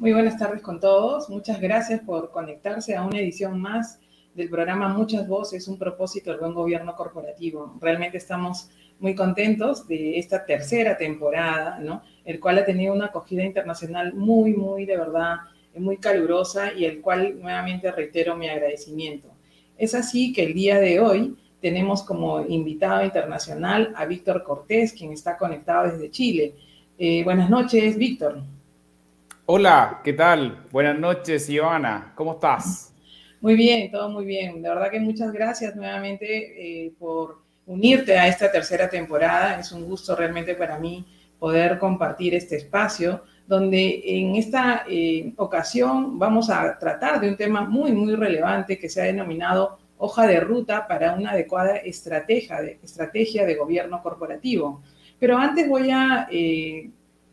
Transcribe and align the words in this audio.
Muy 0.00 0.14
buenas 0.14 0.38
tardes 0.38 0.62
con 0.62 0.80
todos. 0.80 1.28
Muchas 1.28 1.60
gracias 1.60 2.00
por 2.00 2.30
conectarse 2.30 2.96
a 2.96 3.02
una 3.02 3.18
edición 3.18 3.60
más 3.60 4.00
del 4.34 4.48
programa 4.48 4.88
Muchas 4.88 5.28
Voces, 5.28 5.68
un 5.68 5.76
propósito 5.76 6.30
del 6.30 6.40
buen 6.40 6.54
gobierno 6.54 6.96
corporativo. 6.96 7.76
Realmente 7.82 8.16
estamos 8.16 8.70
muy 8.98 9.14
contentos 9.14 9.86
de 9.86 10.18
esta 10.18 10.46
tercera 10.46 10.96
temporada, 10.96 11.78
¿no? 11.80 12.02
El 12.24 12.40
cual 12.40 12.56
ha 12.56 12.64
tenido 12.64 12.94
una 12.94 13.08
acogida 13.08 13.44
internacional 13.44 14.14
muy, 14.14 14.54
muy, 14.54 14.86
de 14.86 14.96
verdad, 14.96 15.36
muy 15.76 15.98
calurosa 15.98 16.72
y 16.72 16.86
el 16.86 17.02
cual 17.02 17.38
nuevamente 17.38 17.92
reitero 17.92 18.34
mi 18.34 18.48
agradecimiento. 18.48 19.28
Es 19.76 19.94
así 19.94 20.32
que 20.32 20.44
el 20.44 20.54
día 20.54 20.80
de 20.80 20.98
hoy 20.98 21.36
tenemos 21.60 22.02
como 22.02 22.40
invitado 22.46 23.04
internacional 23.04 23.92
a 23.94 24.06
Víctor 24.06 24.44
Cortés, 24.44 24.94
quien 24.94 25.12
está 25.12 25.36
conectado 25.36 25.92
desde 25.92 26.10
Chile. 26.10 26.54
Eh, 26.96 27.22
buenas 27.22 27.50
noches, 27.50 27.98
Víctor. 27.98 28.42
Hola, 29.52 30.00
¿qué 30.04 30.12
tal? 30.12 30.64
Buenas 30.70 30.96
noches, 30.96 31.50
Ivana. 31.50 32.12
¿Cómo 32.14 32.34
estás? 32.34 32.94
Muy 33.40 33.56
bien, 33.56 33.90
todo 33.90 34.08
muy 34.08 34.24
bien. 34.24 34.62
De 34.62 34.68
verdad 34.68 34.92
que 34.92 35.00
muchas 35.00 35.32
gracias 35.32 35.74
nuevamente 35.74 36.84
eh, 36.86 36.92
por 36.96 37.42
unirte 37.66 38.16
a 38.16 38.28
esta 38.28 38.52
tercera 38.52 38.88
temporada. 38.88 39.58
Es 39.58 39.72
un 39.72 39.86
gusto 39.86 40.14
realmente 40.14 40.54
para 40.54 40.78
mí 40.78 41.04
poder 41.36 41.80
compartir 41.80 42.32
este 42.36 42.58
espacio 42.58 43.24
donde 43.44 44.00
en 44.04 44.36
esta 44.36 44.84
eh, 44.88 45.32
ocasión 45.36 46.16
vamos 46.16 46.48
a 46.48 46.78
tratar 46.78 47.20
de 47.20 47.30
un 47.30 47.36
tema 47.36 47.62
muy, 47.62 47.90
muy 47.90 48.14
relevante 48.14 48.78
que 48.78 48.88
se 48.88 49.02
ha 49.02 49.06
denominado 49.06 49.80
hoja 49.98 50.28
de 50.28 50.38
ruta 50.38 50.86
para 50.86 51.14
una 51.14 51.32
adecuada 51.32 51.74
estrategia 51.78 52.62
de, 52.62 52.78
estrategia 52.84 53.44
de 53.44 53.56
gobierno 53.56 54.00
corporativo. 54.00 54.80
Pero 55.18 55.36
antes 55.36 55.68
voy 55.68 55.90
a 55.90 56.28
eh, 56.30 56.88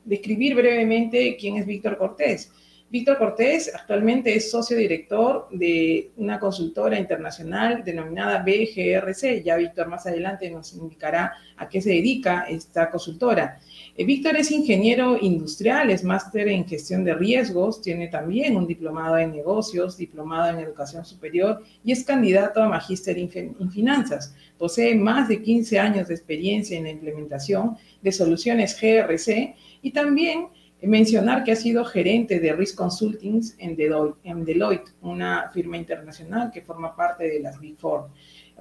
describir 0.08 0.56
brevemente 0.56 1.38
quién 1.38 1.58
es 1.58 1.66
Víctor 1.66 1.98
Cortés. 1.98 2.52
Víctor 2.90 3.18
Cortés 3.18 3.70
actualmente 3.76 4.34
es 4.34 4.50
socio 4.50 4.78
director 4.78 5.50
de 5.52 6.12
una 6.16 6.40
consultora 6.40 6.98
internacional 6.98 7.84
denominada 7.84 8.42
BGRC. 8.44 9.44
Ya 9.44 9.58
Víctor 9.58 9.90
más 9.90 10.08
adelante 10.08 10.50
nos 10.50 10.72
indicará 10.72 11.34
a 11.58 11.68
qué 11.68 11.82
se 11.82 11.90
dedica 11.90 12.46
esta 12.48 12.90
consultora. 12.90 13.60
Eh, 13.98 14.06
Víctor 14.06 14.38
es 14.38 14.52
ingeniero 14.52 15.18
industrial, 15.20 15.90
es 15.90 16.06
máster 16.06 16.48
en 16.48 16.66
gestión 16.66 17.04
de 17.04 17.14
riesgos, 17.14 17.82
tiene 17.82 18.08
también 18.08 18.56
un 18.56 18.66
diplomado 18.66 19.18
en 19.18 19.34
negocios, 19.34 19.98
diplomado 19.98 20.58
en 20.58 20.64
educación 20.64 21.04
superior 21.04 21.62
y 21.84 21.92
es 21.92 22.06
candidato 22.06 22.64
a 22.64 22.70
magíster 22.70 23.18
en 23.20 23.70
finanzas. 23.70 24.34
Posee 24.58 24.96
más 24.96 25.28
de 25.28 25.42
15 25.42 25.78
años 25.78 26.08
de 26.08 26.14
experiencia 26.14 26.78
en 26.78 26.86
la 26.86 26.92
implementación 26.92 27.76
de 28.02 28.14
soluciones 28.14 28.80
GRC 28.80 29.56
y 29.82 29.92
también 29.92 30.48
mencionar 30.82 31.44
que 31.44 31.52
ha 31.52 31.56
sido 31.56 31.84
gerente 31.86 32.40
de 32.40 32.54
Risk 32.54 32.76
Consulting 32.76 33.42
en 33.58 33.76
Deloitte, 33.76 34.94
una 35.02 35.50
firma 35.52 35.78
internacional 35.78 36.52
que 36.52 36.62
forma 36.62 36.96
parte 36.96 37.28
de 37.28 37.40
las 37.40 37.60
Big 37.60 37.78
Four. 37.78 38.10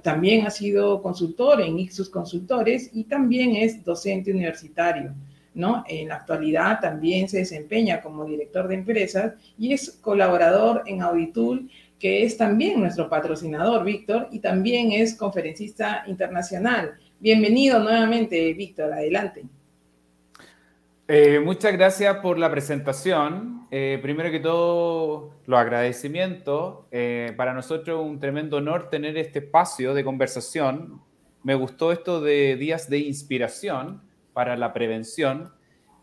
También 0.01 0.45
ha 0.45 0.49
sido 0.49 1.01
consultor 1.01 1.61
en 1.61 1.79
Ixus 1.79 2.09
Consultores 2.09 2.89
y 2.93 3.03
también 3.03 3.55
es 3.55 3.83
docente 3.83 4.31
universitario. 4.31 5.13
¿no? 5.53 5.83
En 5.87 6.09
la 6.09 6.17
actualidad 6.17 6.79
también 6.79 7.27
se 7.27 7.39
desempeña 7.39 8.01
como 8.01 8.25
director 8.25 8.67
de 8.67 8.75
empresas 8.75 9.33
y 9.57 9.73
es 9.73 9.89
colaborador 10.01 10.83
en 10.85 11.01
Auditool, 11.01 11.69
que 11.99 12.23
es 12.23 12.37
también 12.37 12.79
nuestro 12.79 13.09
patrocinador, 13.09 13.83
Víctor, 13.83 14.27
y 14.31 14.39
también 14.39 14.91
es 14.91 15.15
conferencista 15.15 16.03
internacional. 16.05 16.93
Bienvenido 17.19 17.79
nuevamente, 17.79 18.53
Víctor, 18.53 18.93
adelante. 18.93 19.45
Eh, 21.09 21.39
muchas 21.39 21.71
gracias 21.71 22.17
por 22.17 22.37
la 22.37 22.51
presentación. 22.51 23.65
Eh, 23.71 23.97
primero 24.01 24.29
que 24.29 24.41
todo, 24.41 25.31
los 25.45 25.57
agradecimientos. 25.57 26.79
Eh, 26.91 27.33
para 27.37 27.53
nosotros 27.53 28.05
un 28.05 28.19
tremendo 28.19 28.57
honor 28.57 28.89
tener 28.89 29.17
este 29.17 29.39
espacio 29.39 29.93
de 29.93 30.03
conversación. 30.03 31.01
Me 31.43 31.55
gustó 31.55 31.93
esto 31.93 32.19
de 32.19 32.57
días 32.57 32.89
de 32.89 32.99
inspiración 32.99 34.01
para 34.33 34.57
la 34.57 34.73
prevención. 34.73 35.53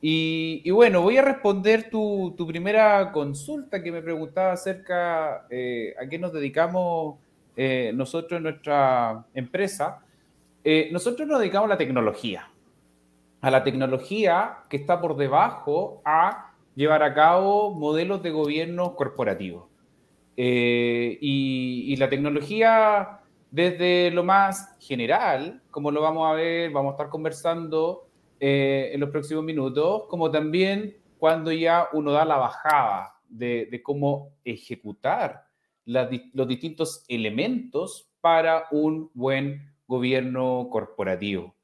Y, 0.07 0.71
bueno, 0.71 1.01
voy 1.01 1.17
a 1.17 1.23
responder 1.23 1.89
tu, 1.91 2.35
tu, 2.37 2.47
primera 2.47 3.11
consulta 3.11 3.83
que 3.83 3.91
me 3.91 4.03
preguntaba 4.03 4.53
acerca 4.53 5.47
a 5.47 6.09
qué 6.11 6.19
nos 6.19 6.31
dedicamos 6.33 7.17
nosotros 7.95 8.37
en 8.37 8.43
nuestra 8.43 9.25
empresa. 9.33 10.05
nosotros 10.93 11.27
nos 11.27 11.41
dedicamos 11.41 11.67
a 11.69 11.75
la 11.75 11.79
tecnología 11.79 12.51
a 13.45 13.51
la 13.51 13.63
tecnología 13.63 14.61
que 14.71 14.79
está 14.79 15.03
por 15.03 15.19
debajo 15.19 16.01
a 16.07 16.55
llevar 16.75 17.03
a 17.03 17.13
cabo 17.13 17.75
modelos 17.75 18.23
de 18.23 18.31
gobierno 18.31 18.97
corporativo. 18.97 19.69
Eh, 20.35 21.19
y, 21.21 21.95
la 21.97 22.09
tecnología 22.09 23.21
desde 23.51 24.11
lo 24.13 24.25
más 24.25 24.75
general, 24.81 25.61
como 25.71 25.91
lo 25.91 26.01
vamos 26.01 26.27
a 26.27 26.33
ver, 26.33 26.71
vamos 26.71 26.93
a 26.93 26.95
estar 26.95 27.11
conversando 27.11 28.09
eh, 28.41 28.93
en 28.95 29.01
los 29.01 29.11
próximos 29.11 29.45
minutos, 29.45 30.05
como 30.09 30.31
también 30.31 30.97
cuando 31.19 31.53
ya 31.53 31.89
uno 31.93 32.13
da 32.13 32.25
la 32.25 32.39
bajada 32.39 33.13
de, 33.29 33.79
cómo 33.85 34.31
ejecutar 34.43 35.45
los 35.85 36.49
distintos 36.49 37.05
elementos 37.09 38.09
para 38.23 38.69
un 38.71 39.11
buen 39.13 39.71
gobierno 39.87 40.67
corporativo. 40.71 41.55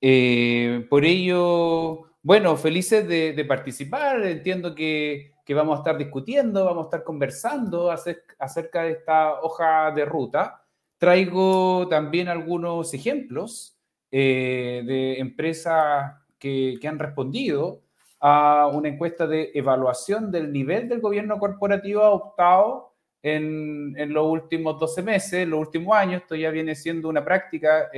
Eh, 0.00 0.86
por 0.90 1.04
ello, 1.04 2.04
bueno, 2.22 2.56
felices 2.56 3.06
de, 3.08 3.44
participar. 3.46 4.24
Entiendo 4.24 4.74
que, 4.74 5.32
vamos 5.50 5.76
a 5.76 5.78
estar 5.78 5.98
discutiendo, 5.98 6.64
vamos 6.64 6.84
a 6.84 6.86
estar 6.86 7.04
conversando 7.04 7.90
acerca, 7.90 8.82
de 8.82 8.92
esta 8.92 9.40
hoja 9.40 9.90
de 9.92 10.04
ruta. 10.04 10.62
Traigo 10.98 11.88
también 11.88 12.28
algunos 12.28 12.94
ejemplos 12.94 13.78
eh, 14.10 14.82
de 14.86 15.18
empresas 15.18 16.14
que, 16.38 16.78
que 16.80 16.88
han 16.88 16.98
respondido 16.98 17.82
a 18.20 18.66
una 18.72 18.88
encuesta 18.88 19.26
de 19.26 19.50
evaluación 19.54 20.30
del 20.30 20.52
nivel 20.52 20.88
del 20.88 21.00
gobierno 21.00 21.38
corporativo 21.38 22.02
adoptado 22.02 22.95
en, 23.22 24.12
los 24.12 24.26
últimos 24.26 24.78
12 24.78 25.02
meses, 25.02 25.48
los 25.48 25.60
últimos 25.60 25.96
años, 25.96 26.22
esto 26.22 26.34
ya 26.34 26.50
viene 26.50 26.74
siendo 26.74 27.08
una 27.08 27.24
práctica, 27.24 27.90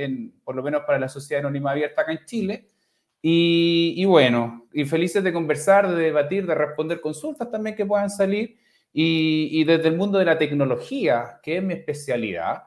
por 0.43 0.55
lo 0.55 0.63
menos 0.63 0.83
para 0.85 0.99
la 0.99 1.09
sociedad 1.09 1.41
anónima 1.41 1.71
abierta 1.71 2.01
acá 2.01 2.11
en 2.11 2.25
Chile. 2.25 2.67
Y, 3.21 4.05
bueno, 4.05 4.67
y 4.73 4.85
felices 4.85 5.23
de 5.23 5.33
conversar, 5.33 5.93
de 5.93 6.03
debatir, 6.03 6.45
de 6.45 6.55
responder 6.55 7.01
consultas 7.01 7.51
también 7.51 7.75
que 7.75 7.85
puedan 7.85 8.09
salir. 8.09 8.57
Y, 8.93 9.63
desde 9.65 9.89
el 9.89 9.97
mundo 9.97 10.17
de 10.17 10.25
la 10.25 10.37
tecnología, 10.37 11.39
que 11.43 11.57
es 11.57 11.63
mi 11.63 11.73
especialidad, 11.73 12.63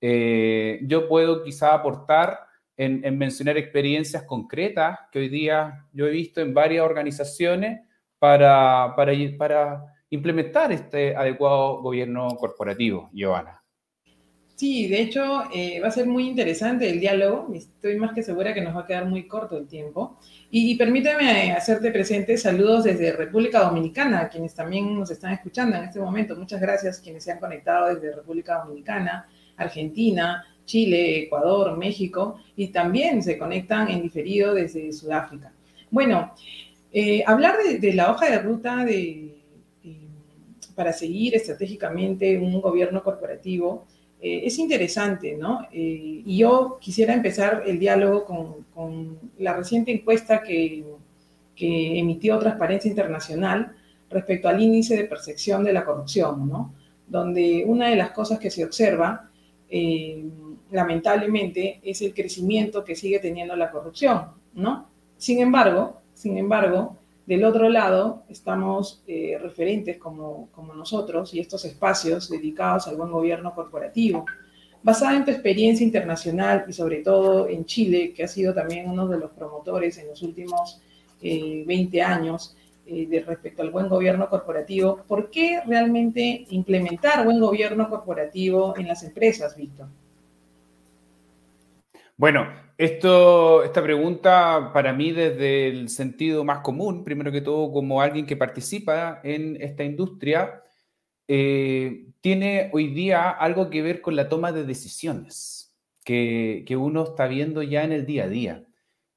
eh, 0.00 0.80
yo 0.84 1.08
puedo 1.08 1.42
quizá 1.42 1.74
aportar 1.74 2.40
en, 2.76 3.04
en, 3.04 3.18
mencionar 3.18 3.58
experiencias 3.58 4.22
concretas 4.22 5.00
que 5.10 5.18
hoy 5.18 5.28
día 5.28 5.86
yo 5.92 6.06
he 6.06 6.10
visto 6.10 6.40
en 6.40 6.54
varias 6.54 6.84
organizaciones 6.84 7.80
para, 8.18 8.94
para 8.96 9.12
implementar 10.10 10.72
este 10.72 11.14
adecuado 11.14 11.82
gobierno 11.82 12.28
corporativo, 12.36 13.10
Giovanna. 13.12 13.62
Sí, 14.58 14.88
de 14.88 15.02
hecho 15.02 15.44
eh, 15.54 15.78
va 15.80 15.86
a 15.86 15.92
ser 15.92 16.06
muy 16.08 16.26
interesante 16.26 16.90
el 16.90 16.98
diálogo. 16.98 17.46
Estoy 17.54 17.94
más 17.94 18.12
que 18.12 18.24
segura 18.24 18.52
que 18.52 18.60
nos 18.60 18.74
va 18.74 18.80
a 18.80 18.86
quedar 18.88 19.06
muy 19.06 19.28
corto 19.28 19.56
el 19.56 19.68
tiempo. 19.68 20.18
Y, 20.50 20.74
permíteme 20.76 21.52
hacerte 21.52 21.92
presente 21.92 22.36
saludos 22.36 22.82
desde 22.82 23.12
República 23.12 23.60
Dominicana, 23.60 24.28
quienes 24.28 24.56
también 24.56 24.98
nos 24.98 25.12
están 25.12 25.32
escuchando 25.32 25.76
en 25.76 25.84
este 25.84 26.00
momento. 26.00 26.34
Muchas 26.34 26.60
gracias 26.60 26.98
quienes 26.98 27.22
se 27.22 27.30
han 27.30 27.38
conectado 27.38 27.94
desde 27.94 28.16
República 28.16 28.58
Dominicana, 28.64 29.28
Argentina, 29.56 30.44
Chile, 30.64 31.20
Ecuador, 31.20 31.76
México 31.78 32.40
y 32.56 32.68
también 32.68 33.22
se 33.22 33.38
conectan 33.38 33.88
en 33.88 34.02
diferido 34.02 34.54
desde 34.54 34.92
Sudáfrica. 34.92 35.52
Bueno, 35.88 36.34
eh, 36.92 37.22
hablar 37.26 37.56
de, 37.80 37.92
la 37.92 38.10
hoja 38.10 38.28
de 38.28 38.38
ruta 38.40 38.84
de, 38.84 39.37
para 40.78 40.92
seguir 40.92 41.34
estratégicamente 41.34 42.38
un 42.38 42.60
gobierno 42.60 43.02
corporativo 43.02 43.84
eh, 44.20 44.42
es 44.44 44.60
interesante, 44.60 45.36
¿no? 45.36 45.62
Eh, 45.72 46.22
y 46.24 46.38
yo 46.38 46.78
quisiera 46.80 47.14
empezar 47.14 47.64
el 47.66 47.80
diálogo 47.80 48.24
con, 48.72 49.18
la 49.38 49.54
reciente 49.54 49.90
encuesta 49.90 50.40
que, 50.40 50.84
emitió 51.60 52.38
Transparencia 52.38 52.88
Internacional 52.88 53.74
respecto 54.08 54.48
al 54.48 54.62
índice 54.62 54.96
de 54.96 55.02
percepción 55.02 55.64
de 55.64 55.72
la 55.72 55.84
corrupción, 55.84 56.48
¿no? 56.48 56.72
Donde 57.08 57.64
una 57.66 57.88
de 57.88 57.96
las 57.96 58.12
cosas 58.12 58.38
que 58.38 58.52
se 58.52 58.64
observa, 58.64 59.28
eh, 59.68 60.24
lamentablemente, 60.70 61.80
es 61.82 62.02
el 62.02 62.14
crecimiento 62.14 62.84
que 62.84 62.94
sigue 62.94 63.18
teniendo 63.18 63.56
la 63.56 63.72
corrupción, 63.72 64.26
¿no? 64.54 64.86
Sin 65.16 65.40
embargo, 65.40 66.00
sin 66.14 66.38
embargo, 66.38 66.96
del 67.28 67.44
otro 67.44 67.68
lado, 67.68 68.22
estamos 68.30 69.02
eh, 69.06 69.38
referentes 69.38 69.98
como, 69.98 70.48
nosotros 70.74 71.34
y 71.34 71.40
estos 71.40 71.66
espacios 71.66 72.30
dedicados 72.30 72.88
al 72.88 72.96
buen 72.96 73.10
gobierno 73.10 73.54
corporativo. 73.54 74.24
Basada 74.82 75.14
en 75.14 75.26
tu 75.26 75.30
experiencia 75.30 75.84
internacional 75.84 76.64
y 76.66 76.72
sobre 76.72 77.02
todo 77.02 77.46
en 77.46 77.66
Chile, 77.66 78.14
que 78.14 78.24
ha 78.24 78.28
sido 78.28 78.54
también 78.54 78.88
uno 78.88 79.06
de 79.06 79.18
los 79.18 79.30
promotores 79.32 79.98
en 79.98 80.08
los 80.08 80.22
últimos 80.22 80.80
20 81.20 81.98
eh, 81.98 82.02
años 82.02 82.56
eh, 82.86 83.06
de 83.06 83.20
respecto 83.20 83.60
al 83.60 83.72
buen 83.72 83.90
gobierno 83.90 84.30
corporativo, 84.30 85.04
¿por 85.06 85.28
qué 85.28 85.60
realmente 85.66 86.46
implementar 86.48 87.26
buen 87.26 87.40
gobierno 87.40 87.90
corporativo 87.90 88.72
en 88.78 88.88
las 88.88 89.02
empresas, 89.02 89.54
Víctor? 89.54 89.88
Bueno, 92.16 92.46
esto, 92.78 93.64
esta 93.64 93.82
pregunta 93.82 94.70
para 94.72 94.92
mí 94.92 95.10
desde 95.10 95.66
el 95.66 95.88
sentido 95.88 96.44
más 96.44 96.60
común, 96.60 97.04
primero 97.04 97.32
que 97.32 97.40
todo 97.40 97.72
como 97.72 98.00
alguien 98.00 98.24
que 98.24 98.36
participa 98.36 99.20
en 99.24 99.60
esta 99.60 99.82
industria, 99.82 100.62
eh, 101.26 102.06
tiene 102.20 102.70
hoy 102.72 102.94
día 102.94 103.30
algo 103.30 103.68
que 103.68 103.82
ver 103.82 104.00
con 104.00 104.14
la 104.14 104.28
toma 104.28 104.52
de 104.52 104.64
decisiones 104.64 105.76
que, 106.04 106.64
uno 106.78 107.02
está 107.02 107.26
viendo 107.26 107.62
ya 107.62 107.82
en 107.84 107.92
el 107.92 108.06
día 108.06 108.24
a 108.24 108.28
día. 108.28 108.64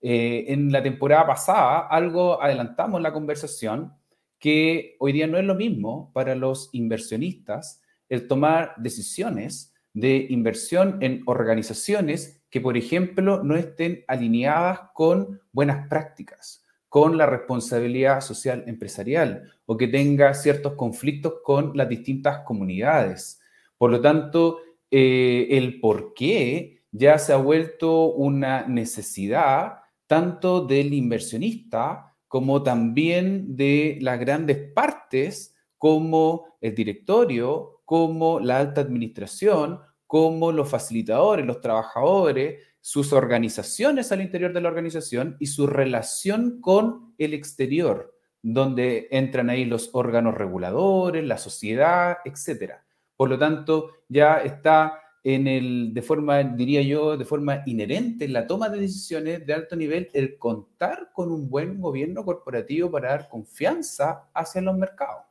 Eh, 0.02 0.46
en 0.48 0.72
la 0.72 0.82
temporada 0.84 1.28
pasada, 1.28 1.88
algo 1.88 2.42
adelantamos 2.42 3.02
la 3.02 3.14
conversación, 3.14 3.94
que 4.40 4.96
hoy 5.00 5.14
día 5.14 5.28
no 5.28 5.38
es 5.38 5.46
lo 5.46 5.54
mismo 5.54 6.12
para 6.14 6.34
los 6.36 6.70
inversionistas 6.74 7.82
el 8.10 8.28
tomar 8.28 8.74
decisiones 8.78 9.74
de 9.94 10.26
inversión 10.30 10.98
en 11.02 11.22
organizaciones 11.28 12.41
que, 12.52 12.62
por 12.62 12.78
ejemplo, 12.78 13.44
no 13.44 13.56
estén 13.56 14.04
alineadas 14.08 14.82
con 14.94 15.42
buenas 15.54 15.88
prácticas, 15.88 16.64
con 16.90 17.18
la 17.18 17.26
responsabilidad 17.26 18.20
social 18.20 18.66
empresarial 18.68 19.50
o 19.66 19.78
que 19.78 19.88
tenga 19.88 20.34
ciertos 20.34 20.74
conflictos 20.74 21.36
con 21.44 21.72
las 21.76 21.88
distintas 21.88 22.42
comunidades. 22.42 23.40
Por 23.78 23.90
lo 23.92 24.02
tanto, 24.02 24.60
eh, 24.92 25.48
el 25.52 25.80
por 25.80 26.14
qué 26.14 26.84
ya 26.92 27.18
se 27.18 27.32
ha 27.32 27.38
vuelto 27.38 28.12
una 28.12 28.68
necesidad 28.68 29.78
tanto 30.06 30.66
del 30.66 30.94
inversionista 30.94 32.18
como 32.28 32.64
también 32.64 33.56
de 33.56 33.98
las 34.02 34.20
grandes 34.20 34.58
partes 34.74 35.56
como 35.78 36.58
el 36.60 36.76
directorio, 36.76 37.82
como 37.86 38.42
la 38.42 38.60
alta 38.60 38.82
administración 38.82 39.80
como 40.12 40.52
los 40.52 40.68
facilitadores, 40.68 41.46
los 41.46 41.62
trabajadores, 41.62 42.62
sus 42.82 43.14
organizaciones 43.14 44.12
al 44.12 44.20
interior 44.20 44.52
de 44.52 44.60
la 44.60 44.68
organización 44.68 45.38
y 45.40 45.46
su 45.46 45.68
relación 45.68 46.60
con 46.60 47.16
el 47.18 47.34
exterior, 47.34 48.14
donde 48.42 49.08
entran 49.12 49.50
ahí 49.50 49.64
los 49.64 49.92
órganos 49.94 50.36
reguladores, 50.36 51.24
la 51.24 51.38
sociedad, 51.38 52.18
etc. 52.26 52.74
Por 53.16 53.30
lo 53.30 53.40
tanto, 53.40 53.92
ya 54.10 54.40
está 54.40 55.00
en 55.24 55.48
el, 55.48 55.94
de 55.94 56.02
forma, 56.02 56.44
diría 56.44 56.82
yo, 56.82 57.16
de 57.16 57.24
forma 57.24 57.64
inherente 57.66 58.26
en 58.26 58.34
la 58.34 58.46
toma 58.46 58.68
de 58.68 58.82
decisiones 58.82 59.48
de 59.48 59.54
alto 59.54 59.78
nivel, 59.78 60.10
el 60.12 60.38
contar 60.38 61.12
con 61.14 61.32
un 61.32 61.50
buen 61.50 61.80
gobierno 61.80 62.26
corporativo 62.26 62.92
para 62.92 63.12
dar 63.12 63.30
confianza 63.30 64.30
hacia 64.34 64.62
los 64.62 64.76
mercados. 64.76 65.31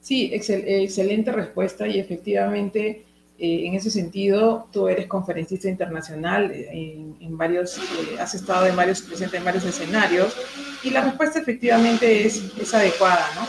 Sí, 0.00 0.30
excelente 0.32 1.30
respuesta 1.30 1.86
y 1.86 1.98
efectivamente 1.98 3.04
eh, 3.38 3.66
en 3.66 3.74
ese 3.74 3.90
sentido 3.90 4.68
tú 4.72 4.88
eres 4.88 5.06
conferencista 5.06 5.68
internacional 5.68 6.50
eh, 6.50 6.96
en, 7.20 7.38
varios, 7.38 7.78
eh, 7.78 8.18
has 8.18 8.34
estado 8.34 8.66
en 8.66 8.76
varios, 8.76 9.02
presente 9.02 9.36
en 9.36 9.44
varios 9.44 9.64
escenarios 9.64 10.34
y 10.82 10.90
la 10.90 11.02
respuesta 11.02 11.38
efectivamente 11.38 12.26
es, 12.26 12.42
es 12.58 12.74
adecuada, 12.74 13.26
¿no? 13.34 13.46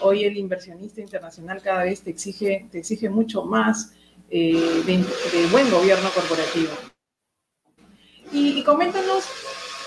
Hoy 0.00 0.24
el 0.24 0.36
inversionista 0.36 1.00
internacional 1.00 1.62
cada 1.62 1.84
vez 1.84 2.02
te 2.02 2.10
exige, 2.10 2.66
te 2.70 2.78
exige 2.80 3.08
mucho 3.08 3.44
más 3.44 3.92
de, 4.30 5.04
buen 5.50 5.70
gobierno 5.70 6.10
corporativo. 6.10 6.72
Y, 8.32 8.58
y 8.58 8.62
coméntanos 8.64 9.24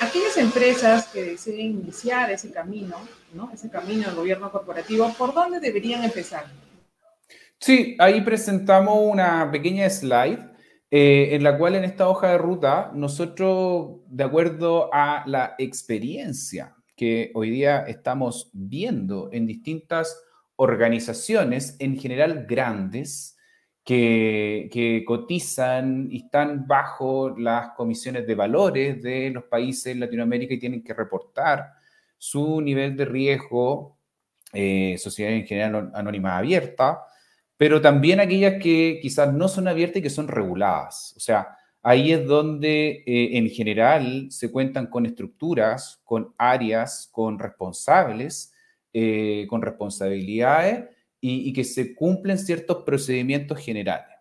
aquellas 0.02 0.38
empresas 0.38 1.08
que 1.08 1.24
deseen 1.24 1.82
iniciar 1.82 2.32
ese 2.32 2.52
camino, 2.52 2.96
¿no? 3.34 3.52
ese 3.54 3.70
camino 3.70 4.08
del 4.08 4.16
gobierno 4.16 4.52
corporativo, 4.52 5.14
¿por 5.18 5.34
dónde 5.34 5.60
deberían 5.60 6.04
empezar? 6.04 6.46
Sí, 7.60 7.96
ahí 8.00 8.22
presentamos 8.22 8.98
una 9.02 9.50
pequeña 9.52 9.90
slide 9.90 10.40
eh, 10.90 11.30
en 11.36 11.44
la 11.44 11.58
cual 11.58 11.76
en 11.76 11.84
esta 11.84 12.08
hoja 12.08 12.32
de 12.32 12.38
ruta 12.38 12.92
nosotros, 12.94 14.02
de 14.08 14.24
acuerdo 14.24 14.90
a 14.94 15.24
la 15.26 15.56
experiencia 15.58 16.76
que 16.96 17.32
hoy 17.36 17.50
día 17.50 17.80
estamos 17.88 18.50
viendo 18.54 19.30
en 19.32 19.46
distintas 19.46 20.22
organizaciones, 20.56 21.76
en 21.80 21.98
general 21.98 22.46
grandes, 22.48 23.37
que, 23.88 25.04
cotizan 25.08 26.10
y 26.12 26.26
están 26.26 26.68
bajo 26.68 27.34
las 27.38 27.70
comisiones 27.70 28.28
de 28.28 28.36
valores 28.36 29.02
de 29.02 29.30
los 29.30 29.46
países 29.46 29.94
en 29.94 30.02
Latinoamérica 30.02 30.54
y 30.54 30.60
tienen 30.60 30.84
que 30.84 30.94
reportar 30.94 31.72
su 32.18 32.60
nivel 32.60 32.98
de 32.98 33.06
riesgo, 33.06 33.98
eh, 34.52 34.98
en 35.20 35.46
general 35.46 35.92
anónima 35.94 36.38
abierta, 36.38 37.00
pero 37.56 37.80
también 37.80 38.20
aquellas 38.20 38.62
que 38.62 39.00
quizás 39.02 39.34
no 39.34 39.48
son 39.48 39.70
abiertas 39.70 39.98
y 39.98 40.02
que 40.02 40.10
son 40.10 40.28
reguladas. 40.28 41.14
O 41.16 41.22
sea, 41.22 41.58
ahí 41.82 42.12
es 42.12 42.26
donde 42.26 43.04
eh, 43.06 43.38
en 43.38 43.50
general 43.50 44.28
se 44.32 44.52
cuentan 44.52 44.88
con 44.88 45.06
estructuras, 45.06 46.02
con 46.04 46.34
áreas, 46.38 47.08
con 47.10 47.40
responsables, 47.40 48.54
eh, 48.92 49.48
con 49.50 49.62
responsabilidades 49.62 50.97
y, 51.20 51.52
que 51.54 51.64
se 51.64 51.96
cumplen 51.96 52.38
ciertos 52.38 52.84
procedimientos 52.84 53.60
generales. 53.60 54.16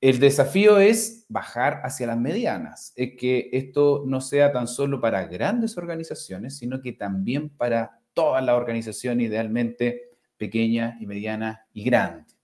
El 0.00 0.18
desafío 0.18 0.78
es 0.78 1.26
bajar 1.28 1.80
hacia 1.84 2.06
las 2.06 2.18
medianas, 2.18 2.92
es 2.96 3.16
que 3.18 3.50
esto 3.52 4.04
no 4.06 4.20
sea 4.20 4.50
tan 4.50 4.66
solo 4.66 5.00
para 5.00 5.26
grandes 5.26 5.76
organizaciones, 5.76 6.56
sino 6.56 6.80
que 6.80 6.92
también 6.92 7.50
para 7.50 8.00
todas 8.14 8.42
las 8.44 8.56
organizaciones, 8.56 9.28
idealmente 9.28 10.10
pequeñas 10.36 11.00
y 11.00 11.06
medianas 11.06 11.58
y 11.74 11.84
grandes. 11.84 12.36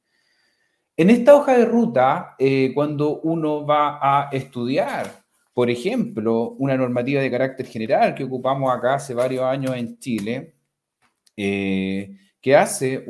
En 0.99 1.11
esta 1.11 1.35
hoja 1.35 1.57
de 1.57 1.65
ruta, 1.65 2.35
eh, 2.39 2.73
cuando 2.75 3.21
uno 3.21 3.67
va 3.67 3.99
a 4.01 4.29
estudiar, 4.33 5.11
por 5.53 5.71
ejemplo, 5.71 6.51
una 6.59 6.77
normativa 6.77 7.21
de 7.21 7.31
carácter 7.31 7.67
general 7.67 8.15
que 8.15 8.25
ocupamos 8.25 8.71
acá 8.75 8.95
hace 8.95 9.15
varios 9.15 9.45
años 9.45 9.75
en 9.77 9.99
Chile, 9.99 10.55
eh, 11.37 12.17
que 12.47 12.55
hace 12.55 13.05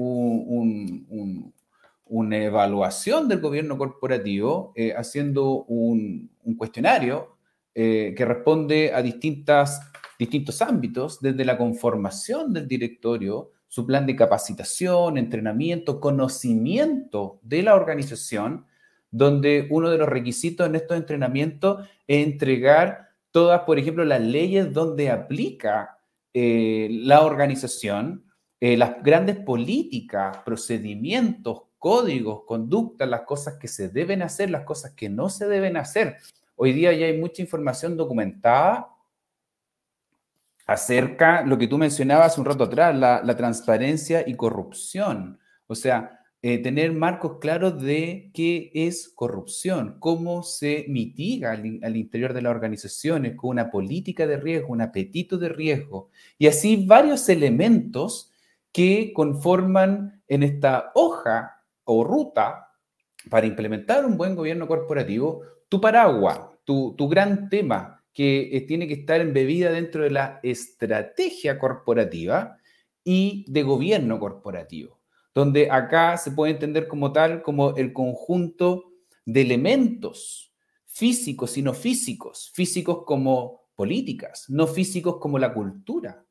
una 2.07 2.39
evaluación 2.39 3.29
del 3.29 3.41
gobierno 3.41 3.77
corporativo 3.77 4.73
eh, 4.75 4.95
haciendo 4.97 5.65
un, 5.65 6.31
cuestionario 6.57 7.37
eh, 7.75 8.15
que 8.17 8.25
responde 8.25 8.95
a 8.95 9.03
distintas, 9.03 9.93
distintos 10.19 10.63
ámbitos, 10.63 11.21
desde 11.21 11.45
la 11.45 11.59
conformación 11.59 12.55
del 12.55 12.67
directorio, 12.67 13.51
su 13.69 13.85
plan 13.85 14.07
de 14.07 14.17
capacitación, 14.17 15.19
entrenamiento, 15.19 16.01
conocimiento 16.01 17.39
de 17.43 17.63
la 17.63 17.75
organización, 17.75 18.65
donde 19.11 19.69
uno 19.71 19.91
de 19.91 19.99
los 19.99 20.09
requisitos 20.09 20.67
en 20.67 20.77
estos 20.77 20.97
entrenamientos 20.97 21.87
es 22.07 22.27
entregar 22.27 23.11
todas, 23.33 23.65
por 23.65 23.79
ejemplo, 23.79 24.03
las 24.07 24.23
leyes 24.23 24.73
donde 24.73 25.11
aplica 25.11 25.99
eh, 26.33 26.89
la 26.91 27.21
organización, 27.21 28.26
eh, 28.69 28.77
las 28.77 29.01
grandes 29.01 29.37
políticas, 29.37 30.39
procedimientos, 30.39 31.63
códigos, 31.79 32.43
conductas, 32.47 33.09
las 33.09 33.21
cosas 33.21 33.59
que 33.61 33.69
se 33.69 33.91
deben 33.91 34.23
hacer, 34.23 34.51
las 34.51 34.65
cosas 34.65 34.91
que 34.91 35.09
no 35.09 35.29
se 35.29 35.47
deben 35.47 35.77
hacer. 35.77 36.17
Hoy 36.57 36.73
día 36.73 36.93
ya 36.93 37.07
hay 37.07 37.17
mucha 37.17 37.43
información 37.43 37.97
documentada 37.97 38.89
acerca 40.67 41.43
lo 41.43 41.57
que 41.57 41.69
tú 41.69 41.79
mencionabas 41.79 42.39
un 42.39 42.45
rato 42.45 42.65
atrás, 42.65 42.97
la, 42.97 43.37
transparencia 43.37 44.25
y 44.27 44.35
corrupción. 44.35 45.39
O 45.69 45.77
sea, 45.77 46.19
eh, 46.43 46.59
tener 46.59 46.93
marcos 46.93 47.39
claros 47.41 47.81
de 47.81 48.33
qué 48.35 48.73
es 48.75 49.09
corrupción, 49.15 49.99
cómo 50.01 50.43
se 50.43 50.87
mitiga 50.89 51.53
al, 51.53 51.79
al, 51.85 51.97
interior 51.97 52.33
de 52.33 52.43
las 52.43 52.51
organizaciones 52.51 53.37
con 53.37 53.51
una 53.51 53.71
política 53.71 54.27
de 54.27 54.39
riesgo, 54.39 54.73
un 54.73 54.81
apetito 54.81 55.39
de 55.39 55.51
riesgo, 55.51 56.11
y 56.37 56.49
así 56.49 56.85
varios 56.85 57.29
elementos 57.29 58.33
que 58.77 59.15
conforman 59.15 60.23
en 60.29 60.43
esta 60.43 60.91
hoja 60.95 61.65
o 61.85 62.05
ruta 62.05 62.75
para 63.31 63.47
implementar 63.47 64.05
un 64.05 64.19
buen 64.19 64.37
gobierno 64.37 64.69
corporativo 64.69 65.41
tu 65.67 65.81
paraguas, 65.81 66.41
tu, 66.63 66.95
tu 66.95 67.09
gran 67.09 67.49
tema, 67.49 68.05
que 68.13 68.55
eh, 68.55 68.61
tiene 68.67 68.87
que 68.87 68.93
estar 68.93 69.23
embebida 69.23 69.71
dentro 69.71 70.03
de 70.03 70.11
la 70.11 70.41
estrategia 70.43 71.59
corporativa 71.59 72.59
y 73.03 73.47
de 73.49 73.63
gobierno 73.63 74.21
corporativo, 74.21 75.01
donde 75.35 75.71
acá 75.71 76.19
se 76.19 76.33
puede 76.33 76.53
entender 76.53 76.87
como 76.87 77.13
tal, 77.13 77.41
como 77.41 77.75
el 77.77 77.95
conjunto 77.95 78.93
de 79.25 79.41
elementos 79.41 80.53
físicos 80.85 81.57
y 81.57 81.63
no 81.63 81.73
físicos, 81.73 82.51
físicos 82.53 83.05
como 83.07 83.71
políticas, 83.75 84.45
no 84.51 84.67
físicos 84.67 85.17
como 85.17 85.39
la 85.39 85.55
cultura 85.55 86.26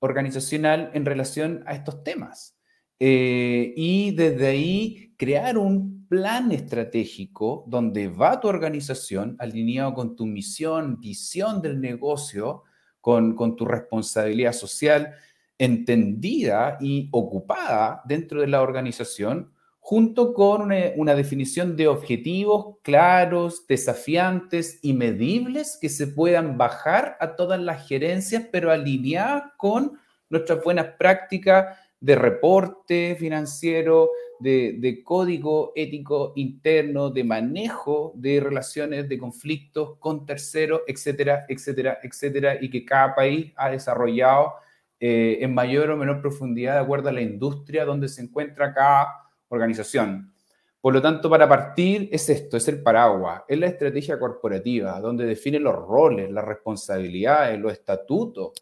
organizacional 0.00 0.90
en 0.94 1.04
relación 1.04 1.62
a 1.66 1.74
estos 1.74 2.02
temas. 2.04 2.56
Eh, 3.00 3.72
y 3.76 4.10
desde 4.12 4.46
ahí 4.48 5.14
crear 5.16 5.56
un 5.58 6.06
plan 6.08 6.50
estratégico 6.52 7.64
donde 7.68 8.08
va 8.08 8.40
tu 8.40 8.48
organización 8.48 9.36
alineado 9.38 9.94
con 9.94 10.16
tu 10.16 10.26
misión, 10.26 10.98
visión 11.00 11.60
del 11.62 11.80
negocio, 11.80 12.64
con, 13.00 13.34
con 13.34 13.56
tu 13.56 13.64
responsabilidad 13.64 14.52
social 14.52 15.14
entendida 15.58 16.78
y 16.80 17.08
ocupada 17.10 18.02
dentro 18.04 18.40
de 18.40 18.46
la 18.46 18.62
organización, 18.62 19.52
junto 19.88 20.34
con 20.34 20.60
una, 20.60 20.92
una, 20.96 21.14
definición 21.14 21.74
de 21.74 21.88
objetivos 21.88 22.76
claros, 22.82 23.66
desafiantes 23.66 24.80
y 24.82 24.92
medibles 24.92 25.78
que 25.80 25.88
se 25.88 26.08
puedan 26.08 26.58
bajar 26.58 27.16
a 27.20 27.36
todas 27.36 27.58
las 27.58 27.88
gerencias, 27.88 28.44
pero 28.52 28.70
alineadas 28.70 29.44
con 29.56 29.98
nuestras 30.28 30.62
buenas 30.62 30.88
prácticas 30.98 31.74
de 32.00 32.16
reporte 32.16 33.16
financiero, 33.18 34.10
de, 34.40 35.00
código 35.02 35.72
ético 35.74 36.34
interno, 36.36 37.08
de 37.08 37.24
manejo 37.24 38.12
de 38.14 38.40
relaciones, 38.40 39.08
de 39.08 39.16
conflictos 39.16 39.96
con 40.00 40.26
terceros, 40.26 40.82
etcétera, 40.86 41.46
etcétera, 41.48 41.98
etcétera, 42.02 42.58
y 42.60 42.68
que 42.68 42.84
cada 42.84 43.14
país 43.14 43.54
ha 43.56 43.70
desarrollado 43.70 44.52
eh, 45.00 45.38
en 45.40 45.54
mayor 45.54 45.88
o 45.92 45.96
menor 45.96 46.20
profundidad 46.20 46.74
de 46.74 46.80
acuerdo 46.80 47.08
a 47.08 47.12
la 47.12 47.22
industria 47.22 47.86
donde 47.86 48.06
se 48.08 48.20
encuentra 48.20 48.74
cada 48.74 49.27
organización. 49.48 50.32
Por 50.80 50.94
lo 50.94 51.02
tanto, 51.02 51.28
para 51.28 51.48
partir 51.48 52.08
es 52.12 52.28
esto, 52.28 52.56
es 52.56 52.68
el 52.68 52.82
paraguas, 52.82 53.42
es 53.48 53.58
la 53.58 53.66
estrategia 53.66 54.18
corporativa, 54.18 55.00
donde 55.00 55.26
define 55.26 55.58
los 55.58 55.74
roles, 55.74 56.30
las 56.30 56.44
responsabilidades, 56.44 57.58
los 57.58 57.72
estatutos 57.72 58.52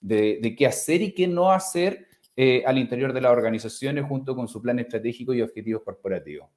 de, 0.00 0.54
qué 0.56 0.66
hacer 0.66 1.00
y 1.00 1.12
qué 1.12 1.26
no 1.26 1.50
hacer 1.50 2.06
eh, 2.36 2.62
al 2.66 2.76
interior 2.76 3.12
de 3.12 3.22
las 3.22 3.32
organizaciones 3.32 4.04
junto 4.04 4.36
con 4.36 4.48
su 4.48 4.60
plan 4.60 4.78
estratégico 4.78 5.32
y 5.32 5.40
objetivos 5.40 5.82
corporativos. 5.82 6.48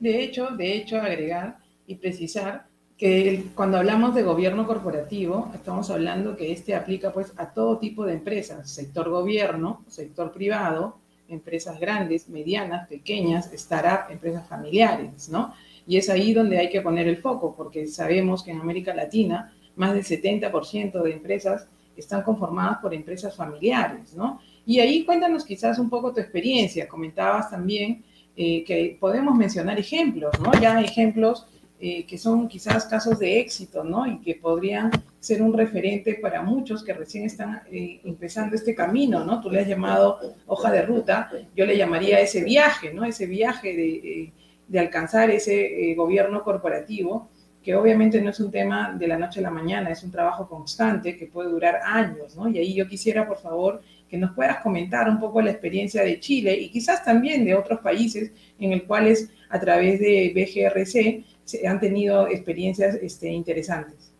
De 0.00 0.22
hecho, 0.22 0.48
de 0.48 0.74
hecho, 0.74 0.96
agregar 0.96 1.58
y 1.86 1.94
precisar 1.94 2.66
que 2.96 3.46
cuando 3.54 3.78
hablamos 3.78 4.14
de 4.14 4.22
gobierno 4.22 4.66
corporativo, 4.66 5.50
estamos 5.54 5.90
hablando 5.90 6.36
que 6.36 6.52
este 6.52 6.74
aplica 6.74 7.12
pues 7.12 7.32
a 7.36 7.52
todo 7.52 7.78
tipo 7.78 8.04
de 8.04 8.14
empresas, 8.14 8.70
sector 8.70 9.08
gobierno, 9.08 9.84
sector 9.88 10.32
privado, 10.32 11.01
empresas 11.32 11.80
grandes, 11.80 12.28
medianas, 12.28 12.88
pequeñas, 12.88 13.52
startup, 13.52 14.10
empresas 14.10 14.46
familiares, 14.48 15.28
¿no? 15.28 15.54
Y 15.86 15.96
es 15.96 16.08
ahí 16.08 16.32
donde 16.32 16.58
hay 16.58 16.70
que 16.70 16.80
poner 16.80 17.08
el 17.08 17.16
foco, 17.16 17.54
porque 17.56 17.86
sabemos 17.86 18.42
que 18.42 18.52
en 18.52 18.60
América 18.60 18.94
Latina 18.94 19.52
más 19.74 19.94
del 19.94 20.04
70% 20.04 21.02
de 21.02 21.12
empresas 21.12 21.66
están 21.96 22.22
conformadas 22.22 22.78
por 22.78 22.94
empresas 22.94 23.34
familiares, 23.36 24.14
¿no? 24.14 24.40
Y 24.64 24.80
ahí 24.80 25.04
cuéntanos 25.04 25.44
quizás 25.44 25.78
un 25.78 25.90
poco 25.90 26.12
tu 26.12 26.20
experiencia. 26.20 26.88
Comentabas 26.88 27.50
también 27.50 28.04
eh, 28.36 28.64
que 28.64 28.96
podemos 29.00 29.34
mencionar 29.36 29.78
ejemplos, 29.78 30.38
¿no? 30.40 30.52
Ya 30.60 30.80
ejemplos 30.80 31.46
eh, 31.80 32.06
que 32.06 32.16
son 32.16 32.48
quizás 32.48 32.84
casos 32.86 33.18
de 33.18 33.40
éxito, 33.40 33.82
¿no? 33.82 34.06
Y 34.06 34.18
que 34.20 34.36
podrían 34.36 34.90
ser 35.22 35.40
un 35.40 35.52
referente 35.52 36.14
para 36.14 36.42
muchos 36.42 36.82
que 36.82 36.92
recién 36.92 37.26
están 37.26 37.62
eh, 37.70 38.00
empezando 38.02 38.56
este 38.56 38.74
camino, 38.74 39.24
¿no? 39.24 39.40
Tú 39.40 39.50
le 39.50 39.60
has 39.60 39.68
llamado 39.68 40.18
hoja 40.46 40.72
de 40.72 40.82
ruta, 40.82 41.30
yo 41.54 41.64
le 41.64 41.76
llamaría 41.76 42.18
ese 42.18 42.42
viaje, 42.42 42.92
¿no? 42.92 43.04
Ese 43.04 43.26
viaje 43.26 43.76
de, 43.76 44.32
de 44.66 44.78
alcanzar 44.80 45.30
ese 45.30 45.94
gobierno 45.94 46.42
corporativo 46.42 47.28
que 47.62 47.76
obviamente 47.76 48.20
no 48.20 48.30
es 48.30 48.40
un 48.40 48.50
tema 48.50 48.96
de 48.98 49.06
la 49.06 49.16
noche 49.16 49.38
a 49.38 49.44
la 49.44 49.50
mañana, 49.50 49.90
es 49.90 50.02
un 50.02 50.10
trabajo 50.10 50.48
constante 50.48 51.16
que 51.16 51.26
puede 51.26 51.50
durar 51.50 51.80
años, 51.84 52.36
¿no? 52.36 52.48
Y 52.48 52.58
ahí 52.58 52.74
yo 52.74 52.88
quisiera, 52.88 53.28
por 53.28 53.38
favor, 53.38 53.80
que 54.08 54.18
nos 54.18 54.32
puedas 54.32 54.58
comentar 54.58 55.08
un 55.08 55.20
poco 55.20 55.40
la 55.40 55.52
experiencia 55.52 56.02
de 56.02 56.18
Chile 56.18 56.54
y 56.58 56.70
quizás 56.70 57.04
también 57.04 57.44
de 57.44 57.54
otros 57.54 57.78
países 57.78 58.32
en 58.58 58.72
el 58.72 58.82
cuales 58.84 59.30
a 59.48 59.60
través 59.60 60.00
de 60.00 60.32
BGRC 60.34 61.24
se 61.44 61.66
han 61.66 61.78
tenido 61.78 62.26
experiencias 62.26 62.96
este, 62.96 63.28
interesantes. 63.28 64.11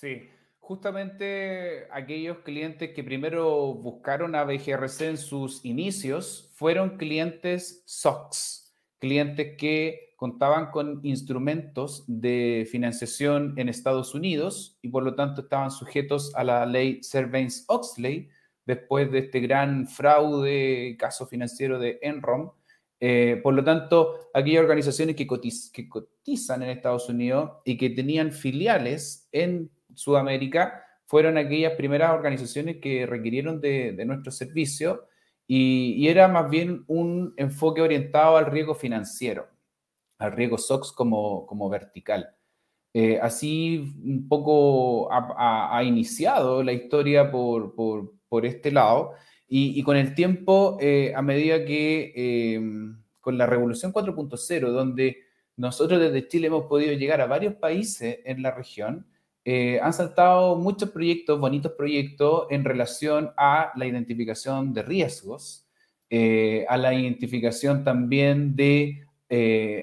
Sí, 0.00 0.28
justamente 0.60 1.88
aquellos 1.90 2.38
clientes 2.44 2.92
que 2.94 3.02
primero 3.02 3.74
buscaron 3.74 4.36
a 4.36 4.44
BGRC 4.44 5.00
en 5.00 5.16
sus 5.16 5.64
inicios 5.64 6.52
fueron 6.54 6.98
clientes 6.98 7.82
SOX, 7.84 8.72
clientes 9.00 9.56
que 9.58 10.14
contaban 10.14 10.70
con 10.70 11.00
instrumentos 11.02 12.04
de 12.06 12.68
financiación 12.70 13.54
en 13.56 13.68
Estados 13.68 14.14
Unidos 14.14 14.78
y 14.82 14.88
por 14.88 15.02
lo 15.02 15.16
tanto 15.16 15.40
estaban 15.40 15.72
sujetos 15.72 16.32
a 16.36 16.44
la 16.44 16.64
ley 16.64 17.02
Sarbanes-Oxley, 17.02 18.28
después 18.66 19.10
de 19.10 19.18
este 19.18 19.40
gran 19.40 19.88
fraude, 19.88 20.96
caso 20.96 21.26
financiero 21.26 21.80
de 21.80 21.98
Enron. 22.02 22.52
Eh, 23.00 23.40
por 23.42 23.52
lo 23.52 23.64
tanto, 23.64 24.30
aquellas 24.32 24.62
organizaciones 24.62 25.16
que, 25.16 25.26
que 25.72 25.88
cotizan 25.88 26.62
en 26.62 26.70
Estados 26.70 27.08
Unidos 27.08 27.50
y 27.64 27.76
que 27.76 27.90
tenían 27.90 28.30
filiales 28.30 29.28
en 29.32 29.72
Sudamérica 29.94 30.84
fueron 31.06 31.38
aquellas 31.38 31.74
primeras 31.74 32.12
organizaciones 32.12 32.76
que 32.76 33.06
requirieron 33.06 33.60
de, 33.60 33.92
de 33.92 34.04
nuestro 34.04 34.30
servicio 34.30 35.08
y, 35.50 36.06
era 36.08 36.28
más 36.28 36.50
bien 36.50 36.84
un 36.88 37.32
enfoque 37.38 37.80
orientado 37.80 38.36
al 38.36 38.46
riesgo 38.46 38.74
financiero, 38.74 39.48
al 40.18 40.32
riesgo 40.32 40.58
SOX 40.58 40.92
como, 40.92 41.46
como 41.46 41.70
vertical. 41.70 42.28
Eh, 42.92 43.18
así 43.20 43.94
un 44.04 44.28
poco 44.28 45.08
ha, 45.10 45.82
iniciado 45.84 46.62
la 46.62 46.72
historia 46.72 47.30
por, 47.30 47.74
por, 47.74 48.12
por 48.28 48.44
este 48.44 48.70
lado. 48.70 49.14
Y, 49.48 49.82
con 49.82 49.96
el 49.96 50.14
tiempo, 50.14 50.76
eh, 50.80 51.14
a 51.16 51.22
medida 51.22 51.64
que 51.64 52.12
eh, 52.14 52.60
con 53.18 53.38
la 53.38 53.46
revolución 53.46 53.94
4.0, 53.94 54.68
donde 54.70 55.22
nosotros 55.56 55.98
desde 55.98 56.28
Chile 56.28 56.48
hemos 56.48 56.66
podido 56.66 56.92
llegar 56.92 57.22
a 57.22 57.26
varios 57.26 57.54
países 57.54 58.18
en 58.26 58.42
la 58.42 58.50
región, 58.50 59.06
eh, 59.50 59.80
han 59.80 59.94
saltado 59.94 60.56
muchos 60.56 60.90
proyectos, 60.90 61.40
bonitos 61.40 61.72
proyectos, 61.72 62.46
en 62.50 62.64
relación 62.64 63.30
a 63.36 63.72
la 63.76 63.86
identificación 63.86 64.74
de 64.74 64.82
riesgos, 64.82 65.64
a 66.68 66.76
la 66.76 66.92
identificación 66.92 67.82
también 67.84 68.54
de 68.56 69.06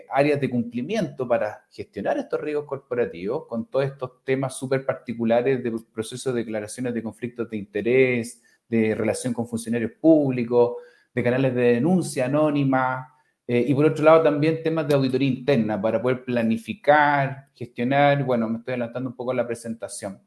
áreas 0.09 0.39
de 0.39 0.49
cumplimiento 0.51 1.27
para 1.27 1.65
gestionar 1.71 2.17
estos 2.19 2.41
riesgos 2.41 2.65
corporativos, 2.65 3.47
con 3.47 3.65
todos 3.65 3.85
estos 3.85 4.23
temas 4.23 4.55
súper 4.55 4.85
particulares 4.85 5.63
de 5.63 5.71
procesos 5.91 6.33
de 6.35 6.41
declaraciones 6.41 6.93
de 6.93 7.01
conflictos 7.01 7.49
de 7.49 7.57
interés, 7.57 8.41
de 8.69 8.93
relación 8.93 9.33
con 9.33 9.47
funcionarios 9.47 9.93
públicos, 9.99 10.75
de 11.15 11.23
canales 11.23 11.55
de 11.55 11.73
denuncia 11.73 12.25
anónima, 12.25 13.14
eh, 13.47 13.65
y 13.67 13.73
por 13.73 13.85
otro 13.85 14.03
lado 14.03 14.23
también 14.23 14.63
temas 14.63 14.87
de 14.87 14.95
auditoría 14.95 15.27
interna 15.27 15.81
para 15.81 16.01
poder 16.01 16.23
planificar, 16.23 17.49
gestionar, 17.53 18.23
bueno, 18.23 18.49
me 18.49 18.59
estoy 18.59 18.73
adelantando 18.73 19.09
un 19.09 19.15
poco 19.15 19.31
a 19.31 19.35
la 19.35 19.45
presentación. 19.45 20.19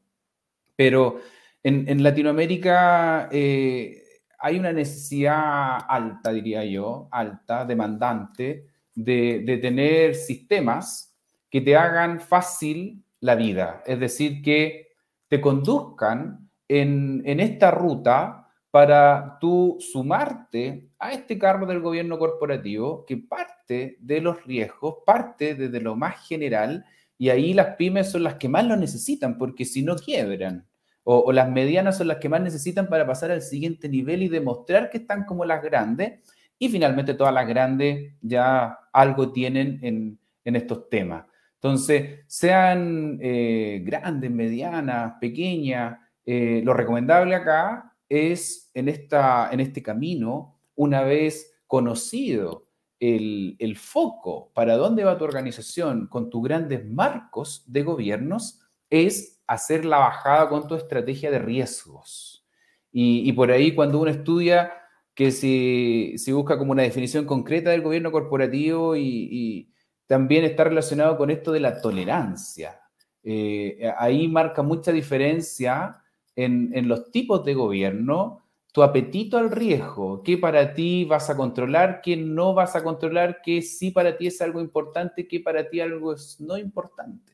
Pero 0.76 1.20
en, 1.62 2.02
Latinoamérica 2.02 3.28
eh, 3.32 4.02
hay 4.38 4.58
una 4.58 4.72
necesidad 4.72 5.78
alta, 5.88 6.32
diría 6.32 6.64
yo, 6.64 7.08
alta, 7.10 7.64
demandante, 7.64 8.66
de, 8.94 9.42
de 9.44 9.58
tener 9.58 10.14
sistemas 10.14 11.16
que 11.50 11.60
te 11.60 11.76
hagan 11.76 12.20
fácil 12.20 13.02
la 13.20 13.34
vida, 13.34 13.82
es 13.87 13.98
decir, 13.98 14.42
que 14.42 14.88
te 15.28 15.40
conduzcan 15.40 16.48
en, 16.68 17.40
esta 17.40 17.70
ruta 17.70 18.38
para 18.70 19.38
tú 19.40 19.78
sumarte 19.80 20.90
a 20.98 21.12
este 21.12 21.38
carro 21.38 21.66
del 21.66 21.80
gobierno 21.80 22.18
corporativo 22.18 23.04
que 23.06 23.16
parte 23.16 23.96
de 24.00 24.20
los 24.20 24.44
riesgos, 24.44 24.96
parte 25.06 25.54
desde 25.54 25.80
lo 25.80 25.96
más 25.96 26.26
general, 26.26 26.84
y 27.16 27.30
ahí 27.30 27.54
las 27.54 27.76
pymes 27.76 28.10
son 28.10 28.22
las 28.25 28.34
que 28.34 28.48
más 28.48 28.66
lo 28.66 28.76
necesitan, 28.76 29.38
porque 29.38 29.64
si 29.64 29.82
no 29.82 29.96
quiebran, 29.96 30.66
o, 31.02 31.32
las 31.32 31.50
medianas 31.50 31.96
son 31.96 32.08
las 32.08 32.18
que 32.18 32.28
más 32.28 32.42
necesitan 32.42 32.88
para 32.88 33.06
pasar 33.06 33.30
al 33.30 33.40
siguiente 33.40 33.88
nivel 33.88 34.22
y 34.22 34.28
demostrar 34.28 34.90
que 34.90 34.98
están 34.98 35.25
como 35.25 35.44
las 35.44 35.62
grandes, 35.62 36.20
y 36.58 36.68
finalmente 36.68 37.14
todas 37.14 37.32
las 37.32 37.48
grandes 37.48 38.12
ya 38.20 38.78
algo 38.92 39.32
tienen 39.32 39.78
en, 39.82 40.18
estos 40.44 40.88
temas. 40.88 41.26
Entonces, 41.54 42.20
sean 42.26 43.18
eh, 43.20 43.82
grandes, 43.84 44.30
medianas, 44.30 45.14
pequeñas, 45.20 45.98
eh, 46.25 46.62
lo 46.64 46.72
recomendable 46.72 47.34
acá 47.34 47.88
es 48.08 48.70
en, 48.74 48.88
esta, 48.88 49.50
en 49.52 49.60
este 49.60 49.82
camino, 49.82 50.60
una 50.74 51.02
vez 51.02 51.60
conocido 51.66 52.64
el, 53.00 53.56
el, 53.58 53.76
foco 53.76 54.50
para 54.54 54.76
dónde 54.76 55.04
va 55.04 55.18
tu 55.18 55.24
organización 55.24 56.08
con 56.08 56.30
tus 56.30 56.42
grandes 56.42 56.84
marcos 56.84 57.64
de 57.66 57.82
gobiernos, 57.82 58.60
es 58.90 59.40
hacer 59.46 59.84
la 59.84 59.98
bajada 59.98 60.48
con 60.48 60.66
tu 60.66 60.74
estrategia 60.74 61.30
de 61.30 61.38
riesgos. 61.38 62.46
Y, 62.90 63.32
por 63.32 63.50
ahí 63.50 63.74
cuando 63.74 64.00
uno 64.00 64.10
estudia 64.10 64.72
que 65.14 65.30
se, 65.30 66.32
busca 66.32 66.58
como 66.58 66.72
una 66.72 66.82
definición 66.82 67.26
concreta 67.26 67.70
del 67.70 67.82
gobierno 67.82 68.10
corporativo 68.10 68.96
y, 68.96 69.72
también 70.06 70.44
está 70.44 70.64
relacionado 70.64 71.18
con 71.18 71.30
esto 71.30 71.52
de 71.52 71.60
la 71.60 71.82
tolerancia. 71.82 72.80
Eh, 73.22 73.92
ahí 73.98 74.26
marca 74.26 74.62
mucha 74.62 74.90
diferencia 74.90 75.98
en, 76.38 76.88
los 76.88 77.11
tipos 77.11 77.45
de 77.45 77.54
gobierno, 77.54 78.42
tu 78.73 78.83
apetito 78.83 79.38
al 79.38 79.50
riesgo, 79.50 80.23
qué 80.23 80.38
para 80.38 80.73
ti 80.73 81.04
vas 81.04 81.30
a 81.30 81.37
controlar, 81.37 82.00
qué 82.00 82.16
no 82.16 82.54
vas 82.54 82.76
a 82.76 82.85
controlar, 82.85 83.40
qué 83.42 83.61
sí 83.61 83.90
para 83.90 84.16
ti 84.16 84.28
es 84.28 84.40
algo 84.40 84.61
importante, 84.61 85.26
qué 85.26 85.40
para 85.40 85.68
ti 85.68 85.80
algo 85.80 86.12
es 86.12 86.40
no 86.40 86.57
importante. 86.57 87.33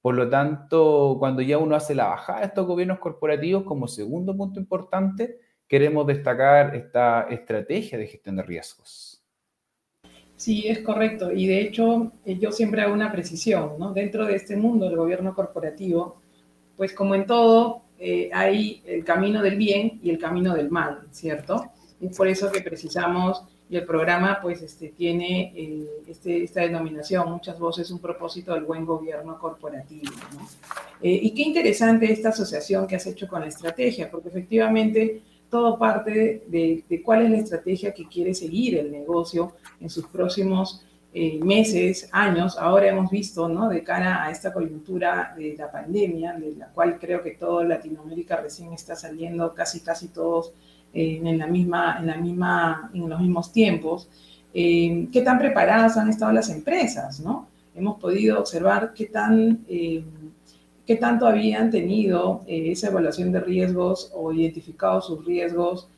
Por 0.00 0.14
lo 0.14 0.28
tanto, 0.28 1.16
cuando 1.18 1.42
ya 1.42 1.58
uno 1.58 1.74
hace 1.74 1.96
la 1.96 2.06
bajada 2.06 2.40
de 2.40 2.46
estos 2.46 2.64
gobiernos 2.64 3.00
corporativos, 3.00 3.64
como 3.64 3.88
segundo 3.88 4.36
punto 4.36 4.60
importante, 4.60 5.40
queremos 5.66 6.06
destacar 6.06 6.76
esta 6.76 7.22
estrategia 7.28 7.98
de 7.98 8.06
gestión 8.06 8.36
de 8.36 8.44
riesgos. 8.44 9.20
Sí, 10.36 10.68
es 10.68 10.78
correcto. 10.82 11.32
Y 11.32 11.48
de 11.48 11.60
hecho, 11.60 12.12
eh, 12.24 12.38
yo 12.38 12.52
siempre 12.52 12.82
hago 12.82 12.94
una 12.94 13.10
precisión, 13.10 13.72
¿no? 13.80 13.92
Dentro 13.92 14.24
de 14.24 14.36
este 14.36 14.56
mundo 14.56 14.86
del 14.86 14.96
gobierno 14.96 15.34
corporativo, 15.34 16.20
pues 16.76 16.92
como 16.92 17.16
en 17.16 17.26
todo, 17.26 17.87
eh, 17.98 18.30
hay 18.32 18.82
el 18.86 19.04
camino 19.04 19.42
del 19.42 19.56
bien 19.56 19.98
y 20.02 20.10
el 20.10 20.18
camino 20.18 20.54
del 20.54 20.70
mal, 20.70 21.06
¿cierto? 21.10 21.70
Es 22.00 22.16
por 22.16 22.28
eso 22.28 22.50
que 22.52 22.60
precisamos, 22.60 23.42
y 23.70 23.76
el 23.76 23.84
programa 23.84 24.38
pues 24.40 24.62
este, 24.62 24.88
tiene 24.88 25.52
este, 26.06 26.44
esta 26.44 26.62
denominación, 26.62 27.30
muchas 27.30 27.58
voces, 27.58 27.90
un 27.90 27.98
propósito 27.98 28.54
del 28.54 28.64
buen 28.64 28.86
gobierno 28.86 29.38
corporativo. 29.38 30.12
Eh, 31.02 31.18
y 31.22 31.32
qué 31.32 31.42
interesante 31.42 32.10
esta 32.10 32.30
asociación 32.30 32.86
que 32.86 32.96
has 32.96 33.06
hecho 33.06 33.28
con 33.28 33.40
la 33.40 33.48
estrategia, 33.48 34.10
porque 34.10 34.28
efectivamente 34.28 35.22
todo 35.50 35.78
parte 35.78 36.44
de, 36.46 36.84
de 36.88 37.02
cuál 37.02 37.24
es 37.24 37.30
la 37.30 37.38
estrategia 37.38 37.92
que 37.92 38.06
quiere 38.06 38.34
seguir 38.34 38.78
el 38.78 38.90
negocio 38.90 39.52
en 39.80 39.90
sus 39.90 40.06
próximos 40.06 40.84
eh, 41.14 41.40
meses, 41.42 42.06
años, 42.12 42.58
ahora 42.58 42.88
hemos 42.88 43.10
visto, 43.10 43.48
¿no? 43.48 43.70
De 43.70 43.82
cara 43.82 44.24
a 44.24 44.30
esta 44.30 44.52
coyuntura 44.52 45.34
de 45.38 45.56
la 45.56 45.70
pandemia, 45.70 46.34
de 46.34 46.54
la 46.54 46.66
cual 46.66 46.98
creo 46.98 47.22
que 47.22 47.30
toda 47.30 47.64
Latinoamérica 47.64 48.36
recién 48.36 48.74
está 48.74 48.94
saliendo, 48.94 49.54
casi, 49.54 49.80
casi 49.80 50.08
todos 50.08 50.52
eh, 50.92 51.18
en, 51.24 51.38
la 51.38 51.46
misma, 51.46 51.96
en, 51.98 52.08
la 52.08 52.16
misma, 52.18 52.90
en 52.92 53.08
los 53.08 53.20
mismos 53.20 53.52
tiempos, 53.52 54.08
eh, 54.52 55.08
qué 55.10 55.22
tan 55.22 55.38
preparadas 55.38 55.96
han 55.96 56.10
estado 56.10 56.30
las 56.32 56.50
empresas, 56.50 57.20
¿no? 57.20 57.48
Hemos 57.74 57.98
podido 57.98 58.38
observar 58.38 58.92
qué 58.94 59.06
tan... 59.06 59.64
qué 59.66 60.96
tanto 60.96 61.26
habían 61.26 61.70
tenido 61.70 62.42
esa 62.46 62.88
evaluación 62.88 63.30
de 63.30 63.40
riesgos 63.40 64.10
o 64.14 64.32
identificado 64.32 65.02
sus 65.02 65.24
riesgos 65.24 65.88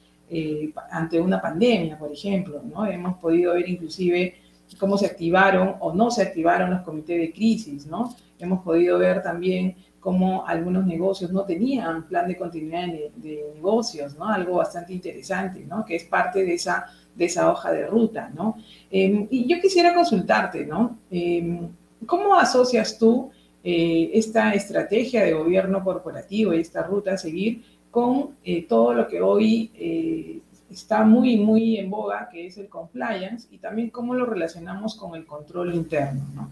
ante 0.91 1.21
una 1.21 1.41
pandemia, 1.41 1.97
por 1.97 2.13
ejemplo, 2.13 2.61
¿no? 2.63 2.87
Hemos 2.87 3.17
podido 3.19 3.55
ver 3.55 3.69
inclusive 3.69 4.35
cómo 4.79 4.97
se 4.97 5.07
activaron 5.07 5.77
o 5.81 5.93
no 5.93 6.11
se 6.11 6.23
activaron 6.23 6.71
los 6.71 6.83
comités 6.83 7.19
de 7.21 7.33
crisis, 7.33 7.87
¿no? 7.87 8.15
Hemos 8.39 8.63
podido 8.63 8.99
ver 8.99 9.23
también 9.23 9.77
cómo 10.01 10.47
algunos 10.47 10.87
negocios 10.87 11.31
no 11.31 11.45
tenían 11.45 12.07
plan 12.07 12.27
de 12.27 12.37
continuidad 12.37 12.87
de, 12.87 13.53
negocios, 13.55 14.17
¿no? 14.17 14.27
Algo 14.27 14.57
bastante 14.57 14.93
interesante, 14.93 15.65
¿no? 15.67 15.85
Que 15.85 15.97
es 15.97 16.05
parte 16.05 16.45
de 16.45 16.55
esa, 16.55 16.87
de 17.15 17.27
esa 17.27 17.51
hoja 17.51 17.71
de 17.71 17.87
ruta, 17.87 18.31
¿no? 18.35 18.57
Em, 18.91 19.27
y 19.31 19.47
yo 19.47 19.61
quisiera 19.61 19.95
consultarte, 19.95 20.65
¿no? 20.65 20.99
Em, 21.11 21.69
¿Cómo 22.07 22.35
asocias 22.35 22.99
tú 22.99 23.31
eh, 23.63 24.11
esta 24.15 24.55
estrategia 24.55 25.23
de 25.23 25.35
gobierno 25.35 25.85
corporativo 25.85 26.55
y 26.55 26.61
esta 26.61 26.83
ruta 26.83 27.13
a 27.13 27.19
seguir 27.19 27.63
con 27.91 28.37
eh, 28.43 28.65
todo 28.67 28.95
lo 28.95 29.07
que 29.07 29.21
hoy 29.21 29.71
eh, 29.75 30.41
está 30.71 31.05
muy, 31.05 31.37
muy 31.37 31.77
en 31.79 31.91
boga, 31.91 32.29
que 32.31 32.47
es 32.47 32.57
el 32.57 32.69
compliance, 32.69 33.49
y 33.51 33.59
también 33.59 33.91
cómo 33.91 34.15
lo 34.15 34.25
relacionamos 34.25 34.95
con 34.95 35.15
el 35.17 35.27
control 35.27 35.75
interno, 35.75 36.23
¿no? 36.35 36.51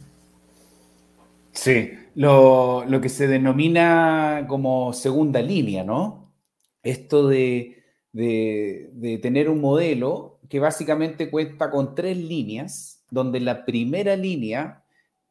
Sí, 1.53 1.91
lo, 2.15 2.85
que 3.03 3.09
se 3.09 3.27
denomina 3.27 4.45
como 4.49 4.93
segunda 4.93 5.41
línea, 5.43 5.83
¿no? 5.83 6.33
Esto 6.83 7.27
de, 7.27 7.83
de, 8.13 9.19
tener 9.23 9.51
un 9.51 9.61
modelo 9.61 10.39
que 10.49 10.61
básicamente 10.61 11.31
cuenta 11.31 11.71
con 11.71 11.95
tres 11.95 12.17
líneas, 12.17 13.05
donde 13.11 13.41
la 13.41 13.65
primera 13.65 14.17
línea 14.17 14.85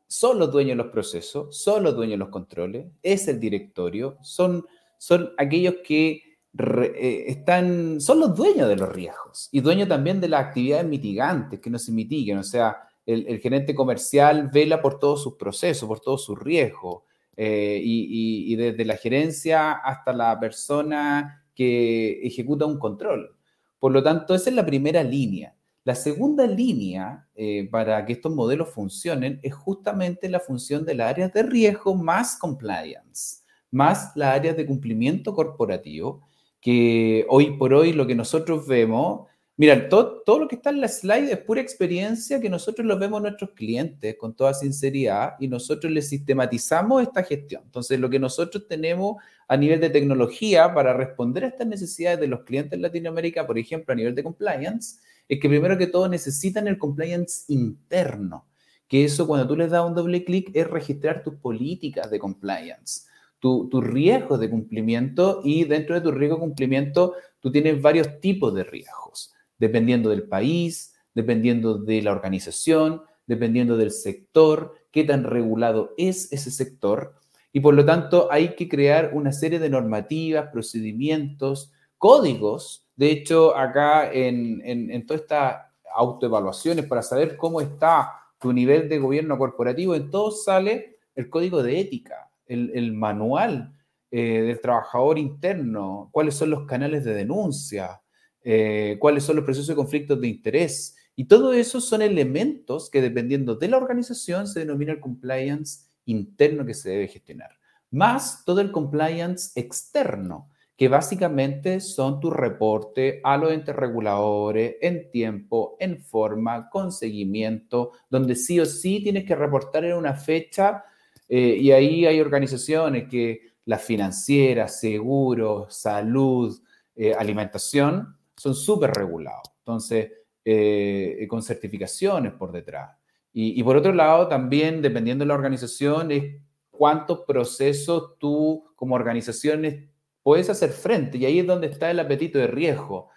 son 0.08 0.40
los 0.40 0.52
dueños 0.52 0.78
de 0.78 0.84
los 0.84 0.92
procesos, 0.92 1.58
son 1.58 1.84
los 1.84 1.96
dueños 1.96 2.14
de 2.14 2.18
los 2.18 2.30
controles, 2.30 2.88
es 3.04 3.28
el 3.28 3.40
directorio, 3.40 4.18
son, 4.22 4.66
son 4.98 5.32
aquellos 5.38 5.76
que 5.86 6.27
eh, 6.60 7.26
están, 7.28 8.02
son 8.02 8.20
los 8.20 8.36
dueños 8.36 8.68
de 8.68 8.76
los 8.76 8.90
riesgos 8.90 9.50
y 9.52 9.62
dueños 9.62 9.88
también 9.88 10.20
de 10.20 10.30
las 10.30 10.46
actividades 10.46 10.86
mitigantes 10.86 11.60
que 11.60 11.70
no 11.70 11.80
se 11.80 11.92
mitiguen. 11.92 12.38
O 12.38 12.44
sea, 12.44 12.78
el, 13.06 13.40
gerente 13.40 13.74
comercial 13.74 14.50
vela 14.52 14.82
por 14.82 15.00
todos 15.00 15.24
sus 15.24 15.36
procesos, 15.36 15.88
por 15.88 16.00
todos 16.00 16.24
sus 16.24 16.38
riesgos. 16.40 17.04
Eh, 17.40 17.80
y, 17.84 18.56
desde 18.56 18.84
la 18.84 18.98
gerencia 18.98 19.74
hasta 19.74 20.12
la 20.12 20.40
persona 20.40 21.46
que 21.54 22.26
ejecuta 22.26 22.66
un 22.66 22.80
control. 22.80 23.36
Por 23.80 23.92
lo 23.92 24.02
tanto, 24.02 24.34
esa 24.34 24.50
es 24.50 24.56
la 24.56 24.66
primera 24.66 25.04
línea. 25.04 25.54
La 25.84 25.94
segunda 25.94 26.48
línea 26.48 27.28
eh, 27.36 27.70
para 27.72 28.04
que 28.06 28.14
estos 28.14 28.34
modelos 28.34 28.70
funcionen 28.70 29.40
es 29.44 29.54
justamente 29.54 30.28
la 30.30 30.40
función 30.40 30.84
de 30.84 30.96
las 30.96 31.12
áreas 31.12 31.32
de 31.32 31.44
riesgo 31.44 31.96
más 31.96 32.38
compliance, 32.38 33.44
más 33.72 34.12
las 34.16 34.36
áreas 34.36 34.58
de 34.58 34.66
cumplimiento 34.66 35.34
corporativo, 35.34 36.27
que 36.68 37.26
hoy 37.30 37.52
por 37.52 37.74
hoy 37.74 37.94
lo 37.94 38.06
que 38.06 38.14
nosotros 38.14 38.68
vemos, 38.68 39.26
mira, 39.56 39.88
todo, 39.88 40.22
todo 40.26 40.40
lo 40.40 40.48
que 40.50 40.56
está 40.56 40.70
en 40.70 40.82
la 40.82 40.90
slide 40.90 41.32
es 41.32 41.38
pura 41.38 41.62
experiencia 41.62 42.42
que 42.42 42.50
nosotros 42.50 42.86
lo 42.86 43.00
vemos 43.00 43.22
nuestros 43.22 43.52
clientes 43.52 44.18
con 44.18 44.36
toda 44.36 44.54
sinceridad 44.54 45.36
y 45.40 45.48
nosotros 45.48 45.94
les 45.94 46.10
sistematizamos 46.10 47.04
esta 47.04 47.24
gestión. 47.24 47.62
Entonces, 47.64 47.98
lo 48.02 48.10
que 48.10 48.20
nosotros 48.20 48.68
tenemos 48.68 49.16
a 49.48 49.56
nivel 49.56 49.80
de 49.80 49.92
tecnología 49.92 50.74
para 50.74 50.92
responder 50.92 51.46
a 51.46 51.48
estas 51.48 51.68
necesidades 51.68 52.20
de 52.20 52.28
los 52.28 52.42
clientes 52.42 52.74
en 52.74 52.82
Latinoamérica, 52.82 53.48
por 53.48 53.58
ejemplo, 53.58 53.94
a 53.94 53.96
nivel 53.96 54.14
de 54.14 54.24
compliance, 54.24 55.00
es 55.30 55.40
que 55.40 55.48
primero 55.48 55.78
que 55.78 55.88
todo 55.88 56.10
necesitan 56.10 56.68
el 56.68 56.78
compliance 56.78 57.46
interno, 57.48 58.46
que 58.90 59.06
eso 59.06 59.26
cuando 59.26 59.48
tú 59.48 59.56
les 59.56 59.72
das 59.72 59.86
un 59.86 59.96
doble 59.96 60.26
clic 60.26 60.52
es 60.54 60.70
registrar 60.70 61.24
tus 61.24 61.36
políticas 61.36 62.12
de 62.12 62.20
compliance 62.20 63.08
tus 63.40 63.70
tu 63.70 63.82
riesgos 63.82 64.40
de 64.40 64.50
cumplimiento 64.50 65.42
y 65.44 65.66
dentro 65.66 65.96
de 65.96 66.02
tu 66.02 66.12
riesgo 66.12 66.36
de 66.36 66.42
cumplimiento 66.42 67.14
tú 67.40 67.52
tienes 67.52 67.82
varios 67.82 68.20
tipos 68.20 68.54
de 68.54 68.64
riesgos, 68.64 69.34
dependiendo 69.58 70.10
del 70.10 70.28
país, 70.28 70.96
dependiendo 71.14 71.78
de 71.78 72.02
la 72.02 72.12
organización, 72.12 73.04
dependiendo 73.26 73.78
del 73.78 73.92
sector, 73.92 74.74
qué 74.92 75.04
tan 75.04 75.24
regulado 75.24 75.94
es 75.98 76.32
ese 76.32 76.52
sector. 76.52 77.16
Y 77.54 77.60
por 77.60 77.74
lo 77.74 77.86
tanto 77.86 78.28
hay 78.32 78.56
que 78.56 78.68
crear 78.68 79.12
una 79.14 79.32
serie 79.32 79.60
de 79.60 79.70
normativas, 79.70 80.50
procedimientos, 80.52 81.72
códigos. 81.98 82.88
De 82.96 83.12
hecho, 83.12 83.56
acá 83.56 84.12
en, 84.12 84.62
en, 84.64 84.92
en 84.92 85.06
todas 85.06 85.22
estas 85.22 85.58
autoevaluaciones 85.96 86.86
para 86.86 87.02
saber 87.02 87.38
cómo 87.38 87.62
está 87.62 88.14
tu 88.40 88.54
nivel 88.54 88.88
de 88.88 89.00
gobierno 89.00 89.38
corporativo, 89.38 89.96
en 89.96 90.12
todo 90.12 90.32
sale 90.32 90.98
el 91.16 91.30
código 91.30 91.64
de 91.64 91.80
ética 91.80 92.27
el, 92.48 92.94
manual 92.94 93.74
eh, 94.12 94.42
del 94.42 94.62
trabajador 94.62 95.20
interno, 95.20 96.10
cuáles 96.12 96.36
son 96.36 96.50
los 96.50 96.66
canales 96.66 97.04
de 97.04 97.14
denuncia, 97.14 98.02
eh, 98.44 98.98
cuáles 99.00 99.24
son 99.24 99.36
los 99.36 99.46
procesos 99.46 99.68
de 99.68 99.76
conflictos 99.76 100.20
de 100.22 100.28
interés. 100.28 100.96
Y 101.16 101.26
todo 101.26 101.54
eso 101.54 101.82
son 101.82 102.02
elementos 102.02 102.90
que 102.90 103.02
dependiendo 103.02 103.56
de 103.56 103.68
la 103.68 103.78
organización 103.78 104.48
se 104.48 104.60
denomina 104.60 104.94
el 104.94 105.00
compliance 105.00 105.88
interno 106.06 106.66
que 106.66 106.74
se 106.74 106.90
debe 106.92 107.08
gestionar. 107.08 107.52
Más 107.90 108.44
todo 108.46 108.62
el 108.62 108.72
compliance 108.72 109.60
externo, 109.60 110.50
que 110.78 110.90
básicamente 110.90 111.80
son 111.80 112.20
tu 112.20 112.30
reporte 112.30 113.20
a 113.24 113.36
los 113.36 113.52
entes 113.52 113.76
reguladores 113.76 114.76
en 114.80 115.10
tiempo, 115.10 115.76
en 115.80 116.00
forma, 116.00 116.70
con 116.70 116.92
seguimiento, 116.92 117.94
donde 118.10 118.36
sí 118.36 118.60
o 118.60 118.66
sí 118.66 119.02
tienes 119.02 119.26
que 119.26 119.36
reportar 119.36 119.86
en 119.86 119.98
una 119.98 120.14
fecha 120.14 120.84
eh, 121.28 121.58
y 121.60 121.72
ahí 121.72 122.06
hay 122.06 122.22
organizaciones 122.22 123.08
que 123.10 123.42
las 123.66 123.84
financieras, 123.84 124.80
seguros, 124.80 125.76
salud, 125.76 126.58
eh, 126.96 127.14
alimentación, 127.14 128.16
son 128.36 128.56
súper 128.56 128.92
regulados. 128.92 129.44
Entonces, 129.60 130.12
eh, 130.46 131.28
con 131.30 131.44
certificaciones 131.44 132.34
por 132.34 132.52
detrás. 132.52 132.98
Y, 133.34 133.60
y, 133.60 133.64
por 133.64 133.76
otro 133.76 133.94
lado, 133.94 134.28
también, 134.28 134.82
dependiendo 134.82 135.24
de 135.24 135.28
la 135.28 135.34
organización, 135.36 136.12
es 136.12 136.42
cuántos 136.72 137.20
procesos 137.28 138.18
tú 138.18 138.72
como 138.76 138.96
organizaciones 138.96 139.90
puedes 140.24 140.50
hacer 140.50 140.72
frente. 140.72 141.18
Y 141.18 141.26
ahí 141.26 141.40
es 141.40 141.48
donde 141.48 141.68
está 141.68 141.92
el 141.92 142.00
apetito 142.00 142.40
de 142.40 142.48
riesgo. 142.48 143.10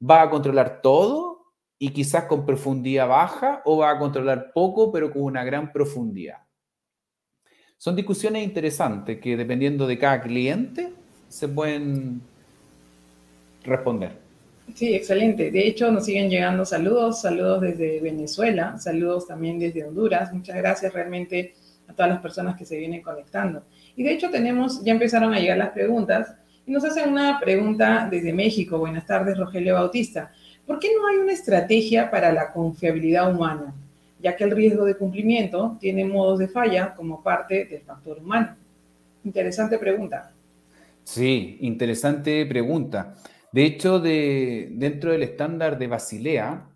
¿Va 0.00 0.22
a 0.22 0.30
controlar 0.30 0.80
todo 0.80 1.52
y 1.78 1.90
quizás 1.90 2.24
con 2.24 2.46
profundidad 2.46 3.08
baja 3.08 3.62
o 3.64 3.78
va 3.78 3.90
a 3.90 3.98
controlar 3.98 4.52
poco 4.52 4.92
pero 4.92 5.10
con 5.10 5.22
una 5.22 5.44
gran 5.44 5.72
profundidad? 5.72 6.47
Son 7.78 7.94
discusiones 7.94 8.42
interesantes 8.42 9.20
que 9.20 9.36
dependiendo 9.36 9.86
de 9.86 9.96
cada 9.96 10.20
cliente 10.20 10.88
se 11.28 11.46
pueden 11.46 12.20
responder. 13.62 14.10
Sí, 14.74 14.94
excelente. 14.94 15.52
De 15.52 15.64
hecho, 15.64 15.92
nos 15.92 16.04
siguen 16.04 16.28
llegando 16.28 16.64
saludos, 16.64 17.20
saludos 17.20 17.60
desde 17.60 18.00
Venezuela, 18.00 18.76
saludos 18.78 19.28
también 19.28 19.60
desde 19.60 19.84
Honduras. 19.84 20.32
Muchas 20.32 20.56
gracias 20.56 20.92
realmente 20.92 21.54
a 21.86 21.92
todas 21.92 22.10
las 22.10 22.20
personas 22.20 22.56
que 22.56 22.64
se 22.64 22.76
vienen 22.76 23.00
conectando. 23.00 23.62
Y 23.94 24.02
de 24.02 24.12
hecho 24.12 24.28
tenemos, 24.28 24.82
ya 24.82 24.92
empezaron 24.92 25.32
a 25.32 25.38
llegar 25.38 25.58
las 25.58 25.70
preguntas. 25.70 26.34
Y 26.66 26.72
nos 26.72 26.84
hacen 26.84 27.08
una 27.10 27.38
pregunta 27.38 28.08
desde 28.10 28.32
México. 28.32 28.78
Buenas 28.78 29.06
tardes, 29.06 29.38
Rogelio 29.38 29.74
Bautista. 29.74 30.32
¿Por 30.66 30.80
qué 30.80 30.88
no 30.94 31.06
hay 31.06 31.16
una 31.18 31.32
estrategia 31.32 32.10
para 32.10 32.32
la 32.32 32.52
confiabilidad 32.52 33.32
humana? 33.32 33.72
Ya 34.20 34.36
que 34.36 34.44
el 34.44 34.50
riesgo 34.50 34.84
de 34.84 34.96
cumplimiento 34.96 35.76
tiene 35.80 36.04
modos 36.04 36.38
de 36.38 36.48
falla 36.48 36.94
como 36.94 37.22
parte 37.22 37.64
del 37.66 37.82
factor 37.82 38.18
humano. 38.18 38.56
Interesante 39.24 39.78
pregunta. 39.78 40.34
Sí, 41.04 41.58
interesante 41.60 42.44
pregunta. 42.46 43.14
De 43.52 43.64
hecho, 43.64 43.98
de, 43.98 44.68
dentro 44.72 45.12
del 45.12 45.22
estándar 45.22 45.78
de 45.78 45.86
Basilea, 45.86 46.68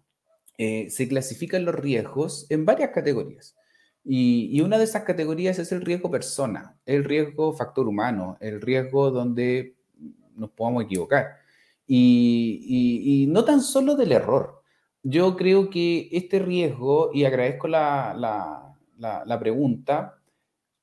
eh, 0.58 0.88
se 0.90 1.08
clasifican 1.08 1.64
los 1.64 1.74
riesgos 1.74 2.46
en 2.50 2.64
varias 2.64 2.90
categorías. 2.90 3.56
Y, 4.04 4.60
una 4.60 4.78
de 4.78 4.84
esas 4.84 5.02
categorías 5.04 5.58
es 5.58 5.70
el 5.72 5.80
riesgo 5.82 6.10
persona, 6.10 6.76
el 6.86 7.04
riesgo 7.04 7.52
factor 7.52 7.86
humano, 7.86 8.36
el 8.40 8.60
riesgo 8.60 9.10
donde 9.10 9.76
nos 10.34 10.50
podamos 10.50 10.84
equivocar. 10.84 11.36
Y, 11.86 13.26
no 13.28 13.44
tan 13.44 13.60
solo 13.60 13.94
del 13.96 14.12
error. 14.12 14.61
Yo 15.02 15.36
creo 15.36 15.68
que 15.68 16.08
este 16.12 16.38
riesgo, 16.38 17.10
y 17.12 17.24
agradezco 17.24 17.66
la, 17.68 18.14
la, 18.98 19.38
pregunta, 19.40 20.18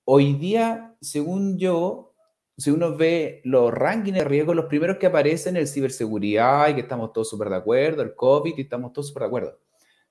hoy 0.04 0.34
día, 0.34 0.96
según 1.00 1.58
yo, 1.58 2.14
si 2.58 2.72
uno 2.72 2.98
ve 2.98 3.42
los 3.46 3.74
rankings 3.74 4.18
de 4.18 4.24
riesgo, 4.26 4.54
los 4.54 4.66
primeros 4.66 4.98
que 4.98 5.08
aparecen 5.08 5.56
el 5.56 5.68
ciberseguridad 5.68 6.68
y 6.70 6.76
que 6.76 6.82
estamos 6.82 7.14
todos 7.14 7.30
súper 7.30 7.50
de 7.50 7.56
acuerdo, 7.56 8.02
el 8.02 8.14
COVID 8.14 8.58
y 8.58 8.62
estamos 8.62 8.92
todos 8.92 9.08
súper 9.08 9.22
de 9.22 9.28
acuerdo. 9.28 9.60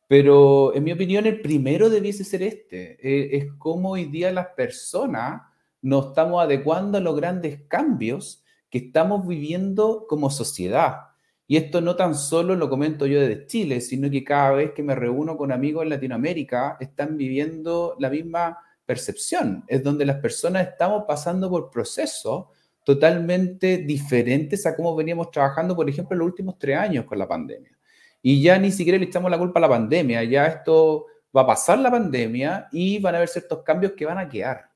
Pero 0.08 0.74
en 0.74 0.84
mi 0.84 0.92
opinión, 0.92 1.26
el 1.26 1.42
primero 1.42 1.90
debiese 1.90 2.24
ser 2.24 2.42
este. 2.42 2.98
Eh, 3.02 3.36
es 3.36 3.52
como 3.58 3.90
hoy 3.90 4.06
día 4.06 4.32
las 4.32 4.48
personas 4.48 5.42
nos 5.82 6.08
estamos 6.08 6.42
adecuando 6.42 6.96
a 6.96 7.02
los 7.02 7.14
grandes 7.14 7.60
cambios 7.68 8.42
que 8.70 8.78
estamos 8.78 9.26
viviendo 9.26 10.06
como 10.08 10.30
sociedad. 10.30 11.07
Y 11.50 11.56
esto 11.56 11.80
no 11.80 11.96
tan 11.96 12.14
solo 12.14 12.54
lo 12.54 12.68
comento 12.68 13.06
yo 13.06 13.20
desde 13.20 13.46
Chile, 13.46 13.80
sino 13.80 14.10
que 14.10 14.22
cada 14.22 14.52
vez 14.52 14.72
que 14.72 14.82
me 14.82 14.94
reúno 14.94 15.34
con 15.34 15.50
amigos 15.50 15.82
en 15.82 15.88
Latinoamérica, 15.88 16.76
están 16.78 17.16
viviendo 17.16 17.96
la 17.98 18.10
misma 18.10 18.58
percepción. 18.84 19.64
Es 19.66 19.82
donde 19.82 20.04
las 20.04 20.16
personas 20.16 20.68
estamos 20.68 21.04
pasando 21.08 21.48
por 21.48 21.70
procesos 21.70 22.48
totalmente 22.84 23.78
diferentes 23.78 24.66
a 24.66 24.76
cómo 24.76 24.94
veníamos 24.94 25.30
trabajando, 25.30 25.74
por 25.74 25.88
ejemplo, 25.88 26.14
en 26.14 26.18
los 26.18 26.26
últimos 26.26 26.58
tres 26.58 26.76
años 26.76 27.06
con 27.06 27.18
la 27.18 27.26
pandemia. 27.26 27.76
Y 28.20 28.42
ya 28.42 28.58
ni 28.58 28.70
siquiera 28.70 28.98
le 28.98 29.06
echamos 29.06 29.30
la 29.30 29.38
culpa 29.38 29.58
a 29.58 29.62
la 29.62 29.68
pandemia, 29.70 30.24
ya 30.24 30.46
esto 30.46 31.06
va 31.34 31.42
a 31.42 31.46
pasar 31.46 31.78
la 31.78 31.90
pandemia 31.90 32.68
y 32.72 32.98
van 32.98 33.14
a 33.14 33.18
haber 33.18 33.28
ciertos 33.28 33.62
cambios 33.62 33.92
que 33.92 34.04
van 34.04 34.18
a 34.18 34.28
quedar. 34.28 34.70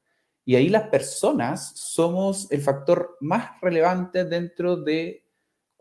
Y 0.44 0.56
ahí 0.56 0.70
las 0.70 0.88
personas 0.88 1.72
somos 1.76 2.50
el 2.50 2.62
factor 2.62 3.18
más 3.20 3.60
relevante 3.60 4.24
dentro 4.24 4.76
de 4.76 5.21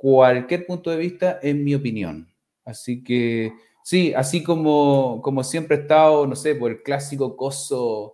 cualquier 0.01 0.65
punto 0.65 0.89
de 0.89 0.97
vista, 0.97 1.39
en 1.43 1.63
mi 1.63 1.75
opinión. 1.75 2.27
Así 2.65 3.03
que 3.03 3.53
sí, 3.83 4.15
así 4.15 4.41
como, 4.41 5.21
como 5.21 5.43
siempre 5.43 5.77
he 5.77 5.81
estado, 5.81 6.25
no 6.25 6.35
sé, 6.35 6.55
por 6.55 6.71
el 6.71 6.81
clásico 6.81 7.37
coso 7.37 8.11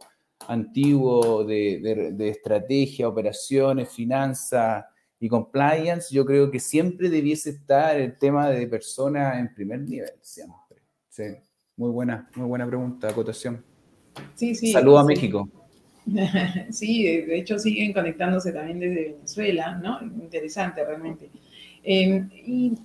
antiguo 0.49 1.45
de, 1.45 2.11
de, 2.13 2.29
estrategia, 2.29 3.07
operaciones, 3.07 3.89
finanzas 3.89 4.83
y 5.17 5.29
compliance, 5.29 6.13
yo 6.13 6.25
creo 6.25 6.51
que 6.51 6.59
siempre 6.59 7.09
debiese 7.09 7.51
estar 7.51 7.95
el 7.95 8.17
tema 8.17 8.49
de 8.49 8.67
personas 8.67 9.39
en 9.39 9.53
primer 9.53 9.79
nivel, 9.79 10.11
siempre. 10.21 10.81
Sí, 11.07 11.23
muy 11.77 11.89
buena, 11.89 12.29
muy 12.35 12.47
buena 12.47 12.67
pregunta, 12.67 13.07
acotación. 13.07 13.63
Sí, 14.35 14.55
sí. 14.55 14.73
Saludo 14.73 14.99
a 14.99 15.05
México. 15.05 15.49
Sí, 16.71 17.03
de 17.03 17.37
hecho 17.37 17.59
siguen 17.59 17.91
conectándose 17.91 18.53
también 18.53 18.79
desde 18.79 19.11
Venezuela, 19.11 19.75
¿no? 19.75 20.01
Interesante 20.01 20.81
realmente. 20.85 21.29
Em, 21.83 22.29
y 22.45 22.75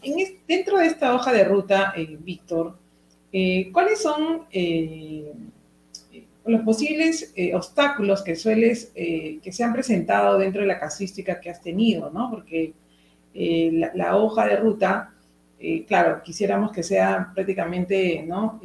dentro 0.47 0.79
de 0.79 0.87
esta 0.87 1.15
hoja 1.15 1.33
de 1.33 1.45
ruta, 1.45 1.93
eh, 1.97 2.17
Víctor, 2.21 2.79
eh, 3.33 3.71
¿cuáles 3.73 4.01
son 4.01 4.43
eh, 4.53 5.33
los 6.45 6.63
posibles 6.63 7.33
obstáculos 7.55 8.23
que 8.23 8.35
sueles, 8.35 8.93
que 8.95 9.53
se 9.53 9.63
han 9.63 9.73
presentado 9.73 10.39
dentro 10.39 10.63
de 10.63 10.67
la 10.67 10.81
casística 10.81 11.41
que 11.41 11.51
has 11.51 11.63
tenido, 11.63 12.11
¿no? 12.11 12.31
Porque 12.31 12.73
la, 13.33 13.93
la, 13.95 14.17
hoja 14.17 14.47
de 14.47 14.57
ruta, 14.57 15.15
claro, 15.87 16.21
quisiéramos 16.25 16.73
que 16.73 16.83
sea 16.83 17.31
prácticamente, 17.33 18.25
¿no? 18.27 18.61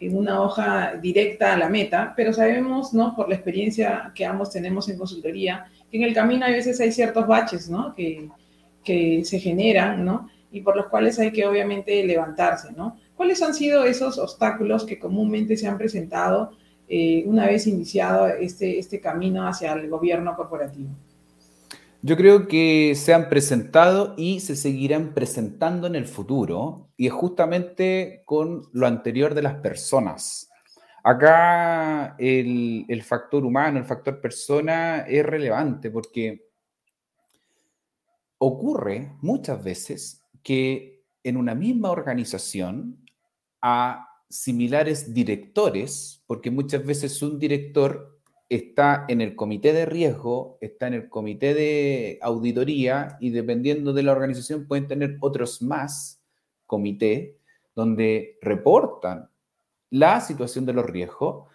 en 0.00 0.16
una 0.16 0.40
hoja 0.40 0.94
directa 1.00 1.52
a 1.52 1.58
la 1.58 1.68
meta, 1.68 2.14
pero 2.16 2.32
sabemos, 2.32 2.94
¿no? 2.94 3.14
Por 3.14 3.28
la 3.28 3.34
experiencia 3.34 4.10
que 4.14 4.24
ambos 4.24 4.50
tenemos 4.50 4.88
en 4.88 4.96
consultoría, 4.96 5.66
que 5.90 5.98
en 5.98 6.04
el 6.04 6.14
camino 6.14 6.46
a 6.46 6.50
veces 6.50 6.80
hay 6.80 6.90
ciertos 6.90 7.26
baches, 7.26 7.68
¿no? 7.68 7.94
Que, 7.94 8.28
que 8.84 9.24
se 9.24 9.38
generan, 9.38 10.04
¿no? 10.04 10.28
Y 10.50 10.62
por 10.62 10.76
los 10.76 10.86
cuales 10.86 11.18
hay 11.18 11.32
que 11.32 11.46
obviamente 11.46 12.04
levantarse, 12.04 12.72
¿no? 12.72 12.98
¿Cuáles 13.14 13.42
han 13.42 13.54
sido 13.54 13.84
esos 13.84 14.18
obstáculos 14.18 14.84
que 14.84 14.98
comúnmente 14.98 15.56
se 15.56 15.66
han 15.66 15.78
presentado 15.78 16.52
eh, 16.88 17.22
una 17.26 17.46
vez 17.46 17.66
iniciado 17.66 18.26
este, 18.26 18.78
este 18.78 19.00
camino 19.00 19.46
hacia 19.46 19.72
el 19.74 19.88
gobierno 19.88 20.34
corporativo? 20.34 20.90
Yo 22.02 22.16
creo 22.16 22.48
que 22.48 22.94
se 22.96 23.12
han 23.12 23.28
presentado 23.28 24.14
y 24.16 24.40
se 24.40 24.56
seguirán 24.56 25.12
presentando 25.12 25.86
en 25.86 25.94
el 25.94 26.06
futuro, 26.06 26.88
y 26.96 27.06
es 27.08 27.12
justamente 27.12 28.22
con 28.24 28.62
lo 28.72 28.86
anterior 28.86 29.34
de 29.34 29.42
las 29.42 29.56
personas. 29.56 30.48
Acá 31.04 32.16
el, 32.18 32.86
el 32.88 33.02
factor 33.02 33.44
humano, 33.44 33.78
el 33.78 33.84
factor 33.84 34.20
persona 34.20 35.00
es 35.00 35.24
relevante 35.24 35.90
porque 35.90 36.49
ocurre 38.42 39.12
muchas 39.20 39.62
veces 39.62 40.24
que 40.42 41.04
en 41.22 41.36
una 41.36 41.54
misma 41.54 41.90
organización 41.90 42.96
a 43.60 44.08
similares 44.30 45.12
directores, 45.12 46.24
porque 46.26 46.50
muchas 46.50 46.84
veces 46.86 47.20
un 47.20 47.38
director 47.38 48.18
está 48.48 49.04
en 49.08 49.20
el 49.20 49.36
comité 49.36 49.74
de 49.74 49.84
riesgo, 49.84 50.56
está 50.62 50.86
en 50.86 50.94
el 50.94 51.08
comité 51.10 51.52
de 51.52 52.18
auditoría 52.22 53.18
y 53.20 53.28
dependiendo 53.28 53.92
de 53.92 54.04
la 54.04 54.12
organización 54.12 54.66
pueden 54.66 54.88
tener 54.88 55.18
otros 55.20 55.60
más 55.60 56.22
comité 56.66 57.36
donde 57.74 58.38
reportan 58.40 59.28
la 59.90 60.22
situación 60.22 60.64
de 60.64 60.72
los 60.72 60.86
riesgos. 60.86 61.49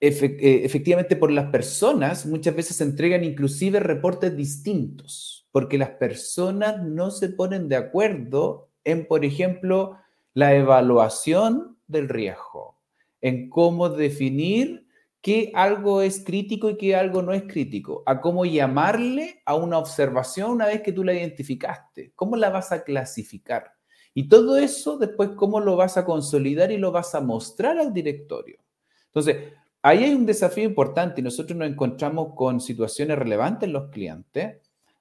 Eh, 0.00 0.62
efectivamente, 0.64 1.14
por 1.14 1.30
las 1.30 1.50
personas 1.50 2.24
muchas 2.24 2.56
veces 2.56 2.76
se 2.76 2.84
entregan 2.84 3.22
inclusive 3.22 3.80
reportes 3.80 4.34
distintos, 4.34 5.46
porque 5.52 5.76
las 5.76 5.90
personas 5.90 6.82
no 6.82 7.10
se 7.10 7.28
ponen 7.28 7.68
de 7.68 7.76
acuerdo 7.76 8.70
en, 8.84 9.06
por 9.06 9.26
ejemplo, 9.26 9.98
la 10.32 10.54
evaluación 10.54 11.76
del 11.86 12.08
riesgo, 12.08 12.78
en 13.20 13.50
cómo 13.50 13.90
definir 13.90 14.86
qué 15.20 15.52
algo 15.54 16.00
es 16.00 16.24
crítico 16.24 16.70
y 16.70 16.78
qué 16.78 16.96
algo 16.96 17.20
no 17.20 17.34
es 17.34 17.42
crítico, 17.42 18.02
a 18.06 18.22
cómo 18.22 18.46
llamarle 18.46 19.42
a 19.44 19.54
una 19.54 19.76
observación 19.76 20.52
una 20.52 20.64
vez 20.64 20.80
que 20.80 20.92
tú 20.92 21.04
la 21.04 21.12
identificaste, 21.12 22.12
cómo 22.16 22.36
la 22.36 22.48
vas 22.48 22.72
a 22.72 22.84
clasificar. 22.84 23.72
Y 24.14 24.28
todo 24.28 24.56
eso 24.56 24.96
después 24.96 25.30
cómo 25.36 25.60
lo 25.60 25.76
vas 25.76 25.98
a 25.98 26.06
consolidar 26.06 26.72
y 26.72 26.78
lo 26.78 26.90
vas 26.90 27.14
a 27.14 27.20
mostrar 27.20 27.78
al 27.78 27.92
directorio. 27.92 28.58
Entonces, 29.06 29.52
ahí 29.82 30.04
hay 30.04 30.14
un 30.14 30.26
desafío 30.26 30.64
importante 30.64 31.20
y 31.20 31.24
nosotros 31.24 31.58
nos 31.58 31.68
encontramos 31.68 32.34
con 32.34 32.60
situaciones 32.60 33.18
relevantes 33.18 33.66
en 33.66 33.72
los 33.72 33.90
clientes 33.90 34.58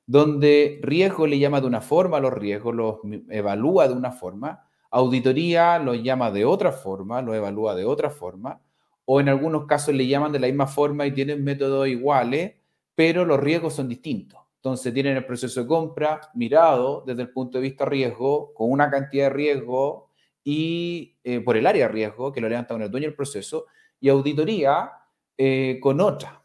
donde 0.10 0.80
riesgo 0.82 1.28
le 1.28 1.38
llama 1.38 1.62
de 1.62 1.68
una 1.68 1.82
forma 1.82 2.20
los 2.20 2.34
riesgos, 2.34 2.74
los 2.74 2.96
evalúa 3.30 3.88
de 3.88 3.94
una 3.94 4.12
forma, 4.12 4.68
auditoría 4.90 5.78
los 5.78 6.02
llama 6.02 6.32
de 6.32 6.46
otra 6.46 6.72
forma, 6.72 7.22
lo 7.22 7.36
evalúa 7.36 7.76
de 7.76 7.86
otra 7.86 8.10
forma, 8.10 8.60
o 9.06 9.20
en 9.20 9.30
algunos 9.30 9.68
casos 9.68 9.94
le 9.94 10.08
llaman 10.08 10.32
de 10.32 10.40
la 10.40 10.48
misma 10.48 10.66
forma 10.66 11.06
y 11.06 11.12
tienen 11.12 11.44
métodos 11.44 11.88
iguales, 11.88 12.56
pero 12.96 13.24
los 13.24 13.40
riesgos 13.40 13.76
son 13.76 13.88
distintos. 13.88 14.40
Entonces 14.56 14.92
tienen 14.96 15.16
el 15.16 15.26
proceso 15.26 15.62
de 15.62 15.68
compra 15.68 16.22
mirado 16.34 17.04
desde 17.06 17.22
el 17.22 17.30
punto 17.30 17.60
de 17.60 17.62
vista 17.62 17.86
riesgo, 17.86 18.52
con 18.56 18.72
una 18.72 18.90
cantidad 18.90 19.26
de 19.26 19.30
riesgo 19.30 20.10
y 20.44 21.18
eh, 21.24 21.40
por 21.40 21.56
el 21.56 21.68
área 21.68 21.86
de 21.86 21.94
riesgo 21.94 22.32
que 22.32 22.42
lo 22.42 22.50
levanta 22.50 22.74
con 22.74 22.82
el 22.82 22.90
dueño 22.90 23.06
del 23.06 23.16
proceso, 23.16 23.68
y 24.00 24.10
auditoría 24.10 24.92
eh, 25.38 25.80
con 25.82 26.02
otra, 26.02 26.44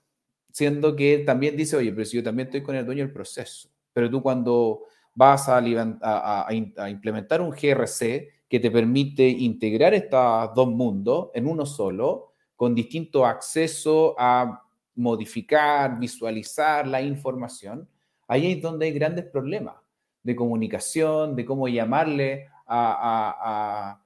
siendo 0.50 0.94
que 0.94 1.18
también 1.18 1.56
dice, 1.56 1.76
oye, 1.76 1.92
pero 1.92 2.04
si 2.04 2.16
yo 2.16 2.22
también 2.22 2.48
estoy 2.48 2.62
con 2.62 2.76
el 2.76 2.86
dueño 2.86 3.04
del 3.04 3.12
proceso, 3.12 3.68
pero 3.92 4.10
tú 4.10 4.22
cuando 4.22 4.82
vas 5.14 5.48
a, 5.48 5.58
a, 5.58 6.88
implementar 6.88 7.40
un 7.40 7.50
GRC 7.50 8.28
que 8.48 8.60
te 8.60 8.70
permite 8.70 9.26
integrar 9.28 9.94
estos 9.94 10.54
dos 10.54 10.68
mundos 10.68 11.30
en 11.34 11.46
uno 11.46 11.66
solo, 11.66 12.32
con 12.56 12.74
distinto 12.74 13.26
acceso 13.26 14.14
a 14.18 14.62
modificar, 14.96 15.98
visualizar 15.98 16.86
la 16.86 17.02
información, 17.02 17.88
ahí 18.28 18.52
es 18.52 18.62
donde 18.62 18.86
hay 18.86 18.92
grandes 18.92 19.24
problemas 19.26 19.76
de 20.22 20.36
comunicación, 20.36 21.36
de 21.36 21.44
cómo 21.44 21.68
llamarle 21.68 22.48
a, 22.66 24.00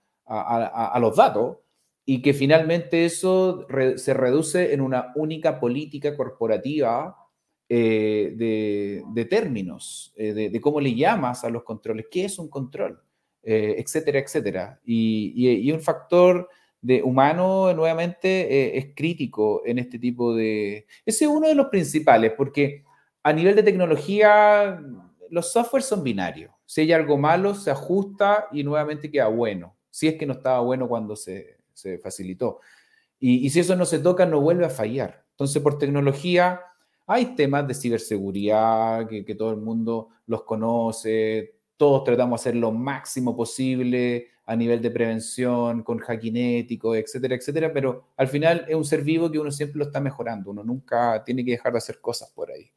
los 1.00 1.16
datos 1.16 1.58
y 2.10 2.22
que 2.22 2.32
finalmente 2.32 3.04
eso 3.04 3.66
se 3.96 4.14
reduce 4.14 4.72
en 4.72 4.80
una 4.80 5.12
única 5.14 5.60
política 5.60 6.16
corporativa 6.16 7.14
eh, 7.68 8.32
de, 8.34 9.24
términos, 9.26 10.14
eh, 10.16 10.32
de, 10.32 10.60
cómo 10.62 10.80
le 10.80 10.94
llamas 10.94 11.44
a 11.44 11.50
los 11.50 11.64
controles, 11.64 12.06
qué 12.10 12.24
es 12.24 12.38
un 12.38 12.48
control, 12.48 12.98
eh, 13.42 13.74
etcétera, 13.76 14.20
etcétera. 14.20 14.80
Y, 14.86 15.70
un 15.70 15.82
factor 15.82 16.48
de 16.80 17.02
humano 17.02 17.74
nuevamente 17.74 18.78
es 18.78 18.94
crítico 18.96 19.60
en 19.66 19.78
este 19.78 19.98
tipo 19.98 20.34
de... 20.34 20.86
Ese 21.04 21.26
es 21.26 21.30
uno 21.30 21.46
de 21.46 21.54
los 21.54 21.66
principales, 21.66 22.32
porque 22.38 22.84
a 23.22 23.34
nivel 23.34 23.54
de 23.54 23.64
tecnología, 23.64 24.80
los 25.28 25.52
softwares 25.52 25.84
son 25.84 26.02
binarios. 26.02 26.52
Si 26.64 26.80
hay 26.80 26.92
algo 26.92 27.18
malo, 27.18 27.54
se 27.54 27.70
ajusta 27.70 28.48
y 28.50 28.64
nuevamente 28.64 29.10
queda 29.10 29.28
bueno. 29.28 29.76
Si 29.90 30.08
es 30.08 30.14
que 30.14 30.24
no 30.24 30.32
estaba 30.32 30.60
bueno 30.60 30.88
cuando 30.88 31.14
se, 31.14 31.57
facilitó. 32.02 32.60
Y, 33.20 33.50
si 33.50 33.60
eso 33.60 33.74
no 33.74 33.84
se 33.84 33.98
toca, 33.98 34.26
no 34.26 34.40
vuelve 34.40 34.64
a 34.64 34.70
fallar. 34.70 35.24
Entonces, 35.30 35.62
por 35.62 35.78
tecnología, 35.78 36.60
hay 37.06 37.34
temas 37.34 37.66
de 37.66 37.74
ciberseguridad 37.74 39.08
que, 39.08 39.24
que 39.24 39.34
todo 39.34 39.50
el 39.50 39.56
mundo 39.56 40.08
los 40.26 40.44
conoce. 40.44 41.54
Todos 41.76 42.04
tratamos 42.04 42.40
de 42.40 42.50
hacer 42.50 42.56
lo 42.56 42.70
máximo 42.70 43.36
posible 43.36 44.28
a 44.48 44.56
nivel 44.56 44.80
de 44.80 44.90
prevención, 44.90 45.82
con 45.82 45.98
hacking 45.98 46.36
ético, 46.38 46.94
etcétera, 46.94 47.34
etcétera, 47.34 47.70
pero 47.70 48.04
al 48.16 48.28
final 48.28 48.64
es 48.66 48.74
un 48.74 48.84
ser 48.84 49.02
vivo 49.02 49.30
que 49.30 49.38
uno 49.38 49.50
siempre 49.50 49.78
lo 49.78 49.84
está 49.84 50.00
mejorando, 50.00 50.52
uno 50.52 50.64
nunca 50.64 51.22
tiene 51.22 51.44
que 51.44 51.50
dejar 51.50 51.72
de 51.72 51.78
hacer 51.78 52.00
cosas 52.00 52.30
por 52.30 52.50
ahí. 52.50 52.70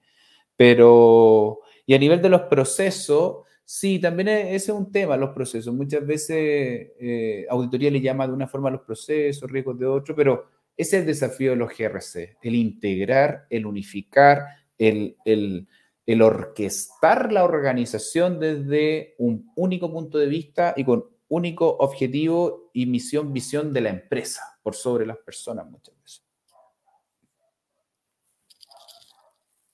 Pero, 0.58 1.62
y 1.86 1.94
a 1.94 1.98
nivel 1.98 2.22
de 2.22 2.28
los 2.28 2.42
procesos, 2.42 3.46
sí, 3.72 4.00
también 4.00 4.28
e, 4.28 4.56
ese 4.56 4.72
es 4.72 4.78
un 4.78 4.92
tema, 4.92 5.16
los 5.16 5.30
procesos. 5.32 5.74
Muchas 5.74 6.06
veces 6.06 6.92
eh, 7.00 7.46
auditoría 7.50 7.90
le 7.90 8.02
llama 8.02 8.28
de 8.28 8.34
una 8.34 8.48
forma 8.48 8.70
los 8.70 8.82
procesos, 8.82 9.50
riesgos 9.50 9.80
de 9.80 9.86
otro, 9.86 10.14
pero 10.14 10.46
ese 10.76 10.98
es 10.98 11.02
el 11.02 11.08
desafío 11.08 11.52
de 11.52 11.56
los 11.56 11.72
GRC, 11.78 12.38
el 12.42 12.56
integrar, 12.56 13.48
el 13.50 13.66
unificar, 13.66 14.46
el, 14.78 15.16
el, 15.24 15.68
el 16.06 16.22
orquestar 16.22 17.32
la 17.32 17.46
organización 17.46 18.40
desde 18.40 19.16
un 19.20 19.50
único 19.56 19.92
punto 19.92 20.18
de 20.18 20.28
vista 20.28 20.74
y 20.76 20.84
con 20.84 21.06
único 21.30 21.78
objetivo 21.78 22.72
y 22.74 22.88
misión, 22.88 23.32
visión 23.32 23.72
de 23.72 23.82
la 23.82 23.90
empresa, 23.90 24.42
por 24.62 24.76
sobre 24.76 25.06
las 25.06 25.18
personas 25.18 25.66
muchas 25.70 25.96
veces. 25.96 26.01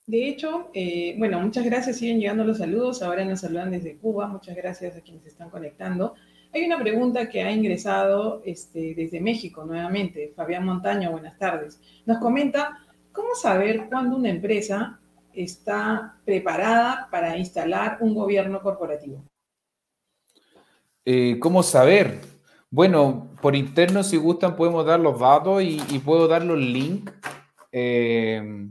De 0.08 0.26
hecho, 0.26 0.70
eh, 0.72 1.14
bueno, 1.18 1.38
muchas 1.38 1.66
gracias, 1.66 1.98
siguen 1.98 2.18
llegando 2.18 2.42
los 2.42 2.56
saludos, 2.56 3.02
ahora 3.02 3.26
nos 3.26 3.40
saludan 3.40 3.72
desde 3.72 3.98
Cuba, 3.98 4.26
muchas 4.26 4.56
gracias 4.56 4.96
a 4.96 5.02
quienes 5.02 5.26
están 5.26 5.50
conectando. 5.50 6.14
Hay 6.54 6.64
una 6.64 6.78
pregunta 6.78 7.28
que 7.28 7.42
ha 7.42 7.52
ingresado 7.52 8.40
este, 8.46 8.94
desde 8.94 9.20
México 9.20 9.66
nuevamente, 9.66 10.32
Fabián 10.34 10.64
Montaño, 10.64 11.10
buenas 11.10 11.36
tardes. 11.36 11.78
Nos 12.06 12.16
comenta, 12.20 12.78
¿cómo 13.12 13.34
saber 13.34 13.86
cuándo 13.90 14.16
una 14.16 14.30
empresa 14.30 14.98
está 15.34 16.16
preparada 16.24 17.08
para 17.10 17.36
instalar 17.36 17.98
un 18.00 18.14
gobierno 18.14 18.62
corporativo? 18.62 19.22
Eh, 21.04 21.38
¿Cómo 21.38 21.62
saber? 21.62 22.18
Bueno, 22.70 23.28
por 23.42 23.54
interno, 23.54 24.02
si 24.02 24.16
gustan, 24.16 24.56
podemos 24.56 24.86
dar 24.86 25.00
los 25.00 25.20
datos 25.20 25.62
y, 25.62 25.98
puedo 26.02 26.28
dar 26.28 26.46
los 26.46 26.58
links. 26.58 27.12
Eh, 27.72 28.68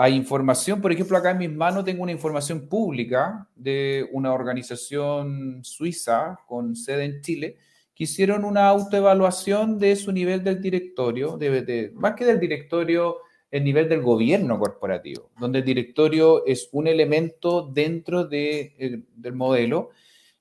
hay 0.00 0.14
información, 0.14 0.80
por 0.80 0.92
ejemplo, 0.92 1.18
acá 1.18 1.32
en 1.32 1.38
mis 1.38 1.52
manos 1.52 1.84
tengo 1.84 2.04
una 2.04 2.12
información 2.12 2.68
pública 2.68 3.48
de 3.56 4.08
una 4.12 4.32
organización 4.32 5.58
suiza 5.64 6.38
con 6.46 6.76
sede 6.76 7.04
en 7.04 7.20
Chile 7.20 7.56
que 7.96 8.04
hicieron 8.04 8.44
una 8.44 8.68
autoevaluación 8.68 9.76
de 9.76 9.96
su 9.96 10.12
nivel 10.12 10.44
del 10.44 10.62
directorio, 10.62 11.36
de, 11.36 11.90
más 11.96 12.14
que 12.14 12.24
del 12.24 12.38
directorio, 12.38 13.16
el 13.50 13.64
nivel 13.64 13.88
del 13.88 14.00
gobierno 14.00 14.56
corporativo, 14.60 15.32
donde 15.36 15.58
el 15.58 15.64
directorio 15.64 16.46
es 16.46 16.68
un 16.70 16.86
elemento 16.86 17.62
dentro 17.62 18.24
de, 18.24 18.76
eh, 18.78 19.02
del 19.16 19.32
modelo. 19.32 19.90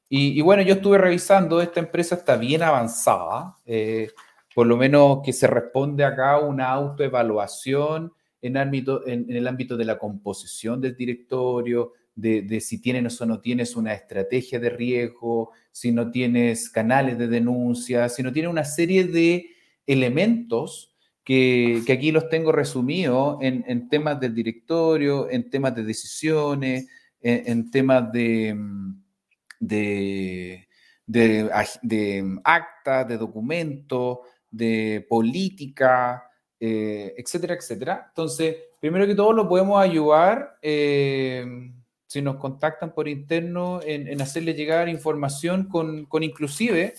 Y, 0.07 0.39
bueno, 0.41 0.61
yo 0.61 0.75
estuve 0.75 0.99
revisando, 0.99 1.61
esta 1.61 1.79
empresa 1.79 2.13
está 2.13 2.37
bien 2.37 2.61
avanzada, 2.61 3.57
eh, 3.65 4.11
por 4.53 4.67
lo 4.67 4.77
menos 4.77 5.21
que 5.25 5.33
se 5.33 5.47
responde 5.47 6.03
acá 6.05 6.37
una 6.37 6.69
autoevaluación 6.69 8.13
en, 8.47 9.25
el 9.29 9.47
ámbito 9.47 9.77
de 9.77 9.85
la 9.85 9.97
composición 9.97 10.81
del 10.81 10.95
directorio, 10.95 11.93
de, 12.15 12.59
si 12.61 12.81
tienes 12.81 13.21
o 13.21 13.25
no 13.25 13.39
tienes 13.41 13.75
una 13.75 13.93
estrategia 13.93 14.59
de 14.59 14.69
riesgo, 14.69 15.51
si 15.71 15.91
no 15.91 16.09
tienes 16.09 16.69
canales 16.69 17.17
de 17.17 17.27
denuncia, 17.27 18.09
si 18.09 18.23
no 18.23 18.31
tienes 18.31 18.49
una 18.49 18.63
serie 18.63 19.03
de 19.05 19.51
elementos 19.85 20.95
que, 21.23 21.83
aquí 21.91 22.11
los 22.11 22.29
tengo 22.29 22.51
resumidos 22.51 23.37
en, 23.41 23.89
temas 23.89 24.19
del 24.19 24.33
directorio, 24.33 25.29
en 25.29 25.49
temas 25.49 25.75
de 25.75 25.83
decisiones, 25.83 26.87
en, 27.21 27.69
temas 27.69 28.11
de 28.11 28.55
actas, 32.43 33.07
de 33.07 33.17
documentos, 33.17 34.19
de 34.49 35.05
política, 35.07 36.23
eh, 36.59 37.13
etcétera, 37.17 37.53
etcétera. 37.53 38.05
Entonces, 38.09 38.55
primero 38.79 39.05
que 39.05 39.13
todo, 39.13 39.31
lo 39.31 39.47
podemos 39.47 39.79
ayudar 39.79 40.57
eh, 40.61 41.45
si 42.07 42.21
nos 42.21 42.37
contactan 42.37 42.93
por 42.93 43.07
interno 43.07 43.79
en, 43.83 44.19
hacerle 44.21 44.53
llegar 44.53 44.89
información 44.89 45.65
con, 45.65 46.05
con 46.05 46.23
inclusive 46.23 46.95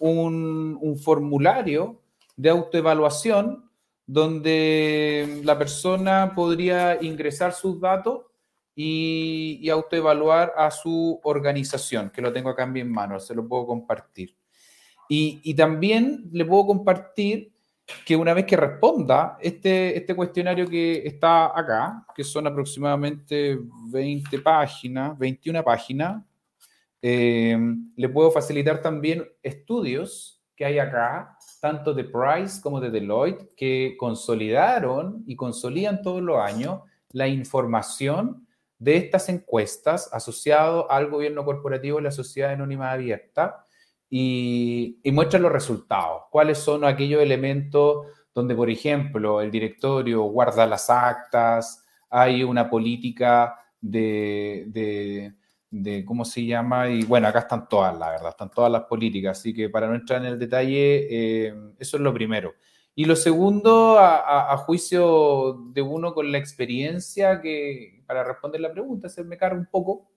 un, 0.00 0.98
formulario 1.02 2.00
de 2.36 2.48
autoevaluación 2.48 3.70
donde 4.06 5.40
la 5.44 5.58
persona 5.58 6.32
podría 6.34 7.02
ingresar 7.02 7.52
sus 7.52 7.80
datos 7.80 8.22
y, 8.74 9.58
y, 9.60 9.68
autoevaluar 9.68 10.54
a 10.56 10.70
su 10.70 11.20
organización, 11.24 12.10
que 12.10 12.22
lo 12.22 12.32
tengo 12.32 12.48
acá 12.48 12.62
en 12.64 12.72
mis 12.72 12.86
manos, 12.86 13.26
se 13.26 13.34
lo 13.34 13.46
puedo 13.46 13.66
compartir. 13.66 14.34
Y, 15.08 15.40
y 15.44 15.54
también 15.54 16.30
le 16.32 16.44
puedo 16.44 16.66
compartir 16.66 17.51
que 18.04 18.16
una 18.16 18.34
vez 18.34 18.46
que 18.46 18.56
responda 18.56 19.38
este, 19.40 19.96
este 19.96 20.14
cuestionario 20.14 20.68
que 20.68 21.06
está 21.06 21.58
acá, 21.58 22.06
que 22.14 22.24
son 22.24 22.46
aproximadamente 22.46 23.58
20 23.90 24.38
páginas, 24.40 25.18
21 25.18 25.62
páginas, 25.62 26.22
eh, 27.00 27.58
le 27.96 28.08
puedo 28.08 28.30
facilitar 28.30 28.80
también 28.80 29.24
estudios 29.42 30.40
que 30.54 30.64
hay 30.64 30.78
acá, 30.78 31.36
tanto 31.60 31.94
de 31.94 32.04
Price 32.04 32.60
como 32.62 32.80
de 32.80 32.90
Deloitte, 32.90 33.54
que 33.56 33.96
consolidaron 33.98 35.24
y 35.26 35.34
consolidan 35.34 36.02
todos 36.02 36.22
los 36.22 36.38
años 36.38 36.80
la 37.10 37.26
información 37.28 38.46
de 38.78 38.96
estas 38.96 39.28
encuestas 39.28 40.10
asociado 40.12 40.90
al 40.90 41.08
gobierno 41.08 41.44
corporativo 41.44 42.00
y 42.00 42.02
la 42.02 42.10
sociedad 42.10 42.52
anónima 42.52 42.90
abierta 42.90 43.61
y, 44.14 45.00
muestra 45.10 45.40
los 45.40 45.50
resultados. 45.50 46.24
¿Cuáles 46.30 46.58
son 46.58 46.84
aquellos 46.84 47.22
elementos 47.22 48.06
donde, 48.34 48.54
por 48.54 48.68
ejemplo, 48.68 49.40
el 49.40 49.50
directorio 49.50 50.24
guarda 50.24 50.66
las 50.66 50.90
actas, 50.90 51.82
hay 52.10 52.44
una 52.44 52.68
política 52.68 53.54
de, 53.80 55.32
de, 55.70 56.04
¿cómo 56.04 56.26
se 56.26 56.44
llama? 56.44 56.90
Y 56.90 57.04
bueno, 57.04 57.26
acá 57.28 57.38
están 57.40 57.66
todas, 57.66 57.98
la 57.98 58.10
verdad, 58.10 58.30
están 58.30 58.50
todas 58.50 58.70
las 58.70 58.82
políticas, 58.82 59.38
así 59.38 59.54
que 59.54 59.70
para 59.70 59.86
no 59.86 59.94
entrar 59.94 60.20
en 60.20 60.32
el 60.32 60.38
detalle, 60.38 61.06
eh, 61.10 61.54
eso 61.78 61.96
es 61.96 62.02
lo 62.02 62.12
primero. 62.12 62.52
Y 62.94 63.06
lo 63.06 63.16
segundo, 63.16 63.98
a, 63.98 64.54
juicio 64.58 65.54
de 65.72 65.80
uno 65.80 66.12
con 66.12 66.30
la 66.30 66.36
experiencia, 66.36 67.40
que 67.40 68.02
para 68.06 68.24
responder 68.24 68.60
la 68.60 68.72
pregunta, 68.72 69.08
se 69.08 69.24
me 69.24 69.38
carga 69.38 69.58
un 69.58 69.68
poco, 69.70 70.11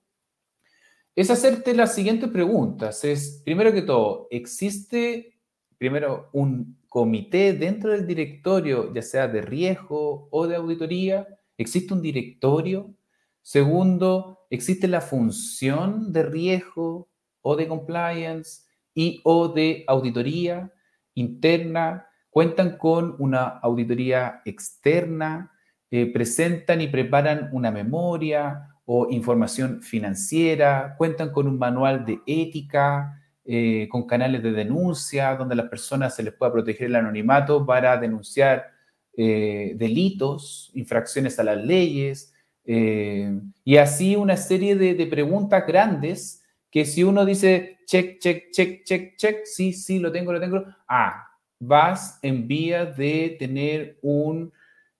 es 1.16 1.30
hacerte 1.30 1.74
las 1.74 1.94
siguientes 1.94 2.28
preguntas. 2.28 3.02
Es, 3.02 3.40
primero 3.42 3.72
que 3.72 3.80
todo, 3.80 4.28
¿existe 4.30 5.40
primero 5.78 6.28
un 6.34 6.78
comité 6.88 7.54
dentro 7.54 7.90
del 7.90 8.06
directorio, 8.06 8.92
ya 8.92 9.00
sea 9.00 9.26
de 9.26 9.40
riesgo 9.40 10.28
o 10.30 10.46
de 10.46 10.56
auditoría? 10.56 11.26
¿Existe 11.56 11.94
un 11.94 12.02
directorio? 12.02 12.94
Segundo, 13.40 14.40
¿existe 14.50 14.88
la 14.88 15.00
función 15.00 16.12
de 16.12 16.22
riesgo 16.22 17.08
o 17.40 17.56
de 17.56 17.66
compliance 17.66 18.64
y 18.94 19.22
o 19.24 19.48
de 19.48 19.84
auditoría 19.86 20.70
interna? 21.14 22.08
¿Cuentan 22.28 22.76
con 22.76 23.16
una 23.18 23.46
auditoría 23.46 24.42
externa? 24.44 25.50
Eh, 25.90 26.12
¿Presentan 26.12 26.82
y 26.82 26.88
preparan 26.88 27.48
una 27.52 27.70
memoria 27.70 28.75
o 28.86 29.08
información 29.10 29.82
financiera? 29.82 30.94
¿Cuentan 30.96 31.30
con 31.30 31.46
un 31.46 31.58
manual 31.58 32.06
de 32.06 32.20
ética? 32.26 33.22
Eh, 33.48 33.86
con 33.88 34.08
canales 34.08 34.42
de 34.42 34.50
denuncia, 34.50 35.36
donde 35.36 35.52
a 35.52 35.56
las 35.56 35.68
personas 35.68 36.16
se 36.16 36.24
les 36.24 36.34
pueda 36.34 36.50
proteger 36.50 36.88
el 36.88 36.96
anonimato 36.96 37.64
para 37.64 37.96
denunciar 37.96 38.72
eh, 39.16 39.74
delitos, 39.76 40.72
infracciones 40.74 41.38
a 41.38 41.44
las 41.44 41.64
leyes, 41.64 42.34
eh, 42.64 43.40
y 43.62 43.76
así 43.76 44.16
una 44.16 44.36
serie 44.36 44.74
de, 44.74 45.06
preguntas 45.06 45.64
grandes 45.64 46.42
que 46.72 46.84
si 46.84 47.04
uno 47.04 47.24
dice 47.24 47.78
check, 47.86 48.18
check, 48.18 48.50
check, 48.50 48.82
check, 48.82 49.16
check, 49.16 49.44
sí, 49.44 49.72
sí, 49.72 50.00
lo 50.00 50.10
tengo, 50.10 50.32
lo 50.32 50.40
tengo, 50.40 50.64
ah, 50.88 51.28
vas 51.60 52.18
en 52.22 52.48
vía 52.48 52.84
de 52.84 53.36
tener 53.38 53.96
un, 54.02 54.52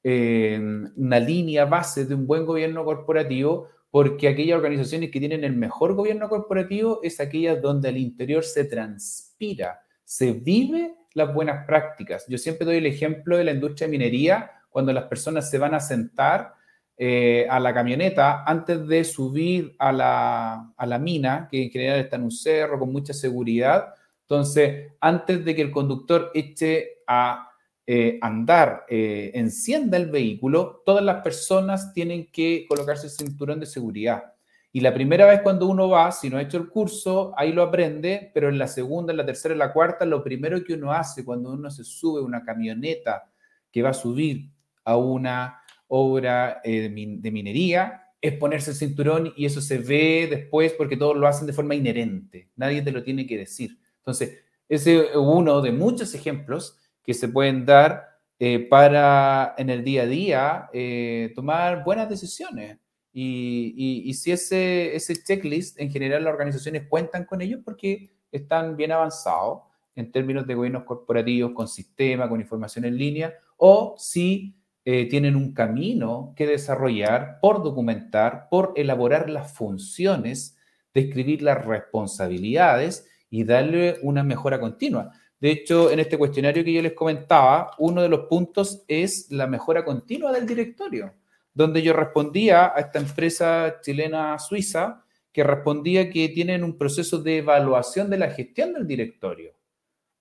una 0.05 1.19
línea 1.19 1.65
base 1.65 2.05
de 2.05 2.15
un 2.15 2.29
buen 2.29 2.47
gobierno 2.47 2.85
corporativo 2.85 3.71
porque 3.97 4.29
aquellas 4.29 4.59
organizaciones 4.59 5.11
que 5.11 5.21
tienen 5.21 5.43
el 5.43 5.57
mejor 5.57 5.95
gobierno 5.95 6.29
corporativo 6.29 7.01
es 7.03 7.19
aquellas 7.19 7.63
donde 7.63 7.89
al 7.89 7.97
interior 7.97 8.45
se 8.45 8.67
transpira, 8.67 9.81
se 10.05 10.35
vive 10.35 10.95
las 11.15 11.33
buenas 11.33 11.67
prácticas. 11.67 12.27
Yo 12.29 12.37
siempre 12.37 12.67
doy 12.67 12.77
el 12.77 12.85
ejemplo 12.85 13.39
de 13.39 13.45
la 13.45 13.53
industria 13.53 13.87
de 13.87 13.93
minería, 13.93 14.51
cuando 14.69 14.93
las 14.93 15.05
personas 15.05 15.49
se 15.49 15.57
van 15.57 15.73
a 15.73 15.81
sentar 15.81 16.53
eh, 16.99 17.47
a 17.49 17.59
la 17.59 17.73
camioneta 17.73 18.45
antes 18.45 18.87
de 18.87 19.03
subir 19.03 19.75
a 19.79 19.91
la, 19.93 20.75
a 20.77 20.85
la 20.85 20.99
mina, 20.99 21.49
que 21.51 21.63
en 21.63 21.71
general 21.71 22.01
está 22.01 22.17
en 22.17 22.25
un 22.25 22.33
cerro 22.33 22.79
con 22.79 22.93
mucha 22.93 23.15
seguridad. 23.15 23.95
Entonces, 24.25 24.93
antes 25.01 25.43
de 25.43 25.55
que 25.55 25.63
el 25.63 25.71
conductor 25.71 26.33
eche 26.35 26.99
a 27.07 27.49
eh, 27.89 28.19
andar, 28.21 28.85
eh, 28.89 29.31
encienda 29.35 29.97
el 29.97 30.11
vehículo, 30.11 30.83
todas 30.85 31.05
las 31.05 31.23
personas 31.23 31.93
tienen 31.93 32.27
que 32.33 32.67
colocarse 32.69 33.07
el 33.07 33.13
cinturón 33.13 33.61
de 33.61 33.67
seguridad. 33.67 34.33
Y 34.73 34.81
la 34.81 34.93
primera 34.93 35.25
vez 35.25 35.41
cuando 35.41 35.69
uno 35.69 35.89
va, 35.89 36.11
si 36.11 36.29
no 36.29 36.37
ha 36.37 36.43
hecho 36.43 36.59
el 36.59 36.69
curso, 36.69 37.33
ahí 37.37 37.53
lo 37.53 37.63
aprende, 37.63 38.31
pero 38.35 38.49
en 38.49 38.59
la 38.59 38.67
segunda, 38.67 39.13
en 39.13 39.17
la 39.17 39.25
tercera, 39.25 39.53
en 39.53 39.61
la 39.61 39.73
cuarta, 39.73 40.05
lo 40.05 40.23
primero 40.23 40.63
que 40.65 40.75
uno 40.75 40.93
hace 40.93 41.25
cuando 41.25 41.53
uno 41.53 41.71
se 41.71 41.85
sube 41.85 42.21
una 42.21 42.45
camioneta 42.45 43.31
que 43.71 43.83
va 43.83 43.91
a 43.91 43.95
subir 43.95 44.51
a 44.85 44.97
una 44.97 45.61
obra 45.87 46.61
eh, 46.65 46.91
de 46.91 47.31
minería, 47.31 48.03
es 48.21 48.35
ponerse 48.35 48.73
el 48.73 48.77
cinturón 48.77 49.33
y 49.37 49.47
eso 49.47 49.61
se 49.61 49.79
ve 49.79 50.27
después 50.29 50.73
porque 50.73 50.97
todos 50.97 51.17
lo 51.17 51.29
hacen 51.29 51.47
de 51.47 51.53
forma 51.53 51.75
inherente. 51.75 52.51
Nadie 52.57 52.83
te 52.83 52.91
lo 52.91 53.03
tiene 53.05 53.27
que 53.27 53.39
decir. 53.39 53.79
Entonces, 53.99 54.41
ese 54.69 54.99
es 54.99 55.17
uno 55.17 55.61
de 55.63 55.73
muchos 55.73 56.15
ejemplos 56.15 56.77
que 57.07 57.15
se 57.15 57.29
pueden 57.29 57.65
dar 57.65 58.19
eh, 58.39 58.67
para 58.69 59.55
en 59.57 59.71
el 59.71 59.83
día 59.85 60.03
a 60.03 60.07
día 60.07 60.71
eh, 60.73 61.33
tomar 61.35 61.85
buenas 61.85 62.09
decisiones. 62.09 62.79
Y, 63.19 64.13
si 64.13 64.33
ese, 64.33 64.95
ese 64.95 65.23
checklist, 65.23 65.81
en 65.81 65.91
general 65.91 66.25
las 66.25 66.35
organizaciones 66.35 66.87
cuentan 66.87 67.25
con 67.25 67.41
ellos 67.41 67.61
porque 67.65 68.11
están 68.31 68.77
bien 68.77 68.93
avanzados 68.93 69.63
en 69.95 70.13
términos 70.13 70.47
de 70.47 70.55
gobiernos 70.55 70.85
corporativos, 70.85 71.53
con 71.53 71.67
sistema, 71.67 72.29
con 72.29 72.43
información 72.43 72.85
en 72.85 72.99
línea, 72.99 73.33
o 73.57 73.95
si 73.97 74.55
eh, 74.85 75.09
tienen 75.09 75.35
un 75.35 75.55
camino 75.55 76.35
que 76.37 76.47
desarrollar 76.47 77.39
por 77.41 77.63
documentar, 77.63 78.49
por 78.51 78.75
elaborar 78.77 79.31
las 79.31 79.51
funciones, 79.53 80.59
describir 80.93 81.41
las 81.41 81.65
responsabilidades 81.65 83.09
y 83.31 83.45
darle 83.45 83.99
una 84.03 84.23
mejora 84.23 84.61
continua. 84.61 85.11
De 85.39 85.51
hecho, 85.51 85.91
en 85.91 86.01
este 86.01 86.17
cuestionario 86.17 86.65
que 86.65 86.73
yo 86.73 86.83
les 86.83 86.95
comentaba, 86.95 87.73
uno 87.79 88.03
de 88.03 88.09
los 88.09 88.21
puntos 88.21 88.85
es 88.89 89.31
la 89.31 89.47
mejora 89.47 89.85
continua 89.85 90.33
del 90.33 90.47
directorio, 90.47 91.13
donde 91.53 91.83
yo 91.83 91.93
respondía 91.93 92.73
a 92.75 92.81
esta 92.81 92.99
empresa 92.99 93.81
chilena 93.83 94.39
suiza 94.39 95.05
que 95.33 95.45
respondía 95.45 96.09
que 96.09 96.31
tienen 96.31 96.65
un 96.65 96.79
proceso 96.79 97.19
de 97.19 97.39
evaluación 97.39 98.09
de 98.09 98.17
la 98.17 98.31
gestión 98.31 98.73
del 98.73 98.87
directorio. 98.87 99.53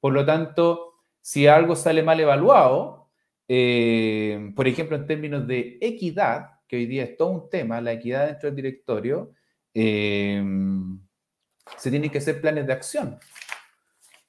Por 0.01 0.12
lo 0.12 0.25
tanto, 0.25 0.95
si 1.21 1.47
algo 1.47 1.78
sale 1.78 2.04
mal 2.04 2.19
evaluado, 2.19 3.08
eh, 3.47 4.51
por 4.56 4.67
ejemplo, 4.67 4.97
en 4.97 5.08
términos 5.08 5.47
de 5.47 5.78
equidad, 5.80 6.60
que 6.67 6.75
hoy 6.75 6.86
día 6.86 7.04
es 7.04 7.15
todo 7.15 7.30
un 7.30 7.49
tema, 7.49 7.80
la 7.80 7.93
equidad 7.93 8.28
dentro 8.28 8.49
del 8.49 8.58
directorio, 8.58 9.32
eh, 9.73 10.43
se 11.78 11.89
tienen 11.89 12.10
que 12.10 12.17
hacer 12.17 12.41
planes 12.41 12.67
de 12.67 12.73
acción. 12.73 13.17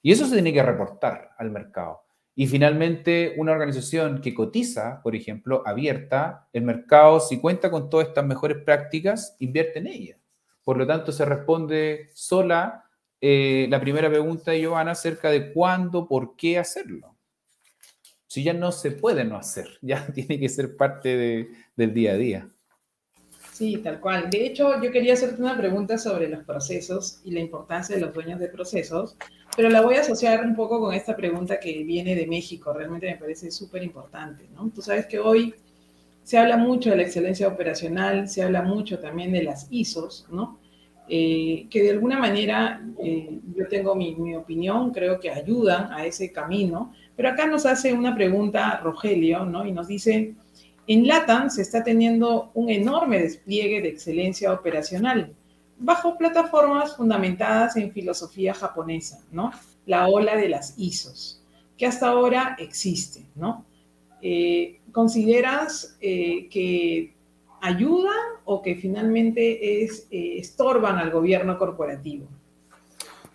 Y 0.01 0.11
eso 0.11 0.25
se 0.25 0.33
tiene 0.33 0.53
que 0.53 0.63
reportar 0.63 1.31
al 1.37 1.51
mercado. 1.51 2.03
Y 2.35 2.45
finalmente, 2.47 3.33
una 3.37 3.51
organización 3.51 4.21
que 4.21 4.35
cotiza, 4.35 5.01
por 5.01 5.15
ejemplo, 5.15 5.63
abierta, 5.65 6.47
el 6.53 6.63
mercado, 6.63 7.19
si 7.19 7.39
cuenta 7.39 7.71
con 7.71 7.89
todas 7.89 8.09
estas 8.09 8.25
mejores 8.25 8.57
prácticas, 8.63 9.35
invierte 9.39 9.79
en 9.79 9.87
ella. 9.87 10.17
Por 10.63 10.77
lo 10.77 10.85
tanto, 10.85 11.11
se 11.11 11.25
responde 11.25 12.09
sola 12.13 12.85
eh, 13.19 13.65
la 13.69 13.81
primera 13.81 14.09
pregunta 14.09 14.51
de 14.51 14.61
Giovanna 14.61 14.91
acerca 14.91 15.31
de 15.31 15.51
cuándo, 15.51 16.07
por 16.07 16.35
qué 16.35 16.59
hacerlo. 16.59 17.15
Si 18.27 18.43
ya 18.43 18.53
no 18.53 18.71
se 18.71 18.91
puede 18.91 19.23
no 19.25 19.37
hacer, 19.37 19.67
ya 19.81 20.05
tiene 20.07 20.39
que 20.39 20.49
ser 20.49 20.77
parte 20.77 21.49
del 21.75 21.93
día 21.93 22.11
a 22.11 22.17
día. 22.17 22.49
Sí, 23.57 23.77
tal 23.77 23.99
cual. 23.99 24.29
De 24.29 24.45
hecho, 24.45 24.79
yo 24.83 24.91
quería 24.91 25.13
hacerte 25.13 25.41
una 25.41 25.57
pregunta 25.57 25.97
sobre 25.97 26.29
los 26.29 26.43
procesos 26.43 27.21
y 27.23 27.31
la 27.31 27.39
importancia 27.39 27.95
de 27.95 28.01
los 28.01 28.13
dueños 28.13 28.39
de 28.39 28.49
procesos, 28.49 29.17
pero 29.55 29.67
la 29.71 29.81
voy 29.81 29.95
a 29.95 30.01
asociar 30.01 30.45
un 30.45 30.55
poco 30.55 30.79
con 30.79 30.93
esta 30.93 31.15
pregunta 31.15 31.59
que 31.59 31.83
viene 31.83 32.13
de 32.13 32.27
México. 32.27 32.71
Realmente 32.71 33.07
me 33.07 33.17
parece 33.17 33.49
súper 33.49 33.81
importante, 33.81 34.47
¿no? 34.53 34.69
Tú 34.69 34.83
sabes 34.83 35.07
que 35.07 35.17
hoy 35.17 35.55
se 36.21 36.37
habla 36.37 36.55
mucho 36.55 36.91
de 36.91 36.97
la 36.97 37.01
excelencia 37.01 37.47
operacional, 37.47 38.29
se 38.29 38.43
habla 38.43 38.61
mucho 38.61 38.99
también 38.99 39.31
de 39.31 39.41
las 39.41 39.65
ISOs, 39.71 40.27
¿no? 40.29 40.59
Eh, 41.09 41.65
que 41.71 41.81
de 41.81 41.89
alguna 41.89 42.19
manera, 42.19 42.85
eh, 43.03 43.39
yo 43.55 43.67
tengo 43.67 43.95
mi, 43.95 44.13
mi, 44.13 44.35
opinión, 44.35 44.91
creo 44.91 45.19
que 45.19 45.31
ayudan 45.31 45.91
a 45.91 46.05
ese 46.05 46.31
camino, 46.31 46.93
pero 47.15 47.29
acá 47.29 47.47
nos 47.47 47.65
hace 47.65 47.91
una 47.91 48.13
pregunta 48.13 48.79
Rogelio, 48.83 49.45
¿no? 49.45 49.65
Y 49.65 49.71
nos 49.71 49.87
dice, 49.87 50.35
en 50.87 51.05
LATAM 51.05 51.49
se 51.49 51.61
está 51.61 51.83
teniendo 51.83 52.49
un 52.53 52.69
enorme 52.69 53.19
despliegue 53.19 53.81
de 53.81 53.89
excelencia 53.89 54.53
operacional 54.53 55.33
bajo 55.77 56.17
plataformas 56.17 56.95
fundamentadas 56.95 57.75
en 57.75 57.91
filosofía 57.91 58.53
japonesa, 58.53 59.19
¿no? 59.31 59.51
La 59.85 60.07
ola 60.07 60.35
de 60.35 60.49
las 60.49 60.73
ISOs, 60.77 61.43
que 61.77 61.85
hasta 61.85 62.07
ahora 62.07 62.55
existe, 62.57 63.25
¿no? 63.35 63.65
Eh, 64.21 64.79
¿Consideras 64.91 65.97
eh, 66.01 66.47
que 66.49 67.13
ayudan 67.61 68.15
o 68.45 68.61
que 68.61 68.75
finalmente 68.75 69.83
es, 69.83 70.07
eh, 70.09 70.37
estorban 70.37 70.97
al 70.97 71.11
gobierno 71.11 71.59
corporativo? 71.59 72.27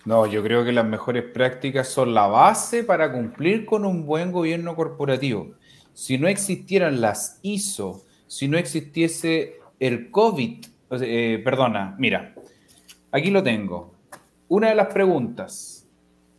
No, 0.04 0.26
yo 0.26 0.42
creo 0.42 0.64
que 0.64 0.72
las 0.72 0.86
mejores 0.86 1.22
prácticas 1.22 1.86
son 1.88 2.12
la 2.12 2.26
base 2.26 2.82
para 2.82 3.12
cumplir 3.12 3.64
con 3.64 3.84
un 3.84 4.04
buen 4.04 4.32
gobierno 4.32 4.74
corporativo 4.74 5.54
si 5.94 6.18
no 6.18 6.28
existieran 6.28 7.00
las 7.00 7.38
ISO, 7.42 8.04
si 8.26 8.48
no 8.48 8.56
existiese 8.56 9.56
el 9.78 10.10
COVID, 10.10 10.64
eh, 11.02 11.40
perdona, 11.44 11.94
mira, 11.98 12.34
aquí 13.10 13.30
lo 13.30 13.42
tengo. 13.42 13.94
Una 14.48 14.70
de 14.70 14.74
las 14.74 14.92
preguntas, 14.92 15.86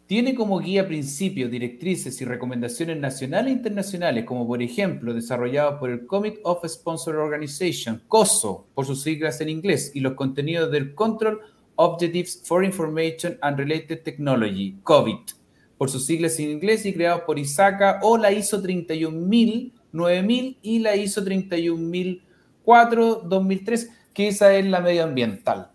¿tiene 0.06 0.36
como 0.36 0.60
guía 0.60 0.88
principios, 0.88 1.52
directrices 1.52 2.22
y 2.22 2.26
recomendaciones 2.26 2.98
nacionales 2.98 3.52
e 3.52 3.58
internacionales, 3.58 4.26
como 4.26 4.48
por 4.48 4.62
ejemplo 4.62 5.14
desarrollados 5.14 5.80
por 5.80 5.90
el 5.90 6.06
Committee 6.06 6.42
of 6.44 6.66
Sponsor 6.68 7.16
Organization, 7.16 8.02
COSO, 8.08 8.68
por 8.74 8.86
sus 8.86 9.02
siglas 9.02 9.42
en 9.42 9.50
inglés, 9.50 9.92
y 9.94 10.00
los 10.00 10.14
contenidos 10.14 10.72
del 10.72 10.94
Control 10.96 11.42
Objectives 11.76 12.42
for 12.46 12.64
Information 12.64 13.38
and 13.42 13.58
Related 13.58 14.04
Technology, 14.04 14.78
COVID? 14.84 15.43
Por 15.78 15.90
sus 15.90 16.06
siglas 16.06 16.40
en 16.40 16.52
inglés 16.52 16.86
y 16.86 16.94
creados 16.94 17.22
por 17.24 17.40
ISACA 17.40 18.00
o 18.02 18.18
la 18.18 18.32
ISO 18.32 18.62
31000, 18.62 19.74
9000 19.92 20.58
y 20.62 20.80
la 20.80 20.96
ISO 20.96 21.24
31004, 21.24 23.16
2003, 23.26 23.90
que 24.14 24.28
esa 24.28 24.56
es 24.56 24.66
la 24.66 24.80
medioambiental. 24.80 25.72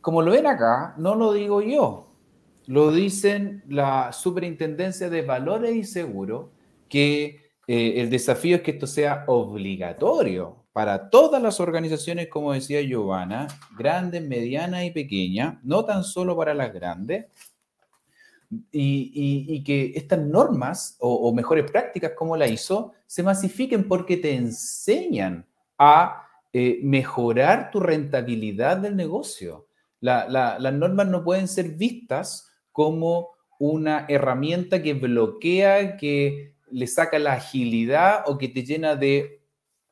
Como 0.00 0.22
lo 0.22 0.32
ven 0.32 0.46
acá, 0.46 0.94
no 0.98 1.14
lo 1.14 1.32
digo 1.32 1.62
yo. 1.62 2.02
lo 2.66 2.90
dicen 2.90 3.62
la 3.68 4.12
Superintendencia 4.12 5.08
de 5.08 5.22
Valores 5.22 5.74
y 5.76 5.84
Seguros, 5.84 6.46
que 6.88 7.46
eh, 7.68 7.94
el 7.96 8.10
desafío 8.10 8.56
es 8.56 8.62
que 8.62 8.72
esto 8.72 8.86
sea 8.86 9.24
obligatorio 9.28 10.64
para 10.72 11.08
todas 11.08 11.42
las 11.42 11.58
organizaciones, 11.58 12.28
como 12.28 12.52
decía 12.52 12.82
Giovanna, 12.82 13.46
grandes, 13.78 14.22
medianas 14.22 14.84
y 14.84 14.90
pequeñas, 14.90 15.56
no 15.62 15.84
tan 15.84 16.04
solo 16.04 16.36
para 16.36 16.52
las 16.52 16.72
grandes, 16.74 17.26
y, 18.70 19.62
que 19.64 19.92
estas 19.94 20.20
normas 20.20 20.96
o, 21.00 21.32
mejores 21.32 21.70
prácticas 21.70 22.12
como 22.16 22.36
la 22.36 22.46
hizo 22.46 22.92
se 23.06 23.22
masifiquen 23.22 23.88
porque 23.88 24.16
te 24.16 24.34
enseñan 24.34 25.46
a 25.78 26.28
eh, 26.52 26.80
mejorar 26.82 27.70
tu 27.70 27.80
rentabilidad 27.80 28.76
del 28.78 28.96
negocio. 28.96 29.66
las 30.00 30.72
normas 30.74 31.08
no 31.08 31.24
pueden 31.24 31.48
ser 31.48 31.70
vistas 31.70 32.50
como 32.72 33.30
una 33.58 34.06
herramienta 34.08 34.82
que 34.82 34.94
bloquea, 34.94 35.96
que 35.96 36.54
le 36.70 36.86
saca 36.86 37.18
la 37.18 37.34
agilidad 37.34 38.24
o 38.26 38.38
que 38.38 38.48
te 38.48 38.64
llena 38.64 38.96
de 38.96 39.40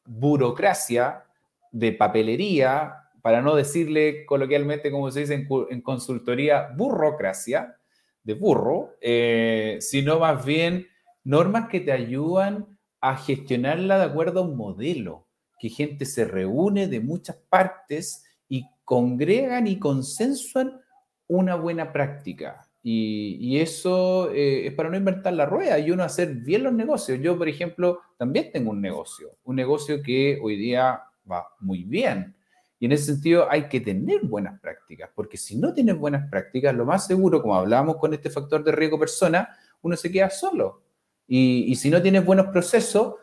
burocracia, 0.05 1.25
de 1.73 1.93
papelería, 1.93 3.05
para 3.25 3.41
no 3.41 3.55
decirle 3.55 4.27
coloquialmente, 4.27 4.91
como 4.91 5.11
se 5.11 5.21
dice 5.21 5.47
en, 5.71 5.81
consultoría, 5.81 6.69
burocracia, 6.77 7.79
de 8.25 8.35
burro, 8.35 8.97
eh, 9.01 9.79
sino 9.81 10.19
más 10.19 10.45
bien 10.45 10.89
normas 11.23 11.69
que 11.69 11.81
te 11.81 11.93
ayudan 11.93 12.79
a 13.01 13.17
gestionarla 13.17 13.99
de 13.99 14.05
acuerdo 14.05 14.41
a 14.41 14.45
un 14.45 14.57
modelo, 14.57 15.27
que 15.59 15.69
gente 15.69 16.07
se 16.07 16.25
reúne 16.25 16.89
de 16.89 17.01
muchas 17.01 17.37
partes 17.49 18.25
y 18.49 18.67
congregan 18.85 19.67
y 19.67 19.79
consensuan 19.79 20.81
una 21.29 21.55
buena 21.55 21.93
práctica. 21.93 22.67
Y, 22.87 23.59
eso 23.59 24.31
eh, 24.31 24.67
es 24.67 24.75
para 24.75 24.91
no 24.91 24.97
inventar 24.97 25.33
la 25.33 25.47
rueda 25.47 25.79
y 25.79 25.91
uno 25.91 26.03
hacer 26.03 26.35
bien 26.35 26.65
los 26.65 26.73
negocios. 26.75 27.19
Yo, 27.23 27.39
por 27.39 27.49
ejemplo, 27.49 28.01
también 28.19 28.51
tengo 28.53 28.73
un 28.73 28.83
negocio, 28.83 29.31
un 29.45 29.57
negocio 29.57 30.03
que 30.03 30.39
hoy 30.43 30.57
día 30.57 31.01
va 31.31 31.47
muy 31.61 31.85
bien. 31.85 32.35
Y 32.79 32.87
en 32.87 32.93
ese 32.93 33.07
sentido 33.07 33.51
hay 33.51 33.69
que 33.69 33.81
tener 33.81 34.23
buenas 34.25 34.61
prácticas, 34.61 35.11
porque 35.15 35.37
si 35.37 35.57
no 35.57 35.73
tienes 35.73 35.97
buenas 35.97 36.29
prácticas, 36.29 36.75
lo 36.75 36.85
más 36.85 37.07
seguro, 37.07 37.41
como 37.41 37.55
hablábamos 37.55 37.97
con 37.97 38.13
este 38.13 38.31
factor 38.31 38.63
de 38.65 38.73
riesgo 38.73 38.99
persona, 38.99 39.49
uno 39.83 39.97
se 39.97 40.11
queda 40.11 40.31
solo. 40.31 40.83
Y, 41.27 41.65
y 41.69 41.77
si 41.77 41.91
no 41.91 42.03
tienes 42.03 42.25
buenos 42.25 42.47
procesos, 42.49 43.15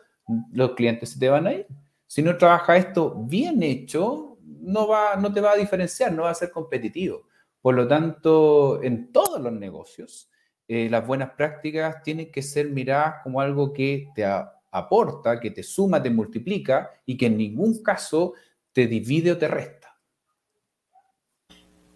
los 0.54 0.72
clientes 0.72 1.10
se 1.10 1.20
te 1.20 1.30
van 1.30 1.48
a 1.48 1.54
ir. 1.54 1.68
Si 2.08 2.22
no 2.22 2.38
trabaja 2.38 2.76
esto 2.78 3.16
bien 3.26 3.62
hecho, 3.64 4.38
no, 4.44 4.88
va, 4.88 5.16
no 5.16 5.34
te 5.34 5.42
va 5.42 5.54
a 5.54 5.58
diferenciar, 5.58 6.12
no 6.12 6.24
va 6.24 6.32
a 6.32 6.36
ser 6.36 6.52
competitivo. 6.52 7.28
Por 7.62 7.76
lo 7.76 7.88
tanto, 7.88 8.82
en 8.84 9.12
todos 9.12 9.40
los 9.40 9.54
negocios, 9.54 10.30
eh, 10.68 10.90
las 10.90 11.06
buenas 11.06 11.32
prácticas 11.32 12.02
tienen 12.04 12.32
que 12.32 12.42
ser 12.42 12.70
miradas 12.70 13.16
como 13.24 13.42
algo 13.42 13.74
que 13.74 14.10
te 14.16 14.26
aporta, 14.72 15.40
que 15.40 15.52
te 15.52 15.64
suma, 15.64 16.02
te 16.02 16.10
multiplica 16.10 16.92
y 17.06 17.18
que 17.18 17.28
en 17.28 17.38
ningún 17.38 17.84
caso 17.84 18.34
te 18.74 18.88
divide 18.88 19.32
o 19.32 19.38
te 19.38 19.48
resta. 19.48 19.88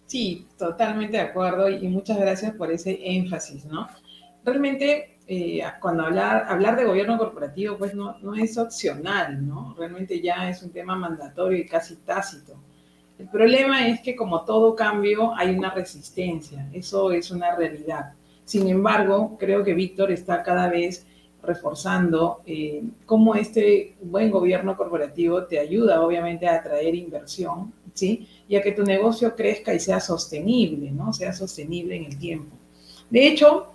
Sí, 0.06 0.46
totalmente 0.56 1.16
de 1.16 1.24
acuerdo 1.24 1.68
y 1.68 1.88
muchas 1.88 2.18
gracias 2.18 2.52
por 2.54 2.70
ese 2.70 2.98
énfasis, 3.02 3.64
¿no? 3.64 3.88
Realmente, 4.44 5.18
eh, 5.26 5.60
cuando 5.80 6.04
hablar, 6.04 6.46
hablar 6.48 6.76
de 6.76 6.84
gobierno 6.84 7.18
corporativo, 7.18 7.76
pues 7.76 7.92
no, 7.94 8.16
no 8.20 8.36
es 8.36 8.56
opcional, 8.56 9.44
¿no? 9.44 9.74
Realmente 9.76 10.20
ya 10.20 10.48
es 10.48 10.62
un 10.62 10.70
tema 10.70 10.94
mandatorio 10.94 11.58
y 11.58 11.66
casi 11.66 11.96
tácito. 11.96 12.56
El 13.18 13.28
problema 13.28 13.88
es 13.88 14.00
que 14.00 14.14
como 14.14 14.44
todo 14.44 14.76
cambio 14.76 15.34
hay 15.34 15.56
una 15.56 15.70
resistencia, 15.70 16.68
eso 16.72 17.10
es 17.10 17.32
una 17.32 17.56
realidad. 17.56 18.12
Sin 18.44 18.68
embargo, 18.68 19.36
creo 19.40 19.64
que 19.64 19.74
Víctor 19.74 20.12
está 20.12 20.44
cada 20.44 20.68
vez 20.68 21.04
reforzando 21.46 22.42
eh, 22.44 22.82
cómo 23.04 23.34
este 23.34 23.94
buen 24.02 24.30
gobierno 24.30 24.76
corporativo 24.76 25.44
te 25.44 25.58
ayuda 25.58 26.02
obviamente 26.02 26.46
a 26.46 26.56
atraer 26.56 26.94
inversión, 26.94 27.72
¿sí? 27.94 28.28
Y 28.48 28.56
a 28.56 28.62
que 28.62 28.72
tu 28.72 28.82
negocio 28.82 29.34
crezca 29.34 29.72
y 29.72 29.80
sea 29.80 30.00
sostenible, 30.00 30.90
¿no? 30.90 31.12
Sea 31.12 31.32
sostenible 31.32 31.96
en 31.96 32.04
el 32.04 32.18
tiempo. 32.18 32.56
De 33.08 33.26
hecho, 33.26 33.68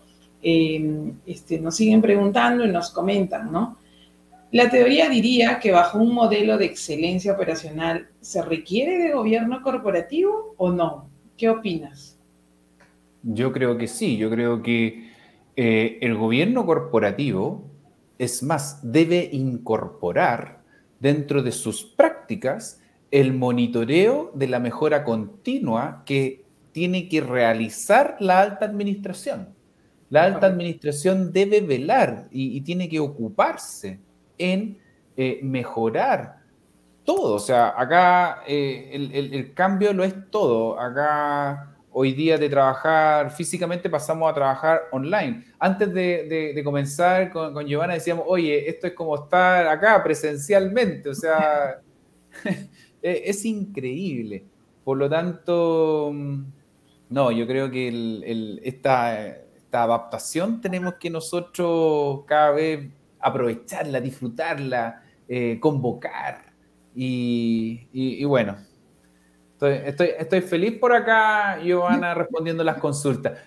eh, 0.44 1.14
este, 1.26 1.60
nos 1.60 1.76
siguen 1.76 2.02
preguntando 2.02 2.66
y 2.66 2.72
nos 2.72 2.92
comentan, 2.92 3.52
¿no? 3.52 3.78
La 4.52 4.70
teoría 4.70 5.08
diría 5.08 5.60
que 5.60 5.72
bajo 5.72 5.98
un 5.98 6.14
modelo 6.14 6.58
de 6.58 6.66
excelencia 6.66 7.32
operacional, 7.32 8.10
¿se 8.20 8.42
requiere 8.42 8.98
de 8.98 9.14
gobierno 9.14 9.62
corporativo 9.62 10.56
o 10.58 10.72
no? 10.72 11.10
¿Qué 11.38 11.50
opinas? 11.50 12.20
Yo 13.24 13.54
creo 13.54 13.78
que 13.78 13.88
sí, 13.88 14.18
yo 14.18 14.30
creo 14.30 14.62
que 14.62 15.11
eh, 15.56 16.00
el 16.02 16.16
gobierno 16.16 16.66
corporativo, 16.66 17.70
es 18.18 18.44
más, 18.44 18.80
debe 18.84 19.30
incorporar 19.32 20.62
dentro 21.00 21.42
de 21.44 21.52
sus 21.52 21.84
prácticas 21.84 22.82
el 23.10 23.34
monitoreo 23.34 24.32
de 24.36 24.48
la 24.48 24.60
mejora 24.60 25.04
continua 25.04 26.04
que 26.06 26.46
tiene 26.72 27.10
que 27.10 27.22
realizar 27.22 28.16
la 28.20 28.40
alta 28.42 28.66
administración. 28.66 29.50
La 30.10 30.24
alta 30.24 30.48
administración 30.48 31.32
debe 31.32 31.62
velar 31.62 32.28
y 32.32 32.60
tiene 32.62 32.90
que 32.90 33.00
ocuparse 33.00 34.00
en 34.38 34.78
eh, 35.18 35.40
mejorar 35.44 36.38
todo. 37.04 37.36
O 37.36 37.40
sea, 37.40 37.74
acá 37.78 38.44
eh, 38.48 38.92
el, 38.94 39.54
cambio 39.54 39.94
lo 39.94 40.04
es 40.04 40.16
todo. 40.30 40.80
Acá 40.80 41.76
hoy 41.92 42.14
día 42.14 42.38
de 42.38 42.50
trabajar 42.50 43.32
físicamente 43.32 43.90
pasamos 43.90 44.30
a 44.30 44.34
trabajar 44.34 44.82
online. 44.92 45.46
Antes 45.60 45.94
de, 45.94 46.62
comenzar 46.64 47.32
con, 47.32 47.54
con, 47.54 47.66
Giovanna 47.66 47.94
decíamos, 47.96 48.26
oye, 48.28 48.70
esto 48.70 48.88
es 48.88 48.94
como 48.94 49.16
estar 49.16 49.68
acá 49.68 50.02
presencialmente. 50.04 51.10
O 51.10 51.16
sea, 51.16 51.82
e, 53.02 53.24
es 53.26 53.46
increíble. 53.46 54.46
Por 54.84 54.98
lo 54.98 55.10
tanto, 55.10 56.12
mm, 56.14 56.44
no, 57.10 57.32
yo 57.32 57.46
creo 57.46 57.70
que 57.70 58.60
esta, 58.64 59.38
adaptación 59.72 60.60
tenemos 60.60 60.96
que 60.96 61.10
nosotros 61.10 62.26
cada 62.26 62.52
vez 62.52 62.90
aprovecharla, 63.20 64.02
disfrutarla, 64.02 65.04
eh, 65.28 65.60
convocar. 65.62 66.52
Y, 66.94 68.24
bueno, 68.26 68.58
estoy, 69.68 70.10
estoy, 70.18 70.42
feliz 70.42 70.80
por 70.80 70.94
acá, 70.94 71.60
Giovanna, 71.64 72.14
respondiendo 72.14 72.64
las 72.64 72.78
consultas. 72.78 73.38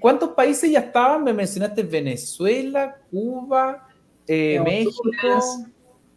¿Cuántos 0.00 0.30
países 0.30 0.70
ya 0.70 0.80
estaban? 0.80 1.24
Me 1.24 1.32
mencionaste 1.32 1.82
Venezuela, 1.82 2.96
Cuba, 3.10 3.86
eh, 4.26 4.60
México. 4.64 5.00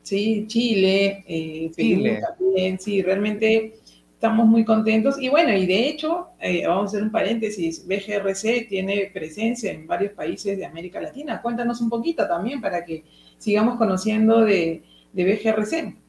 Sí, 0.01 0.45
Chile, 0.47 1.23
eh, 1.27 1.71
Chile. 1.75 2.21
también. 2.21 2.79
Sí, 2.79 3.01
realmente 3.01 3.73
estamos 4.13 4.47
muy 4.47 4.63
contentos. 4.63 5.19
Y 5.19 5.29
bueno, 5.29 5.53
y 5.53 5.65
de 5.65 5.87
hecho, 5.87 6.29
eh, 6.39 6.65
vamos 6.65 6.85
a 6.85 6.87
hacer 6.87 7.03
un 7.03 7.11
paréntesis, 7.11 7.85
BGRC 7.87 8.67
tiene 8.69 9.11
presencia 9.13 9.71
en 9.71 9.85
varios 9.85 10.13
países 10.13 10.57
de 10.57 10.65
América 10.65 11.01
Latina. 11.01 11.41
Cuéntanos 11.41 11.81
un 11.81 11.89
poquito 11.89 12.27
también 12.27 12.61
para 12.61 12.85
que 12.85 13.03
sigamos 13.37 13.77
conociendo 13.77 14.41
de, 14.41 14.83
de 15.11 15.23
BGRC. 15.23 16.04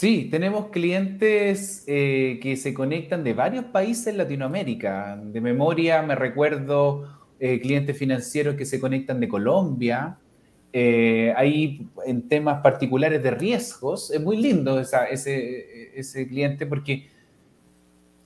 Sí, 0.00 0.28
tenemos 0.30 0.68
clientes 0.68 1.84
eh, 1.86 2.38
que 2.40 2.56
se 2.56 2.72
conectan 2.72 3.22
de 3.22 3.34
varios 3.34 3.66
países 3.66 4.06
en 4.06 4.16
Latinoamérica. 4.16 5.20
De 5.22 5.42
memoria 5.42 6.00
me 6.00 6.14
recuerdo 6.14 7.06
eh, 7.38 7.60
clientes 7.60 7.98
financieros 7.98 8.54
que 8.54 8.64
se 8.64 8.80
conectan 8.80 9.20
de 9.20 9.28
Colombia. 9.28 10.16
ahí 11.36 11.86
en 12.06 12.28
temas 12.30 12.62
particulares 12.62 13.22
de 13.22 13.30
riesgos, 13.32 14.10
es 14.10 14.22
muy 14.22 14.38
lindo 14.38 14.80
ese, 14.80 15.92
ese 15.94 16.26
cliente 16.26 16.64
porque 16.64 17.10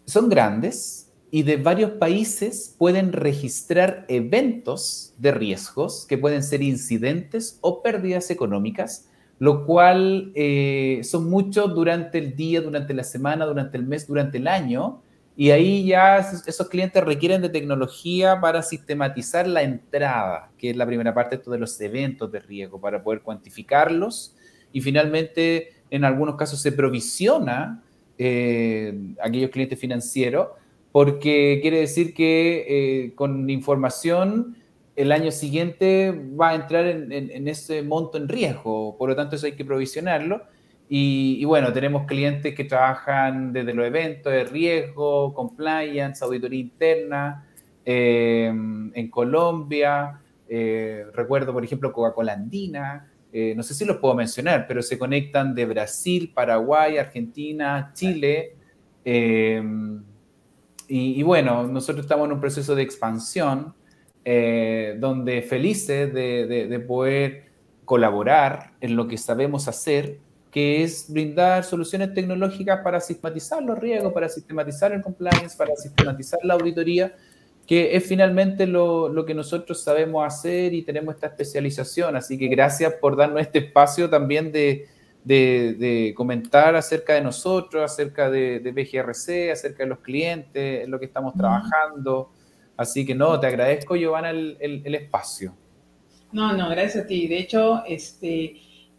son 0.04 0.28
grandes 0.28 1.10
y 1.32 1.42
de 1.42 1.56
varios 1.56 1.90
países 1.98 2.72
pueden 2.78 3.12
registrar 3.12 4.04
eventos 4.06 5.12
de 5.18 5.32
riesgos 5.32 6.06
que 6.08 6.18
pueden 6.18 6.44
ser 6.44 6.62
incidentes 6.62 7.58
o 7.62 7.82
pérdidas 7.82 8.30
económicas, 8.30 9.08
lo 9.38 9.66
cual 9.66 10.32
eh, 10.34 11.00
son 11.02 11.28
muchos 11.28 11.74
durante 11.74 12.18
el 12.18 12.36
día, 12.36 12.60
durante 12.60 12.94
la 12.94 13.04
semana, 13.04 13.44
durante 13.46 13.76
el 13.76 13.84
mes, 13.84 14.06
durante 14.06 14.38
el 14.38 14.48
año. 14.48 15.02
Y 15.36 15.50
ahí 15.50 15.84
ya 15.84 16.18
esos, 16.18 16.68
clientes 16.68 17.02
requieren 17.02 17.42
de 17.42 17.48
tecnología 17.48 18.40
para 18.40 18.62
sistematizar 18.62 19.48
la 19.48 19.62
entrada, 19.62 20.52
que 20.56 20.70
es 20.70 20.76
la 20.76 20.86
primera 20.86 21.12
parte 21.12 21.40
de 21.44 21.58
los 21.58 21.80
eventos 21.80 22.30
de 22.30 22.38
riesgo, 22.38 22.80
para 22.80 23.02
poder 23.02 23.22
cuantificarlos. 23.22 24.36
Y 24.72 24.80
finalmente, 24.80 25.74
en 25.90 26.04
algunos 26.04 26.36
casos 26.36 26.60
se 26.62 26.70
provisiona 26.70 27.82
eh, 28.16 28.96
aquellos 29.20 29.50
clientes 29.50 29.78
financieros, 29.78 30.48
porque 30.92 31.58
quiere 31.60 31.80
decir 31.80 32.14
que 32.14 32.66
eh, 32.68 33.14
con 33.16 33.50
información 33.50 34.56
el 34.96 35.12
año 35.12 35.30
siguiente 35.30 36.12
va 36.40 36.50
a 36.50 36.54
entrar 36.54 36.86
en, 36.86 37.48
ese 37.48 37.82
monto 37.82 38.16
en 38.16 38.28
riesgo, 38.28 38.96
por 38.96 39.08
lo 39.08 39.16
tanto 39.16 39.36
eso 39.36 39.46
hay 39.46 39.52
que 39.52 39.64
provisionarlo. 39.64 40.42
Y, 40.88 41.44
bueno, 41.46 41.72
tenemos 41.72 42.06
clientes 42.06 42.54
que 42.54 42.64
trabajan 42.64 43.52
desde 43.52 43.74
los 43.74 43.86
eventos 43.86 44.32
de 44.32 44.44
riesgo, 44.44 45.32
compliance, 45.34 46.22
auditoría 46.24 46.60
interna, 46.60 47.48
em, 47.84 48.92
en 48.94 49.10
Colombia, 49.10 50.20
eh, 50.48 51.06
recuerdo, 51.12 51.52
por 51.52 51.64
ejemplo, 51.64 51.92
Coca-Cola 51.92 52.34
Andina, 52.34 53.10
no 53.56 53.64
sé 53.64 53.74
si 53.74 53.84
los 53.84 53.96
puedo 53.96 54.14
mencionar, 54.14 54.64
pero 54.68 54.80
se 54.80 54.96
conectan 54.96 55.56
de 55.56 55.66
Brasil, 55.66 56.30
Paraguay, 56.32 56.98
Argentina, 56.98 57.90
Chile. 57.92 58.54
Y, 60.88 61.22
bueno, 61.22 61.66
nosotros 61.66 62.04
estamos 62.04 62.26
en 62.26 62.32
un 62.34 62.40
proceso 62.40 62.74
de 62.76 62.82
expansión 62.82 63.74
donde 64.24 65.42
felices 65.42 66.12
de 66.12 66.84
poder 66.86 67.44
colaborar 67.84 68.72
en 68.80 68.96
lo 68.96 69.06
que 69.06 69.18
sabemos 69.18 69.68
hacer 69.68 70.18
que 70.54 70.84
es 70.84 71.06
brindar 71.12 71.64
soluciones 71.64 72.14
tecnológicas 72.14 72.78
para 72.84 73.00
sistematizar 73.00 73.60
los 73.60 73.76
riesgos, 73.76 74.12
para 74.12 74.28
sistematizar 74.28 74.92
el 74.92 75.02
compliance, 75.02 75.56
para 75.56 75.74
sistematizar 75.74 76.38
la 76.44 76.54
auditoría, 76.54 77.12
que 77.66 77.96
es 77.96 78.06
finalmente 78.06 78.64
lo, 78.68 79.08
lo, 79.08 79.26
que 79.26 79.34
nosotros 79.34 79.82
sabemos 79.82 80.24
hacer 80.24 80.72
y 80.72 80.82
tenemos 80.82 81.16
esta 81.16 81.26
especialización. 81.26 82.14
Así 82.14 82.38
que 82.38 82.46
gracias 82.46 82.94
por 83.00 83.16
darnos 83.16 83.40
este 83.40 83.58
espacio 83.58 84.08
también 84.08 84.52
de, 84.52 84.86
de, 85.24 85.74
de 85.76 86.14
comentar 86.16 86.76
acerca 86.76 87.14
de 87.14 87.22
nosotros, 87.22 87.82
acerca 87.82 88.30
de, 88.30 88.60
de, 88.60 88.70
BGRC, 88.70 89.50
acerca 89.50 89.82
de 89.82 89.88
los 89.88 89.98
clientes, 89.98 90.84
en 90.84 90.90
lo 90.92 91.00
que 91.00 91.06
estamos 91.06 91.34
trabajando. 91.34 92.30
Así 92.76 93.06
que 93.06 93.14
no, 93.14 93.38
te 93.38 93.46
agradezco, 93.46 93.96
Giovanna, 93.96 94.30
el, 94.30 94.94
espacio. 94.94 95.54
No, 96.32 96.52
no, 96.52 96.68
gracias 96.70 97.04
a 97.04 97.06
ti. 97.06 97.28
De 97.28 97.38
hecho, 97.38 97.84
este 97.86 98.56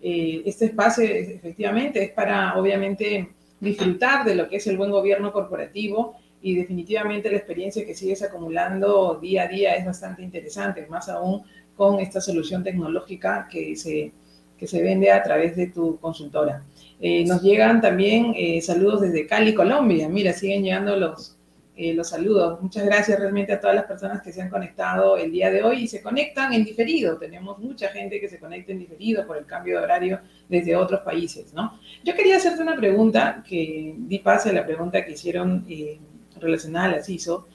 eh, 0.08 0.44
este 0.46 0.66
espacio 0.66 1.04
efectivamente 1.04 2.04
es 2.04 2.12
para, 2.12 2.60
obviamente, 2.60 3.30
disfrutar 3.60 4.24
de 4.24 4.36
lo 4.36 4.48
que 4.48 4.58
es 4.58 4.68
el 4.68 4.78
buen 4.78 4.92
gobierno 4.92 5.32
corporativo 5.32 6.18
y 6.44 6.54
definitivamente 6.56 7.32
la 7.32 7.38
experiencia 7.38 7.84
que 7.84 7.96
sigues 7.96 8.22
acumulando 8.22 9.18
día 9.20 9.44
a 9.44 9.48
día 9.48 9.74
es 9.74 9.84
bastante 9.84 10.22
interesante, 10.22 10.86
más 10.88 11.10
aún 11.10 11.42
con 11.76 12.00
esta 12.00 12.22
solución 12.22 12.64
tecnológica 12.64 13.48
que 13.50 13.76
se, 13.76 14.12
que 14.58 14.68
se 14.68 14.84
vende 14.84 15.12
a 15.12 15.24
través 15.24 15.56
de 15.56 15.68
tu 15.68 15.98
consultora. 16.00 16.64
Eh, 17.02 17.26
nos 17.26 17.42
llegan 17.42 17.82
también 17.82 18.34
eh, 18.38 18.62
saludos 18.62 19.02
desde 19.02 19.26
Cali, 19.26 19.56
Colombia. 19.56 20.08
Mira, 20.08 20.34
siguen 20.34 20.64
llegando 20.64 20.96
los, 20.96 21.35
eh, 21.78 21.94
los 21.94 22.10
saludos. 22.10 22.62
Muchas 22.62 22.86
gracias 22.86 23.20
realmente 23.20 23.52
a 23.52 23.60
todas 23.60 23.76
las 23.76 23.84
personas 23.84 24.22
que 24.22 24.32
se 24.32 24.42
han 24.42 24.50
conectado 24.50 25.18
el 25.18 25.30
día 25.30 25.52
de 25.52 25.62
hoy 25.62 25.84
y 25.84 25.88
se 25.90 26.02
conectan 26.02 26.54
en 26.54 26.64
diferido. 26.64 27.18
Tenemos 27.18 27.60
mucha 27.60 27.90
gente 27.90 28.22
que 28.22 28.30
se 28.30 28.40
conecta 28.40 28.72
en 28.72 28.80
diferido 28.80 29.28
por 29.28 29.36
el 29.36 29.46
cambio 29.46 29.78
de 29.78 29.84
horario 29.84 30.20
desde 30.48 30.74
otros 30.74 31.02
países, 31.02 31.54
¿no? 31.54 31.78
Yo 32.02 32.16
quería 32.16 32.38
hacerte 32.38 32.62
una 32.62 32.78
pregunta 32.78 33.44
que 33.46 33.94
di 33.98 34.20
pase 34.20 34.52
a 34.52 34.54
la 34.54 34.66
pregunta 34.66 35.04
que 35.04 35.12
hicieron 35.12 35.66
eh, 35.68 36.00
relacionada 36.40 36.86
a 36.86 36.92
la 36.92 37.04
CISO. 37.04 37.46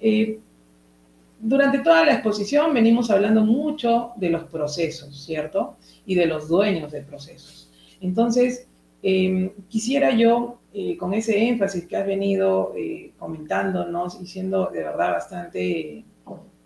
Eh, 0.00 0.38
durante 1.38 1.80
toda 1.80 2.06
la 2.06 2.14
exposición 2.14 2.72
venimos 2.72 3.10
hablando 3.10 3.44
mucho 3.44 4.12
de 4.16 4.30
los 4.30 4.44
procesos, 4.44 5.22
¿cierto? 5.26 5.76
Y 6.06 6.14
de 6.14 6.24
los 6.24 6.48
dueños 6.48 6.92
de 6.92 7.02
procesos. 7.02 7.70
Entonces, 8.00 8.66
quisiera 9.68 10.10
yo 10.12 10.59
eh, 10.72 10.96
con 10.96 11.14
ese 11.14 11.48
énfasis 11.48 11.86
que 11.86 11.96
has 11.96 12.06
venido 12.06 12.72
eh, 12.76 13.12
comentándonos 13.18 14.20
y 14.20 14.26
siendo 14.26 14.66
de 14.66 14.84
verdad 14.84 15.12
bastante, 15.12 16.04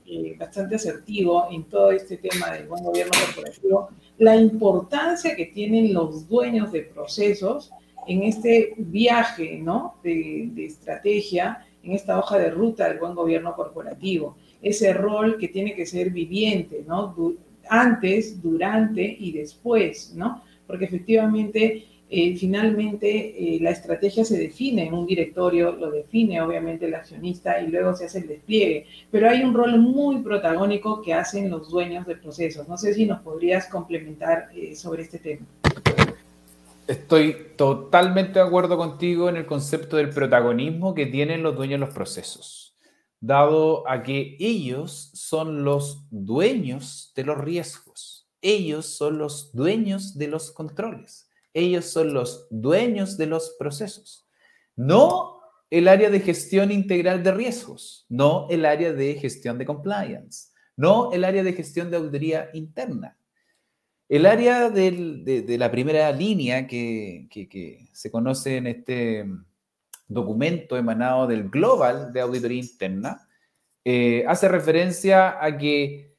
eh, 0.07 0.37
bastante 0.39 0.77
asertivo 0.77 1.49
en 1.51 1.65
todo 1.65 1.91
este 1.91 2.19
tema 2.19 2.51
del 2.53 2.69
buen 2.69 2.85
gobierno 2.85 3.13
corporativo, 3.25 3.89
la 4.19 4.37
importancia 4.37 5.35
que 5.35 5.47
tienen 5.47 5.95
los 5.95 6.29
dueños 6.29 6.71
de 6.71 6.83
procesos 6.83 7.71
en 8.07 8.25
este 8.25 8.75
viaje 8.77 9.59
¿no? 9.59 9.95
de, 10.03 10.51
de 10.53 10.67
estrategia, 10.67 11.65
en 11.83 11.93
esta 11.93 12.19
hoja 12.19 12.39
de 12.39 12.51
ruta 12.51 12.89
del 12.89 12.99
buen 12.99 13.15
gobierno 13.15 13.55
corporativo. 13.55 14.37
Ese 14.61 14.93
rol 14.93 15.39
que 15.39 15.49
tiene 15.49 15.75
que 15.75 15.87
ser 15.87 16.11
viviente, 16.11 16.85
¿no? 16.87 17.15
antes, 17.69 18.43
durante 18.43 19.03
y 19.19 19.33
después, 19.33 20.13
¿no? 20.15 20.43
Porque 20.67 20.87
efectivamente 20.87 21.87
eh, 22.17 22.37
finalmente 22.37 23.09
eh, 23.57 23.59
la 23.61 23.71
estrategia 23.71 24.25
se 24.25 24.39
define 24.39 24.87
en 24.87 24.95
un 24.95 25.05
directorio, 25.05 25.73
lo 25.73 25.91
define 25.91 26.41
obviamente 26.41 26.87
el 26.87 26.95
accionista 26.95 27.61
y 27.61 27.67
luego 27.67 27.93
se 27.97 28.05
hace 28.05 28.21
el 28.21 28.29
despliegue, 28.29 28.87
pero 29.11 29.29
hay 29.29 29.43
un 29.43 29.53
rol 29.53 29.81
muy 29.81 30.23
protagónico 30.23 31.03
que 31.03 31.13
hacen 31.13 31.51
los 31.51 31.69
dueños 31.69 32.07
de 32.07 32.15
procesos. 32.15 32.69
No 32.69 32.77
sé 32.77 32.95
si 32.95 33.05
nos 33.05 33.21
podrías 33.21 33.67
complementar 33.67 34.49
eh, 34.55 34.77
sobre 34.77 35.03
este 35.03 35.19
tema. 35.19 35.45
Estoy 36.87 37.37
totalmente 37.57 38.35
de 38.35 38.45
acuerdo 38.45 38.77
contigo 38.77 39.29
en 39.29 39.35
el 39.35 39.47
concepto 39.47 39.97
del 39.97 40.11
protagonismo 40.11 40.95
que 40.95 41.07
tienen 41.07 41.43
los 41.43 41.57
dueños 41.57 41.81
de 41.81 41.87
los 41.87 41.95
procesos, 41.97 42.77
dado 43.19 43.91
a 43.91 44.05
que 44.05 44.37
ellos 44.39 45.11
son 45.15 45.65
los 45.65 46.07
dueños 46.13 47.13
de 47.17 47.25
los 47.25 47.39
riesgos, 47.39 48.29
ellos 48.41 48.87
son 48.87 49.19
los 49.19 49.51
dueños 49.53 50.17
de 50.17 50.29
los 50.29 50.53
controles 50.53 51.24
ellos 51.55 51.87
son 51.87 52.13
los 52.13 52.47
dueños 52.51 53.17
de 53.17 53.27
los 53.27 53.55
procesos, 53.59 54.29
no 54.77 55.41
el 55.71 55.89
área 55.89 56.11
de 56.11 56.21
gestión 56.21 56.71
integral 56.71 57.23
de 57.23 57.33
riesgos, 57.33 58.07
no 58.09 58.47
el 58.51 58.67
área 58.67 58.93
de 58.93 59.15
gestión 59.15 59.59
de 59.59 59.65
compliance, 59.65 60.51
no 60.77 61.13
el 61.13 61.25
área 61.25 61.43
de 61.43 61.53
gestión 61.53 61.91
de 61.91 61.97
auditoría 61.97 62.51
interna. 62.53 63.17
El 64.09 64.27
área 64.27 64.69
de, 64.69 65.45
la 65.59 65.71
primera 65.71 66.13
línea 66.13 66.67
que, 66.67 67.89
se 67.93 68.11
conoce 68.11 68.59
en 68.59 68.67
este 68.67 69.25
documento 70.07 70.77
emanado 70.77 71.27
del 71.27 71.49
Global 71.49 72.13
de 72.13 72.21
Auditoría 72.21 72.61
Interna 72.61 73.27
eh, 73.85 74.25
hace 74.29 74.49
referencia 74.49 75.43
a 75.43 75.57
que 75.57 76.15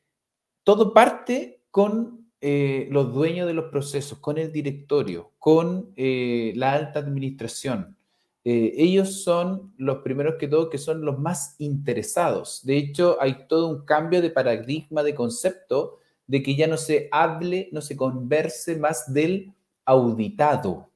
todo 0.64 0.94
parte 0.94 1.64
con 1.70 2.25
eh, 2.42 2.88
los 2.92 3.14
dueños 3.14 3.48
de 3.48 3.54
los 3.54 3.72
procesos, 3.72 4.20
con 4.20 4.38
el 4.38 4.52
directorio, 4.52 5.32
con 5.40 5.94
eh, 5.96 6.54
la 6.56 6.74
alta 6.74 7.00
administración. 7.00 7.96
Eh, 8.44 8.74
ellos 8.78 9.24
son 9.24 9.74
los 9.78 10.00
primeros 10.04 10.36
que 10.36 10.48
todo, 10.48 10.70
que 10.70 10.78
son 10.78 11.04
los 11.04 11.18
más 11.18 11.56
interesados. 11.58 12.62
De 12.64 12.78
hecho, 12.78 13.18
hay 13.20 13.48
todo 13.48 13.68
un 13.68 13.86
cambio 13.86 14.22
de 14.22 14.30
paradigma, 14.30 15.02
de 15.02 15.16
concepto, 15.16 16.00
de 16.28 16.44
que 16.44 16.56
ya 16.56 16.68
no 16.68 16.78
se 16.78 17.10
hable, 17.12 17.70
no 17.72 17.82
se 17.82 17.98
converse 17.98 18.76
más 18.78 19.12
del 19.12 19.54
auditado, 19.84 20.90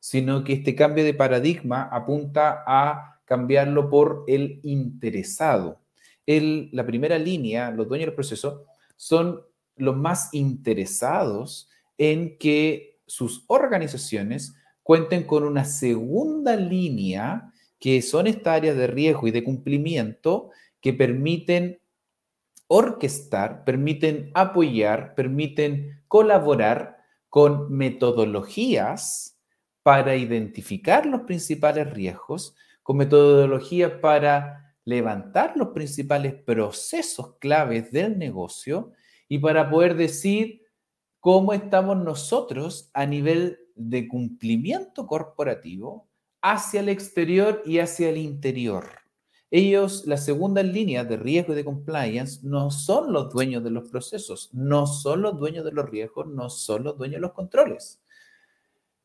sino 0.00 0.42
que 0.42 0.54
este 0.54 0.74
cambio 0.74 1.04
de 1.04 1.14
paradigma 1.14 1.82
apunta 1.82 2.64
a 2.66 3.20
cambiarlo 3.24 3.88
por 3.88 4.24
el 4.26 4.60
interesado. 4.62 5.80
El, 6.26 6.70
la 6.72 6.84
primera 6.84 7.18
línea, 7.18 7.70
los 7.70 7.88
dueños 7.88 8.06
del 8.06 8.14
proceso, 8.14 8.64
son 8.96 9.42
los 9.76 9.96
más 9.96 10.32
interesados 10.32 11.68
en 11.98 12.38
que 12.38 13.00
sus 13.06 13.44
organizaciones 13.46 14.54
cuenten 14.82 15.24
con 15.24 15.44
una 15.44 15.64
segunda 15.64 16.56
línea, 16.56 17.52
que 17.78 18.02
son 18.02 18.26
estas 18.26 18.56
áreas 18.56 18.76
de 18.76 18.86
riesgo 18.86 19.26
y 19.28 19.30
de 19.30 19.44
cumplimiento, 19.44 20.50
que 20.80 20.92
permiten 20.92 21.80
orquestar, 22.68 23.64
permiten 23.64 24.30
apoyar, 24.34 25.14
permiten 25.14 26.02
colaborar 26.08 26.98
con 27.28 27.72
metodologías 27.72 29.38
para 29.82 30.16
identificar 30.16 31.06
los 31.06 31.22
principales 31.22 31.92
riesgos, 31.92 32.54
con 32.82 32.96
metodologías 32.96 33.92
para 34.00 34.74
levantar 34.84 35.56
los 35.56 35.68
principales 35.68 36.34
procesos 36.34 37.36
claves 37.38 37.90
del 37.90 38.18
negocio 38.18 38.92
y 39.28 39.38
para 39.38 39.70
poder 39.70 39.96
decir 39.96 40.62
cómo 41.20 41.52
estamos 41.52 41.96
nosotros 41.96 42.90
a 42.92 43.06
nivel 43.06 43.58
de 43.74 44.08
cumplimiento 44.08 45.06
corporativo 45.06 46.08
hacia 46.40 46.80
el 46.80 46.88
exterior 46.88 47.62
y 47.64 47.78
hacia 47.78 48.08
el 48.08 48.18
interior. 48.18 48.86
Ellos, 49.50 50.06
las 50.06 50.24
segundas 50.24 50.64
líneas 50.64 51.08
de 51.08 51.16
riesgo 51.16 51.52
y 51.52 51.56
de 51.56 51.64
compliance, 51.64 52.40
no 52.42 52.70
son 52.70 53.12
los 53.12 53.32
dueños 53.32 53.62
de 53.62 53.70
los 53.70 53.88
procesos, 53.88 54.50
no 54.52 54.86
son 54.86 55.22
los 55.22 55.38
dueños 55.38 55.64
de 55.64 55.72
los 55.72 55.88
riesgos, 55.88 56.26
no 56.26 56.50
son 56.50 56.84
los 56.84 56.98
dueños 56.98 57.16
de 57.16 57.20
los 57.20 57.32
controles. 57.32 58.00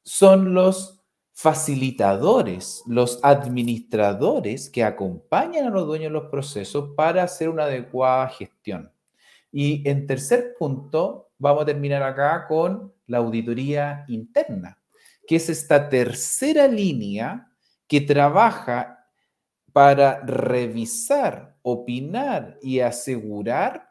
Son 0.04 0.54
los 0.54 1.00
facilitadores, 1.34 2.84
los 2.86 3.20
administradores 3.24 4.70
que 4.70 4.84
acompañan 4.84 5.68
a 5.68 5.70
los 5.70 5.88
dueños 5.88 6.12
de 6.12 6.20
los 6.20 6.30
procesos 6.30 6.92
para 6.96 7.24
hacer 7.24 7.50
una 7.50 7.64
adecuada 7.64 8.28
gestión. 8.30 8.91
Y 9.52 9.88
en 9.90 10.08
tercer 10.08 10.56
punto, 10.58 11.32
vamos 11.38 11.64
a 11.64 11.66
terminar 11.66 12.04
acá 12.04 12.46
con 12.48 12.94
la 13.08 13.18
auditoría 13.18 14.06
interna, 14.08 14.82
que 15.28 15.36
es 15.36 15.50
esta 15.50 15.90
tercera 15.90 16.68
línea 16.68 17.52
que 17.88 18.02
trabaja 18.02 19.08
para 19.74 20.22
revisar, 20.22 21.58
opinar 21.62 22.58
y 22.62 22.80
asegurar 22.80 23.90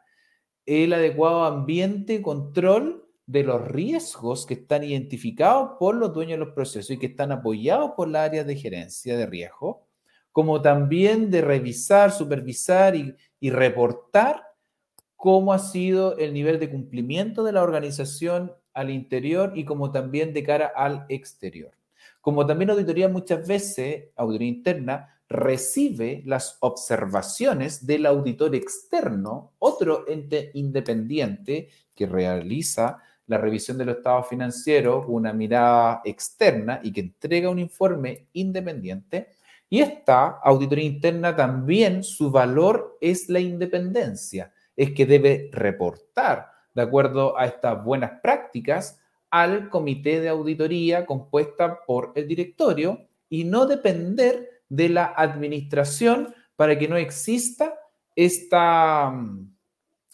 el 0.65 0.93
adecuado 0.93 1.43
ambiente 1.43 2.15
y 2.15 2.21
control 2.21 3.07
de 3.25 3.43
los 3.43 3.67
riesgos 3.67 4.45
que 4.45 4.55
están 4.55 4.83
identificados 4.83 5.71
por 5.79 5.95
los 5.95 6.13
dueños 6.13 6.39
de 6.39 6.45
los 6.45 6.53
procesos 6.53 6.91
y 6.91 6.99
que 6.99 7.07
están 7.07 7.31
apoyados 7.31 7.91
por 7.95 8.07
la 8.07 8.23
área 8.23 8.43
de 8.43 8.55
gerencia 8.55 9.15
de 9.15 9.25
riesgo 9.25 9.87
como 10.31 10.61
también 10.61 11.29
de 11.29 11.41
revisar, 11.41 12.11
supervisar 12.11 12.95
y, 12.95 13.15
y 13.39 13.49
reportar 13.49 14.43
cómo 15.21 15.53
ha 15.53 15.59
sido 15.59 16.17
el 16.17 16.33
nivel 16.33 16.59
de 16.59 16.71
cumplimiento 16.71 17.43
de 17.43 17.51
la 17.51 17.61
organización 17.61 18.53
al 18.73 18.89
interior 18.89 19.51
y 19.53 19.65
como 19.65 19.91
también 19.91 20.33
de 20.33 20.41
cara 20.41 20.71
al 20.75 21.05
exterior. 21.09 21.69
Como 22.21 22.47
también 22.47 22.71
auditoría 22.71 23.07
muchas 23.07 23.47
veces, 23.47 24.05
auditoría 24.15 24.47
interna, 24.47 25.21
recibe 25.29 26.23
las 26.25 26.57
observaciones 26.61 27.85
del 27.85 28.07
auditor 28.07 28.55
externo, 28.55 29.51
otro 29.59 30.07
ente 30.07 30.49
independiente 30.55 31.69
que 31.93 32.07
realiza 32.07 32.97
la 33.27 33.37
revisión 33.37 33.77
de 33.77 33.85
los 33.85 33.97
estados 33.97 34.27
financieros 34.27 35.05
una 35.07 35.33
mirada 35.33 36.01
externa 36.03 36.79
y 36.81 36.91
que 36.91 37.01
entrega 37.01 37.47
un 37.51 37.59
informe 37.59 38.25
independiente. 38.33 39.27
Y 39.69 39.81
esta 39.81 40.39
auditoría 40.43 40.85
interna 40.85 41.35
también, 41.35 42.03
su 42.03 42.31
valor 42.31 42.97
es 42.99 43.29
la 43.29 43.39
independencia, 43.39 44.51
es 44.81 44.93
que 44.93 45.05
debe 45.05 45.51
reportar 45.53 46.51
de 46.73 46.81
acuerdo 46.81 47.37
a 47.37 47.45
estas 47.45 47.83
buenas 47.83 48.19
prácticas 48.19 48.99
al 49.29 49.69
comité 49.69 50.19
de 50.19 50.29
auditoría 50.29 51.05
compuesta 51.05 51.81
por 51.85 52.11
el 52.15 52.27
directorio 52.27 53.07
y 53.29 53.43
no 53.43 53.67
depender 53.67 54.63
de 54.69 54.89
la 54.89 55.13
administración 55.15 56.33
para 56.55 56.79
que 56.79 56.87
no 56.87 56.97
exista 56.97 57.75
esta, 58.15 59.11
mm, 59.11 59.53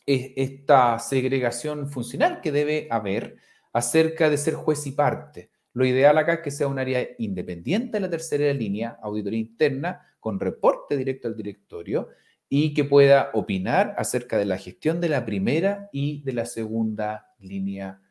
esta 0.05 0.99
segregación 0.99 1.89
funcional 1.89 2.41
que 2.41 2.51
debe 2.51 2.89
haber 2.91 3.37
acerca 3.71 4.29
de 4.29 4.37
ser 4.37 4.55
juez 4.55 4.85
y 4.85 4.91
parte. 4.91 5.49
Lo 5.71 5.85
ideal 5.85 6.17
acá 6.17 6.33
es 6.33 6.39
que 6.41 6.51
sea 6.51 6.67
un 6.67 6.79
área 6.79 7.07
independiente 7.19 7.93
de 7.93 8.01
la 8.01 8.09
tercera 8.09 8.51
línea, 8.53 8.99
auditoría 9.01 9.39
interna, 9.39 10.01
con 10.19 10.41
reporte 10.41 10.97
directo 10.97 11.29
al 11.29 11.37
directorio 11.37 12.09
y 12.49 12.73
que 12.73 12.83
pueda 12.83 13.29
opinar 13.33 13.93
acerca 13.97 14.37
de 14.37 14.45
la 14.45 14.57
gestión 14.57 15.01
de 15.01 15.09
la 15.09 15.25
primera 15.25 15.89
y 15.91 16.21
de 16.23 16.33
la 16.33 16.45
segunda 16.45 17.33
línea 17.39 18.01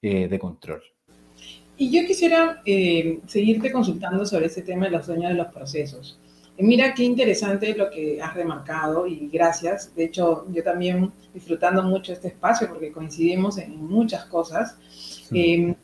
eh, 0.00 0.28
de 0.28 0.38
control. 0.38 0.82
Y 1.76 1.90
yo 1.90 2.06
quisiera 2.06 2.62
eh, 2.64 3.20
seguirte 3.26 3.72
consultando 3.72 4.24
sobre 4.24 4.46
este 4.46 4.62
tema 4.62 4.86
de 4.86 4.92
los 4.92 5.06
dueños 5.06 5.30
de 5.30 5.36
los 5.36 5.48
procesos. 5.48 6.18
mira 6.58 6.94
qué 6.94 7.02
interesante 7.02 7.74
lo 7.74 7.90
que 7.90 8.20
has 8.22 8.34
remarcado 8.34 9.06
y 9.06 9.28
gracias. 9.32 9.94
De 9.94 10.04
hecho, 10.04 10.46
yo 10.52 10.62
también 10.62 11.12
disfrutando 11.34 11.82
mucho 11.82 12.12
este 12.12 12.28
espacio 12.28 12.68
porque 12.68 12.92
coincidimos 12.92 13.58
en 13.58 13.84
muchas 13.84 14.26
cosas. 14.26 14.78
Eh, 15.32 15.74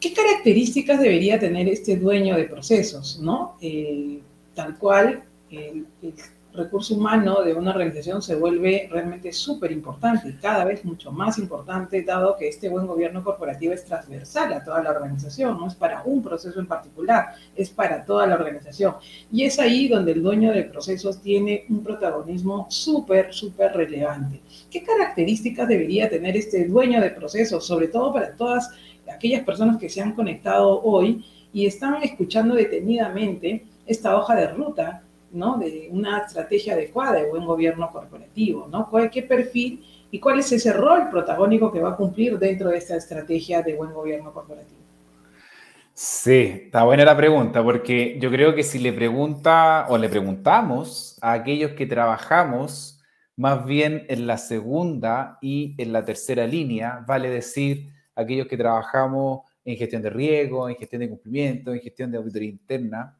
¿Qué 0.00 0.12
características 0.12 1.00
debería 1.00 1.38
tener 1.38 1.68
este 1.68 1.96
dueño 1.96 2.36
de 2.36 2.44
procesos? 2.44 3.18
¿no? 3.20 3.56
Eh, 3.60 4.20
tal 4.54 4.78
cual, 4.78 5.24
el, 5.50 5.86
el 6.00 6.14
recurso 6.58 6.94
humano 6.94 7.42
de 7.42 7.54
una 7.54 7.70
organización 7.70 8.20
se 8.20 8.34
vuelve 8.34 8.88
realmente 8.90 9.32
súper 9.32 9.72
importante 9.72 10.28
y 10.28 10.34
cada 10.34 10.64
vez 10.64 10.84
mucho 10.84 11.10
más 11.10 11.38
importante, 11.38 12.02
dado 12.02 12.36
que 12.36 12.48
este 12.48 12.68
buen 12.68 12.86
gobierno 12.86 13.24
corporativo 13.24 13.72
es 13.72 13.84
transversal 13.84 14.52
a 14.52 14.62
toda 14.62 14.82
la 14.82 14.90
organización, 14.90 15.58
no 15.58 15.68
es 15.68 15.74
para 15.74 16.02
un 16.04 16.22
proceso 16.22 16.60
en 16.60 16.66
particular, 16.66 17.34
es 17.56 17.70
para 17.70 18.04
toda 18.04 18.26
la 18.26 18.34
organización. 18.34 18.96
Y 19.32 19.44
es 19.44 19.58
ahí 19.58 19.88
donde 19.88 20.12
el 20.12 20.22
dueño 20.22 20.52
de 20.52 20.64
procesos 20.64 21.22
tiene 21.22 21.64
un 21.68 21.82
protagonismo 21.82 22.66
súper, 22.68 23.32
súper 23.32 23.72
relevante. 23.72 24.40
¿Qué 24.70 24.82
características 24.82 25.68
debería 25.68 26.10
tener 26.10 26.36
este 26.36 26.66
dueño 26.66 27.00
de 27.00 27.10
procesos, 27.10 27.64
sobre 27.64 27.88
todo 27.88 28.12
para 28.12 28.34
todas 28.36 28.70
aquellas 29.10 29.44
personas 29.44 29.78
que 29.78 29.88
se 29.88 30.02
han 30.02 30.12
conectado 30.12 30.82
hoy 30.82 31.24
y 31.52 31.66
están 31.66 32.02
escuchando 32.02 32.54
detenidamente 32.54 33.64
esta 33.86 34.16
hoja 34.16 34.34
de 34.34 34.48
ruta 34.48 35.02
¿no? 35.32 35.58
de 35.58 35.88
una 35.90 36.18
estrategia 36.18 36.74
adecuada 36.74 37.14
de 37.14 37.28
buen 37.28 37.44
gobierno 37.44 37.90
corporativo, 37.90 38.68
¿no? 38.70 38.90
¿Qué 39.10 39.22
perfil 39.22 39.84
y 40.10 40.18
cuál 40.20 40.38
es 40.38 40.50
ese 40.52 40.72
rol 40.72 41.10
protagónico 41.10 41.70
que 41.70 41.80
va 41.80 41.90
a 41.90 41.96
cumplir 41.96 42.38
dentro 42.38 42.70
de 42.70 42.78
esta 42.78 42.96
estrategia 42.96 43.62
de 43.62 43.74
buen 43.74 43.92
gobierno 43.92 44.32
corporativo? 44.32 44.78
Sí, 45.92 46.62
está 46.66 46.84
buena 46.84 47.04
la 47.04 47.16
pregunta, 47.16 47.62
porque 47.62 48.18
yo 48.20 48.30
creo 48.30 48.54
que 48.54 48.62
si 48.62 48.78
le 48.78 48.92
pregunta 48.92 49.86
o 49.88 49.98
le 49.98 50.08
preguntamos 50.08 51.18
a 51.20 51.32
aquellos 51.32 51.72
que 51.72 51.86
trabajamos 51.86 53.02
más 53.36 53.64
bien 53.66 54.06
en 54.08 54.26
la 54.26 54.38
segunda 54.38 55.38
y 55.42 55.74
en 55.76 55.92
la 55.92 56.04
tercera 56.04 56.46
línea, 56.46 57.04
vale 57.06 57.28
decir 57.28 57.88
aquellos 58.14 58.46
que 58.46 58.56
trabajamos 58.56 59.40
en 59.64 59.76
gestión 59.76 60.02
de 60.02 60.10
riesgo, 60.10 60.68
en 60.68 60.76
gestión 60.76 61.00
de 61.00 61.08
cumplimiento, 61.08 61.74
en 61.74 61.80
gestión 61.80 62.10
de 62.10 62.18
auditoría 62.18 62.48
interna, 62.48 63.17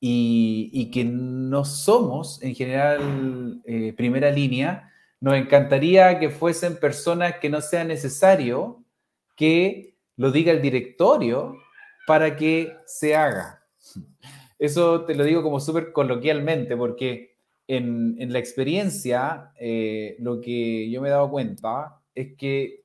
y, 0.00 0.90
que 0.90 1.04
no 1.04 1.64
somos 1.64 2.42
en 2.42 2.54
general 2.54 3.62
eh, 3.64 3.94
primera 3.96 4.30
línea, 4.30 4.92
nos 5.20 5.34
encantaría 5.36 6.18
que 6.18 6.30
fuesen 6.30 6.76
personas 6.76 7.36
que 7.40 7.48
no 7.48 7.60
sea 7.60 7.84
necesario 7.84 8.84
que 9.36 9.96
lo 10.16 10.30
diga 10.30 10.52
el 10.52 10.60
directorio 10.60 11.56
para 12.06 12.36
que 12.36 12.76
se 12.86 13.14
haga. 13.14 13.64
Eso 14.58 15.04
te 15.04 15.14
lo 15.14 15.24
digo 15.24 15.42
como 15.42 15.60
súper 15.60 15.92
coloquialmente, 15.92 16.76
porque 16.76 17.36
en, 17.66 18.16
la 18.32 18.38
experiencia 18.38 19.52
eh, 19.58 20.16
lo 20.18 20.40
que 20.40 20.90
yo 20.90 21.00
me 21.00 21.08
he 21.08 21.12
dado 21.12 21.30
cuenta 21.30 22.00
es 22.14 22.36
que 22.36 22.84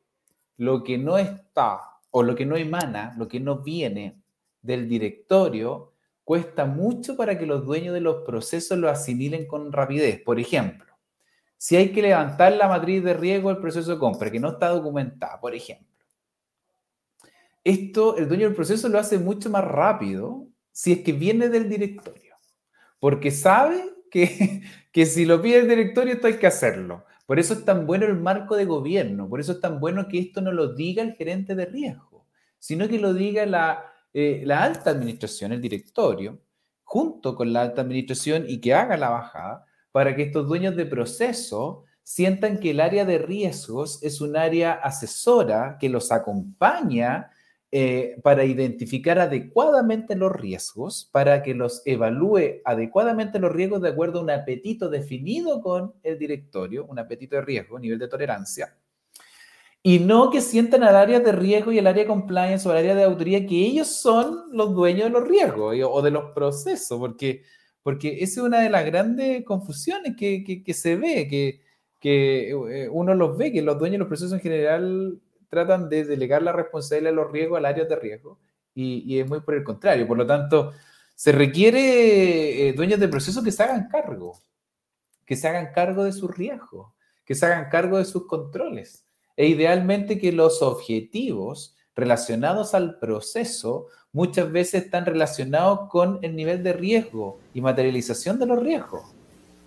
lo 0.57 0.84
que 0.84 0.97
no 0.97 1.18
está 1.18 1.82
o 2.12 2.24
lo 2.24 2.36
que 2.36 2.45
no 2.45 2.55
emana, 2.55 3.14
lo 3.18 3.28
que 3.28 3.39
no 3.39 3.60
viene 3.60 4.22
del 4.62 4.88
directorio, 4.89 5.88
cuesta 6.30 6.67
mucho 6.67 7.17
para 7.17 7.39
que 7.39 7.47
los 7.47 7.65
dueños 7.65 7.91
de 7.91 8.01
los 8.01 8.17
procesos 8.23 8.77
lo 8.77 8.88
asimilen 8.88 9.47
con 9.47 9.71
rapidez. 9.71 10.21
Por 10.21 10.39
ejemplo, 10.39 10.93
si 11.57 11.75
hay 11.75 11.91
que 11.91 12.03
levantar 12.03 12.53
la 12.53 12.67
matriz 12.67 13.03
de 13.03 13.15
riesgo 13.15 13.49
del 13.49 13.57
proceso 13.57 13.89
de 13.89 13.97
compra 13.97 14.30
que 14.30 14.39
no 14.39 14.49
está 14.49 14.67
documentada, 14.67 15.39
por 15.41 15.55
ejemplo. 15.55 15.88
Esto 17.63 18.15
el 18.15 18.27
dueño 18.27 18.45
del 18.45 18.53
proceso 18.53 18.88
lo 18.89 18.99
hace 18.99 19.17
mucho 19.17 19.49
más 19.49 19.65
rápido 19.65 20.45
si 20.71 20.91
es 20.91 20.99
que 20.99 21.13
viene 21.13 21.49
del 21.49 21.67
directorio, 21.67 22.36
porque 22.99 23.32
sabe 23.32 23.84
que, 24.11 24.61
que 24.91 25.07
si 25.07 25.25
lo 25.25 25.41
pide 25.41 25.61
el 25.61 25.67
directorio 25.67 26.13
esto 26.13 26.27
hay 26.27 26.38
que 26.38 26.45
hacerlo. 26.45 27.05
Por 27.25 27.39
eso 27.39 27.55
es 27.55 27.65
tan 27.65 27.88
bueno 27.88 28.05
el 28.05 28.19
marco 28.19 28.55
de 28.55 28.65
gobierno, 28.65 29.27
por 29.27 29.39
eso 29.39 29.53
es 29.53 29.61
tan 29.61 29.80
bueno 29.80 30.07
que 30.07 30.19
esto 30.19 30.41
no 30.41 30.51
lo 30.51 30.75
diga 30.75 31.01
el 31.01 31.15
gerente 31.15 31.55
de 31.55 31.65
riesgo, 31.65 32.27
sino 32.59 32.88
que 32.88 32.99
lo 32.99 33.15
diga 33.15 33.47
la, 33.47 33.88
eh, 34.14 34.41
la 34.45 34.64
alta 34.64 34.89
administración, 34.89 35.51
el 35.51 35.62
directorio, 35.62 36.39
junto 36.84 37.36
con 37.36 37.53
la 37.53 37.62
alta 37.62 37.82
administración 37.82 38.45
y 38.47 38.60
que 38.60 38.74
haga 38.74 38.97
la 38.97 39.10
bajada 39.10 39.66
para 39.91 40.16
que 40.16 40.24
estos 40.24 40.47
dueños 40.47 40.76
de 40.76 40.86
proceso 40.86 41.86
sientan 42.03 42.60
que 42.60 42.72
el 42.72 42.80
área 42.80 43.05
de 43.05 43.20
riesgos 43.20 44.01
es 44.01 44.22
un 44.22 44.36
área 44.36 44.74
asesora 44.74 45.78
que 45.80 45.89
los 45.89 46.12
acompaña 46.12 47.30
eh, 47.72 48.20
para 48.24 48.45
identificar 48.45 49.20
adecuadamente 49.20 50.16
los 50.16 50.32
riesgos, 50.32 51.07
para 51.12 51.43
que 51.43 51.53
los 51.53 51.84
evalúe 51.86 52.62
adecuadamente 52.66 53.38
los 53.38 53.51
riesgos 53.51 53.84
de 53.84 53.89
acuerdo 53.89 54.20
a 54.20 54.24
un 54.24 54.32
apetito 54.32 54.89
definido 54.89 55.62
con 55.62 55.93
el 56.01 56.18
directorio, 56.18 56.86
un 56.86 56.97
apetito 56.97 57.36
de 57.36 57.43
riesgo, 57.43 57.78
nivel 57.78 57.99
de 57.99 58.07
tolerancia, 58.07 58.76
y 59.82 59.99
no 59.99 60.30
que 60.30 60.41
sientan 60.41 60.84
al 60.84 60.95
área 60.95 61.19
de 61.19 61.32
riesgo 61.32 61.71
y 61.71 61.77
el 61.77 61.88
área 61.88 62.03
de 62.03 62.09
compliance 62.09 62.67
o 62.67 62.71
el 62.71 62.80
área 62.80 62.95
de 62.95 63.03
autoría 63.03 63.45
que 63.45 63.55
ellos 63.55 63.88
son 63.88 64.49
los 64.51 64.73
dueños 64.73 65.05
de 65.05 65.09
los 65.11 65.27
riesgos 65.27 65.75
o 65.89 66.01
de 66.01 66.11
los 66.11 66.32
procesos, 66.34 66.99
porque, 66.99 67.43
porque 67.82 68.21
esa 68.21 68.41
es 68.41 68.45
una 68.45 68.59
de 68.59 68.69
las 68.69 68.86
grandes 68.86 69.45
confusiones 69.45 70.15
que, 70.17 70.43
que, 70.65 70.73
se 70.73 70.95
ve, 70.97 71.27
que, 71.30 71.61
que 71.99 72.49
eh, 72.51 72.89
uno 72.91 73.15
los 73.15 73.38
ve, 73.38 73.53
que 73.53 73.61
los 73.61 73.80
dueños 73.80 73.93
de 73.93 73.99
los 73.99 74.07
procesos 74.09 74.34
en 74.34 74.41
general 74.41 75.19
tratan 75.49 75.89
de 75.89 76.03
delegar 76.05 76.43
la 76.43 76.51
responsabilidad 76.51 77.11
de 77.11 77.15
los 77.15 77.32
riesgos 77.32 77.57
al 77.57 77.65
área 77.65 77.86
de 77.86 77.95
riesgo 77.95 78.39
y, 78.75 79.03
y, 79.07 79.19
es 79.19 79.27
muy 79.27 79.39
por 79.41 79.55
el 79.55 79.63
contrario. 79.63 80.07
Por 80.07 80.17
lo 80.17 80.27
tanto, 80.27 80.73
se 81.15 81.32
requiere 81.32 82.69
eh, 82.69 82.73
dueños 82.73 82.99
de 82.99 83.07
procesos 83.07 83.43
que 83.43 83.51
se 83.51 83.63
hagan 83.63 83.88
cargo, 83.89 84.39
que 85.25 85.36
se 85.36 85.47
hagan 85.47 85.71
cargo 85.73 86.03
de 86.03 86.11
sus 86.11 86.36
riesgos, 86.36 86.93
que 87.25 87.36
se 87.36 87.45
hagan 87.45 87.69
cargo 87.69 87.97
de 87.97 88.05
sus 88.05 88.27
controles 88.27 89.09
e 89.39 89.47
idealmente 89.47 90.19
que 90.19 90.33
los 90.33 90.61
objetivos 90.61 91.77
relacionados 91.95 92.73
al 92.73 92.99
proceso 92.99 93.87
muchas 94.11 94.51
veces 94.51 94.83
están 94.83 95.05
relacionados 95.05 95.87
con 95.89 96.19
el 96.23 96.35
nivel 96.35 96.61
de 96.61 96.73
riesgo 96.73 97.39
y 97.53 97.61
materialización 97.61 98.37
de 98.37 98.45
los 98.47 98.61
riesgos. 98.61 99.15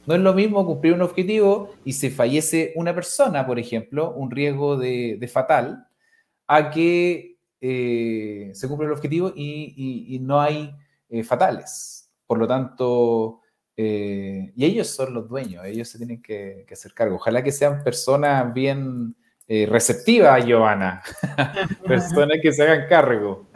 No 0.06 0.14
es 0.14 0.20
lo 0.20 0.34
mismo 0.34 0.66
cumplir 0.66 0.92
un 0.92 1.00
objetivo 1.00 1.70
y 1.86 1.94
se 1.94 2.10
fallece 2.10 2.74
una 2.76 2.94
persona, 2.94 3.46
por 3.46 3.58
ejemplo, 3.58 4.12
un 4.12 4.30
riesgo 4.30 4.76
de, 4.76 5.30
fatal, 5.32 5.86
a 6.46 6.68
que 6.68 7.38
eh, 7.62 8.50
se 8.52 8.68
cumple 8.68 8.88
el 8.88 8.92
objetivo 8.92 9.32
y, 9.34 10.18
no 10.20 10.38
hay 10.38 10.70
eh, 11.08 11.24
fatales. 11.24 12.10
Por 12.26 12.36
lo 12.36 12.46
tanto, 12.46 13.40
eh, 13.74 14.52
y 14.54 14.66
ellos 14.66 14.88
son 14.88 15.14
los 15.14 15.26
dueños, 15.30 15.64
ellos 15.64 15.88
se 15.88 15.96
tienen 15.96 16.20
que, 16.20 16.66
que 16.68 16.74
hacer 16.74 16.92
cargo. 16.92 17.16
Ojalá 17.16 17.42
que 17.42 17.52
sean 17.52 17.82
personas 17.82 18.52
bien 18.52 19.16
eh, 19.54 19.66
receptiva, 19.66 20.38
Giovanna. 20.40 21.02
Personas 21.86 22.38
que 22.40 22.52
se 22.52 22.62
hagan 22.62 22.88
cargo. 22.88 23.48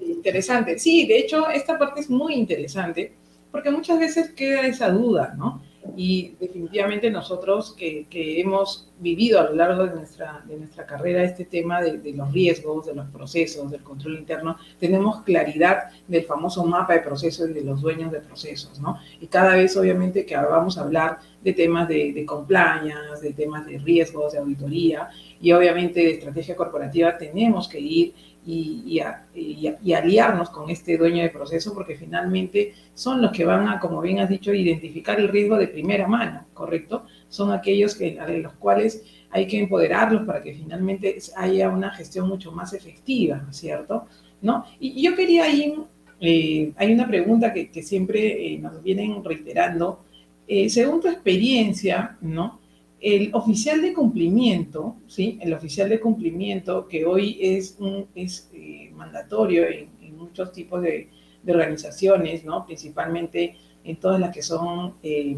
interesante. 0.00 0.78
Sí, 0.78 1.06
de 1.06 1.18
hecho, 1.18 1.50
esta 1.50 1.78
parte 1.78 2.00
es 2.00 2.08
muy 2.08 2.32
interesante 2.34 3.12
Porque 3.50 3.70
muchas 3.70 3.98
veces 3.98 4.30
queda 4.30 4.66
esa 4.66 4.88
duda, 4.88 5.34
¿no? 5.36 5.60
y 5.94 6.34
definitivamente 6.40 7.10
nosotros 7.10 7.74
que, 7.76 8.06
que, 8.08 8.40
hemos 8.40 8.90
vivido 8.98 9.40
a 9.40 9.44
lo 9.44 9.54
largo 9.54 9.86
de 9.86 9.94
nuestra, 9.94 10.42
de 10.46 10.56
nuestra 10.56 10.86
carrera 10.86 11.22
este 11.22 11.44
tema 11.44 11.80
de, 11.80 11.98
de, 11.98 12.12
los 12.12 12.32
riesgos, 12.32 12.86
de 12.86 12.94
los 12.94 13.06
procesos, 13.08 13.70
del 13.70 13.82
control 13.82 14.18
interno, 14.18 14.56
tenemos 14.80 15.22
claridad 15.22 15.90
del 16.08 16.24
famoso 16.24 16.64
mapa 16.64 16.94
de 16.94 17.00
procesos 17.00 17.50
y 17.50 17.52
de 17.52 17.62
los 17.62 17.80
dueños 17.80 18.10
de 18.10 18.20
procesos, 18.20 18.80
¿no? 18.80 18.98
Y 19.20 19.26
cada 19.26 19.54
vez 19.54 19.76
obviamente 19.76 20.24
que 20.24 20.36
vamos 20.36 20.78
a 20.78 20.82
hablar 20.82 21.18
de 21.42 21.52
temas 21.52 21.88
de, 21.88 22.12
de 22.12 22.26
compliance, 22.26 23.22
de 23.22 23.32
temas 23.32 23.66
de 23.66 23.78
riesgos, 23.78 24.32
de 24.32 24.38
auditoría 24.38 25.08
y 25.40 25.52
obviamente 25.52 26.00
de 26.00 26.10
estrategia 26.12 26.56
corporativa, 26.56 27.16
tenemos 27.16 27.68
que 27.68 27.80
ir 27.80 28.14
y, 28.46 29.00
y, 29.34 29.92
aliarnos 29.92 30.50
con 30.50 30.70
este 30.70 30.96
dueño 30.96 31.22
de 31.22 31.30
proceso 31.30 31.74
porque 31.74 31.96
finalmente 31.96 32.74
son 32.94 33.20
los 33.20 33.32
que 33.32 33.44
van 33.44 33.68
a, 33.68 33.80
como 33.80 34.00
bien 34.00 34.20
has 34.20 34.28
dicho, 34.28 34.54
identificar 34.54 35.18
el 35.18 35.28
riesgo 35.28 35.56
de 35.58 35.66
primera 35.66 36.06
mano, 36.06 36.46
¿correcto? 36.54 37.06
Son 37.28 37.50
aquellos 37.50 37.96
que, 37.96 38.20
a 38.20 38.28
los 38.28 38.52
cuales 38.54 39.04
hay 39.30 39.48
que 39.48 39.58
empoderarlos 39.58 40.24
para 40.24 40.42
que 40.42 40.54
finalmente 40.54 41.18
haya 41.36 41.68
una 41.70 41.90
gestión 41.90 42.28
mucho 42.28 42.52
más 42.52 42.72
efectiva, 42.72 43.44
¿cierto? 43.50 44.06
¿No? 44.40 44.64
Y, 44.78 45.02
yo 45.02 45.16
quería 45.16 45.44
ahí, 45.44 45.74
eh, 46.20 46.72
hay 46.76 46.92
una 46.92 47.08
pregunta 47.08 47.52
que, 47.52 47.70
que 47.70 47.82
siempre 47.82 48.54
eh, 48.54 48.58
nos 48.58 48.80
vienen 48.80 49.24
reiterando, 49.24 50.04
eh, 50.46 50.70
según 50.70 51.00
tu 51.00 51.08
experiencia, 51.08 52.16
¿no? 52.20 52.60
El 53.06 53.30
oficial 53.34 53.80
de 53.82 53.92
cumplimiento, 53.92 54.96
¿sí? 55.06 55.38
El 55.40 55.54
oficial 55.54 55.88
de 55.88 56.00
cumplimiento 56.00 56.88
que 56.88 57.06
hoy 57.06 57.38
es, 57.40 57.76
un, 57.78 58.08
es 58.16 58.50
eh, 58.52 58.90
mandatorio 58.96 59.64
en, 59.68 59.94
muchos 60.16 60.50
tipos 60.50 60.82
de, 60.82 61.08
organizaciones, 61.46 62.44
¿no? 62.44 62.66
Principalmente 62.66 63.54
en 63.84 63.96
todas 64.00 64.18
las 64.18 64.34
que 64.34 64.42
son, 64.42 64.94
eh, 65.04 65.36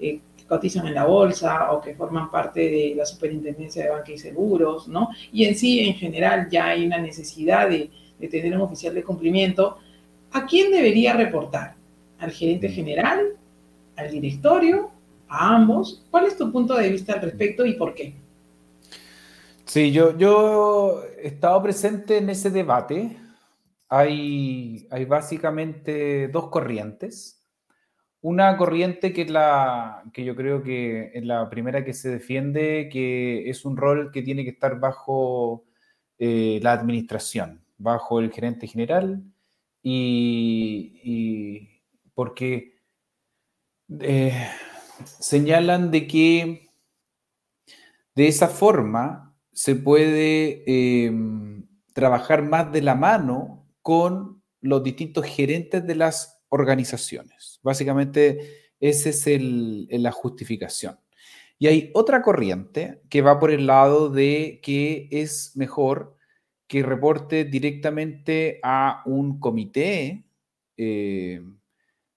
eh, 0.00 0.20
cotizan 0.48 0.86
en 0.86 0.94
la 0.94 1.04
bolsa 1.04 1.70
o 1.72 1.82
que 1.82 1.94
forman 1.94 2.30
parte 2.30 2.60
de 2.60 2.94
la 2.96 3.04
superintendencia 3.04 3.84
de 3.84 3.90
banca 3.90 4.12
y 4.12 4.16
seguros, 4.16 4.88
¿no? 4.88 5.10
Y 5.30 5.44
en 5.44 5.54
sí, 5.54 5.80
en 5.80 5.96
general, 5.96 6.48
ya 6.50 6.68
hay 6.68 6.86
una 6.86 6.96
necesidad 6.96 7.68
de 7.68 7.90
tener 8.28 8.54
un 8.54 8.62
oficial 8.62 8.94
de 8.94 9.04
cumplimiento. 9.04 9.76
¿A 10.32 10.46
quién 10.46 10.70
debería 10.70 11.12
reportar? 11.12 11.74
¿Al 12.18 12.30
gerente 12.30 12.70
general? 12.70 13.34
¿Al 13.96 14.10
directorio? 14.10 14.95
A 15.28 15.56
ambos. 15.56 16.06
¿Cuál 16.10 16.26
es 16.26 16.36
tu 16.36 16.50
punto 16.52 16.74
de 16.74 16.88
vista 16.88 17.14
al 17.14 17.22
respecto 17.22 17.64
y 17.64 17.74
por 17.74 17.94
qué? 17.94 18.14
Sí, 19.64 19.90
yo, 19.92 20.16
yo 20.16 21.02
he 21.18 21.28
estado 21.28 21.62
presente 21.62 22.18
en 22.18 22.30
ese 22.30 22.50
debate. 22.50 23.16
Hay, 23.88 24.86
hay 24.90 25.04
básicamente 25.04 26.28
dos 26.28 26.48
corrientes. 26.48 27.42
Una 28.20 28.56
corriente 28.56 29.12
que 29.12 29.24
la 29.26 30.02
que 30.12 30.24
yo 30.24 30.34
creo 30.34 30.62
que 30.62 31.10
es 31.14 31.24
la 31.24 31.48
primera 31.48 31.84
que 31.84 31.92
se 31.92 32.08
defiende, 32.10 32.88
que 32.90 33.48
es 33.48 33.64
un 33.64 33.76
rol 33.76 34.10
que 34.10 34.22
tiene 34.22 34.42
que 34.42 34.50
estar 34.50 34.80
bajo 34.80 35.64
eh, 36.18 36.58
la 36.62 36.72
administración, 36.72 37.60
bajo 37.78 38.18
el 38.18 38.32
gerente 38.32 38.66
general, 38.66 39.22
y, 39.82 41.00
y 41.04 41.68
porque 42.14 42.80
eh, 44.00 44.48
señalan 45.04 45.90
de 45.90 46.06
que 46.06 46.70
de 48.14 48.28
esa 48.28 48.48
forma 48.48 49.36
se 49.52 49.74
puede 49.74 50.64
em, 50.66 51.66
trabajar 51.92 52.42
más 52.42 52.72
de 52.72 52.82
la 52.82 52.94
mano 52.94 53.66
con 53.82 54.42
los 54.60 54.82
distintos 54.82 55.24
gerentes 55.24 55.86
de 55.86 55.94
las 55.94 56.42
organizaciones. 56.48 57.60
Básicamente, 57.62 58.72
esa 58.80 59.08
es 59.08 59.26
la 59.90 60.12
justificación. 60.12 60.98
Y 61.58 61.68
hay 61.68 61.90
otra 61.94 62.22
corriente 62.22 63.00
que 63.08 63.22
va 63.22 63.38
por 63.38 63.50
el 63.50 63.66
lado 63.66 64.10
de 64.10 64.60
que 64.62 65.08
es 65.10 65.52
mejor 65.56 66.16
que 66.66 66.82
reporte 66.82 67.44
directamente 67.44 68.60
a 68.62 69.02
un 69.06 69.38
comité 69.40 70.26
eh, 70.76 71.40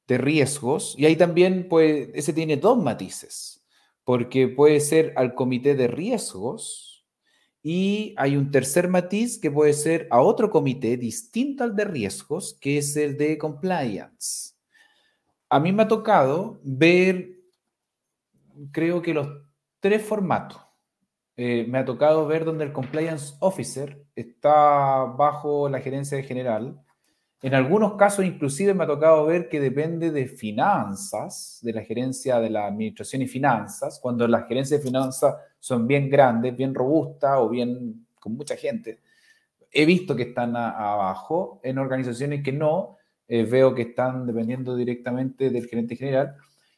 de 0.09 0.17
riesgos, 0.17 0.95
y 0.97 1.05
ahí 1.05 1.15
también 1.15 1.67
pues, 1.69 2.09
ese 2.15 2.33
tiene 2.33 2.57
dos 2.57 2.81
matices, 2.81 3.63
porque 4.03 4.47
puede 4.47 4.79
ser 4.79 5.13
al 5.15 5.35
comité 5.35 5.75
de 5.75 5.87
riesgos 5.87 7.05
y 7.61 8.15
hay 8.17 8.35
un 8.35 8.49
tercer 8.49 8.87
matiz 8.87 9.37
que 9.37 9.51
puede 9.51 9.73
ser 9.73 10.07
a 10.09 10.21
otro 10.21 10.49
comité 10.49 10.97
distinto 10.97 11.63
al 11.63 11.75
de 11.75 11.85
riesgos, 11.85 12.57
que 12.59 12.79
es 12.79 12.97
el 12.97 13.17
de 13.17 13.37
compliance. 13.37 14.55
A 15.47 15.59
mí 15.59 15.71
me 15.71 15.83
ha 15.83 15.87
tocado 15.87 16.59
ver, 16.63 17.29
creo 18.71 19.03
que 19.03 19.13
los 19.13 19.27
tres 19.79 20.01
formatos. 20.01 20.59
Eh, 21.37 21.67
me 21.69 21.77
ha 21.77 21.85
tocado 21.85 22.25
ver 22.25 22.45
donde 22.45 22.65
el 22.65 22.73
compliance 22.73 23.35
officer 23.39 24.03
está 24.15 25.05
bajo 25.05 25.69
la 25.69 25.79
gerencia 25.79 26.21
general, 26.23 26.81
en 27.41 27.53
algunos 27.53 27.95
casos, 27.95 28.25
inclusive, 28.25 28.73
me 28.73 28.83
ha 28.83 28.87
tocado 28.87 29.25
ver 29.25 29.47
que 29.47 29.61
depende 29.61 30.11
de 30.11 30.27
finanzas, 30.27 31.59
de 31.61 31.71
la 31.71 31.83
gerencia 31.83 32.37
de 32.39 32.49
la 32.49 32.67
administración 32.67 33.21
y 33.21 33.27
finanzas, 33.27 33.99
cuando 34.01 34.27
las 34.27 34.45
gerencias 34.45 34.81
de 34.81 34.85
finanzas 34.85 35.35
son 35.57 35.87
bien 35.87 36.09
grandes, 36.09 36.55
bien 36.57 36.75
robustas 36.75 37.37
o 37.37 37.47
bien 37.47 38.05
con 38.19 38.35
mucha 38.35 38.57
gente. 38.57 38.99
He 39.71 39.85
visto 39.85 40.17
que 40.17 40.23
están 40.23 40.57
abajo, 40.57 41.61
en 41.63 41.77
organizaciones 41.77 42.43
que 42.43 42.51
no, 42.51 42.97
eh, 43.27 43.43
veo 43.43 43.73
que 43.73 43.83
están 43.83 44.25
dependiendo 44.25 44.75
directamente 44.75 45.49
del 45.49 45.67
gerente 45.67 45.95
general. 45.95 46.35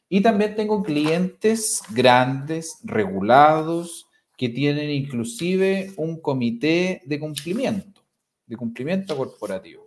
Y 0.08 0.20
también 0.20 0.54
tengo 0.54 0.82
clientes 0.84 1.82
grandes, 1.90 2.78
regulados, 2.84 4.06
que 4.36 4.48
tienen 4.48 4.90
inclusive 4.90 5.90
un 5.96 6.20
comité 6.20 7.02
de 7.04 7.18
cumplimiento, 7.18 8.02
de 8.46 8.56
cumplimiento 8.56 9.16
corporativo 9.16 9.81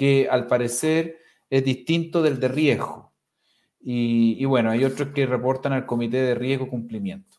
que 0.00 0.28
al 0.30 0.46
parecer 0.46 1.18
es 1.50 1.62
distinto 1.62 2.22
del 2.22 2.40
de 2.40 2.48
riesgo. 2.48 3.12
Y, 3.82 4.42
bueno, 4.46 4.70
hay 4.70 4.82
otros 4.82 5.10
que 5.10 5.26
reportan 5.26 5.74
al 5.74 5.84
comité 5.84 6.22
de 6.22 6.34
riesgo 6.34 6.70
cumplimiento. 6.70 7.36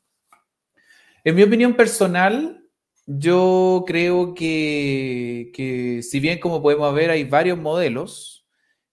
En 1.24 1.34
mi 1.34 1.42
opinión 1.42 1.74
personal, 1.74 2.64
yo 3.08 3.84
creo 3.88 4.36
que, 4.36 5.50
que, 5.56 6.04
si 6.04 6.20
bien 6.20 6.40
como 6.40 6.62
podemos 6.62 6.94
ver 6.94 7.10
hay 7.10 7.24
varios 7.24 7.58
modelos 7.58 8.46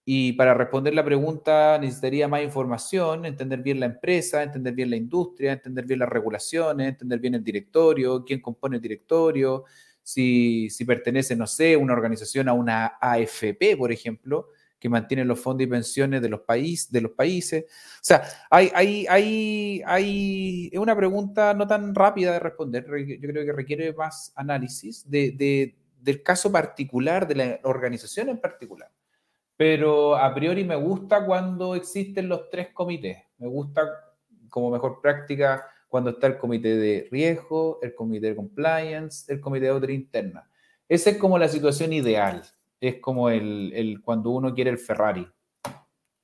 y 0.02 0.32
para 0.32 0.54
responder 0.54 0.94
la 0.94 1.04
pregunta 1.04 1.78
necesitaría 1.78 2.26
más 2.26 2.42
información, 2.42 3.26
entender 3.26 3.60
bien 3.60 3.80
la 3.80 3.86
empresa, 3.86 4.42
entender 4.42 4.72
bien 4.72 4.88
la 4.88 4.96
industria, 4.96 5.52
entender 5.52 5.84
bien 5.84 6.00
las 6.00 6.08
regulaciones, 6.08 6.88
entender 6.88 7.18
bien 7.18 7.34
el 7.34 7.44
directorio, 7.44 8.24
quién 8.24 8.40
compone 8.40 8.76
el 8.76 8.82
directorio, 8.82 9.64
si, 10.09 10.84
pertenece, 10.86 11.36
no 11.36 11.46
sé, 11.46 11.76
una 11.76 11.92
organización 11.92 12.48
a 12.48 12.54
una 12.54 12.98
AFP, 12.98 13.76
por 13.76 13.92
ejemplo, 13.92 14.48
que 14.78 14.88
mantiene 14.88 15.22
los 15.22 15.38
fondos 15.38 15.66
y 15.66 15.70
pensiones 15.70 16.22
de 16.22 16.30
los, 16.30 16.40
país, 16.40 16.90
de 16.90 17.02
los 17.02 17.12
países. 17.12 17.64
O 17.64 18.00
sea, 18.00 18.22
hay, 18.48 18.70
hay, 18.74 19.06
hay, 19.06 19.82
hay, 19.84 20.70
una 20.78 20.96
pregunta 20.96 21.52
no 21.52 21.66
tan 21.66 21.94
rápida 21.94 22.32
de 22.32 22.38
responder, 22.38 22.86
yo 22.86 23.28
creo 23.28 23.44
que 23.44 23.52
requiere 23.52 23.92
más 23.92 24.32
análisis 24.34 25.09
de, 25.11 25.76
del 26.00 26.22
caso 26.22 26.50
particular, 26.50 27.28
de 27.28 27.34
la 27.34 27.61
organización 27.64 28.30
en 28.30 28.40
particular. 28.40 28.90
Pero 29.59 30.16
a 30.16 30.34
priori 30.34 30.64
me 30.64 30.76
gusta 30.76 31.26
cuando 31.26 31.74
existen 31.74 32.30
los 32.30 32.48
tres 32.48 32.68
comités. 32.72 33.18
Me 33.36 33.46
gusta 33.46 33.82
como 34.48 34.70
mejor 34.70 35.02
práctica 35.02 35.66
cuando 35.89 36.11
está 36.11 36.26
el 36.26 36.39
comité 36.39 36.76
de 36.76 37.09
riesgo, 37.11 37.78
el 37.82 37.95
comité 37.95 38.28
de 38.28 38.36
compliance, 38.36 39.32
el 39.32 39.41
comité 39.41 39.64
de 39.64 39.70
auditoría 39.70 39.97
interna. 39.97 40.51
Esa 40.89 41.11
es 41.11 41.16
como 41.16 41.39
la 41.39 41.49
situación 41.49 41.93
ideal, 41.93 42.43
es 42.80 43.01
como 43.01 43.30
el, 43.30 43.72
el, 43.74 44.01
cuando 44.03 44.30
uno 44.30 44.55
quiere 44.55 44.70
el 44.70 44.78
Ferrari, 44.78 45.26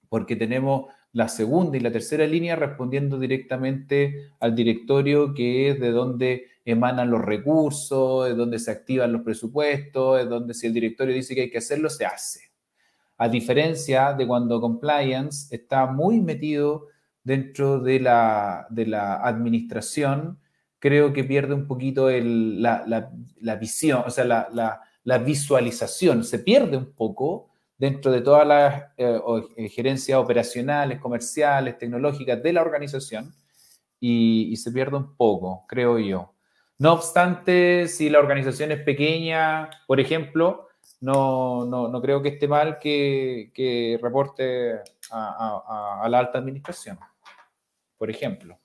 porque 0.09 0.37
tenemos 0.37 0.87
la 1.13 1.29
segunda 1.29 1.77
y 1.77 1.81
la 1.81 1.93
tercera 1.93 2.27
línea 2.27 2.57
respondiendo 2.57 3.19
directamente 3.19 4.33
al 4.41 4.55
directorio, 4.55 5.33
que 5.33 5.71
es 5.71 5.81
de 5.81 5.91
donde 5.91 6.47
emanan 6.65 7.11
los 7.11 7.23
recursos, 7.23 8.27
de 8.27 8.35
donde 8.35 8.59
se 8.59 8.71
activan 8.71 9.13
los 9.13 9.23
presupuestos, 9.23 10.21
es 10.21 10.29
donde 10.29 10.55
si 10.55 10.67
el 10.67 10.75
directorio 10.75 11.15
dice 11.15 11.35
que 11.35 11.43
hay 11.43 11.51
que 11.51 11.59
hacerlo, 11.59 11.89
se 11.89 12.05
hace. 12.05 12.41
A 13.17 13.29
diferencia 13.29 14.13
de 14.13 14.27
cuando 14.27 14.61
compliance 14.61 15.55
está 15.55 15.87
muy 15.87 16.21
metido 16.21 16.89
dentro 17.25 17.81
de 17.81 18.01
la, 18.01 18.67
de 18.71 18.87
la 18.87 19.17
administración, 19.17 20.39
creo 20.79 21.13
que 21.13 21.25
pierde 21.25 21.55
un 21.55 21.67
poquito 21.67 22.11
el, 22.11 22.63
la, 22.63 22.85
la, 23.41 23.57
visión, 23.57 24.05
o 24.07 24.11
sea, 24.11 24.25
la, 24.25 24.49
la, 25.05 25.19
visualización, 25.19 26.25
se 26.25 26.39
pierde 26.39 26.77
un 26.77 26.93
poco 26.93 27.49
dentro 27.79 28.13
de 28.13 28.21
todas 28.21 28.47
las 28.47 28.83
eh, 28.99 29.21
eh, 29.57 29.69
gerencias 29.69 30.19
operacionales, 30.19 31.01
comerciales, 31.01 31.79
tecnológicas 31.79 32.43
de 32.43 32.53
la 32.53 32.63
organización 32.63 33.35
y, 33.99 34.49
y 34.53 34.57
se 34.57 34.71
pierde 34.71 34.99
un 34.99 35.17
poco, 35.17 35.65
creo 35.67 35.99
yo. 35.99 36.35
No 36.79 36.93
obstante, 36.93 37.89
si 37.89 38.11
la 38.11 38.19
organización 38.19 38.73
es 38.73 38.81
pequeña, 38.81 39.71
por 39.87 40.01
ejemplo, 40.01 40.69
no, 41.01 41.65
no, 41.67 41.89
no 41.89 42.03
creo 42.03 42.23
que 42.23 42.31
esté 42.31 42.49
mal 42.49 42.79
que, 42.79 43.51
que 43.55 43.99
reporte 44.03 44.81
a, 45.11 46.01
a, 46.03 46.09
la 46.09 46.19
alta 46.19 46.39
administración, 46.39 46.99
por 47.99 48.11
ejemplo. 48.11 48.59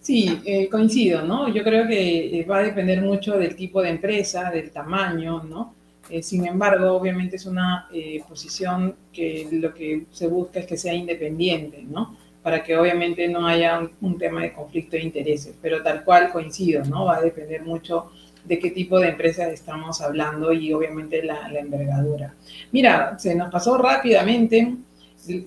Sí, 0.00 0.40
eh, 0.44 0.68
coincido, 0.68 1.22
¿no? 1.22 1.48
Yo 1.48 1.64
creo 1.64 1.88
que 1.88 2.40
eh, 2.40 2.44
va 2.44 2.58
a 2.58 2.62
depender 2.62 3.02
mucho 3.02 3.36
del 3.36 3.56
tipo 3.56 3.82
de 3.82 3.90
empresa, 3.90 4.50
del 4.50 4.70
tamaño, 4.70 5.42
¿no? 5.42 5.74
Eh, 6.08 6.22
sin 6.22 6.46
embargo, 6.46 6.92
obviamente 6.92 7.34
es 7.34 7.46
una 7.46 7.88
posición 8.28 8.94
que 9.12 9.48
lo 9.50 9.74
que 9.74 10.06
se 10.12 10.28
busca 10.28 10.60
es 10.60 10.66
que 10.66 10.76
sea 10.76 10.94
independiente, 10.94 11.82
¿no? 11.82 12.16
Para 12.40 12.62
que 12.62 12.76
obviamente 12.76 13.26
no 13.26 13.48
haya 13.48 13.80
un, 13.80 13.90
un, 14.00 14.16
tema 14.16 14.42
de 14.42 14.52
conflicto 14.52 14.96
de 14.96 15.02
intereses, 15.02 15.56
pero 15.60 15.82
tal 15.82 16.04
cual 16.04 16.30
coincido, 16.30 16.84
¿no? 16.84 17.06
Va 17.06 17.16
a 17.16 17.22
depender 17.22 17.62
mucho 17.62 18.12
de 18.46 18.58
qué 18.58 18.70
tipo 18.70 18.98
de 18.98 19.08
empresa 19.08 19.48
estamos 19.48 20.00
hablando 20.00 20.52
y 20.52 20.72
obviamente 20.72 21.22
la, 21.22 21.48
envergadura. 21.48 22.34
Mira, 22.72 23.18
se 23.18 23.34
nos 23.34 23.50
pasó 23.50 23.76
rápidamente, 23.76 24.74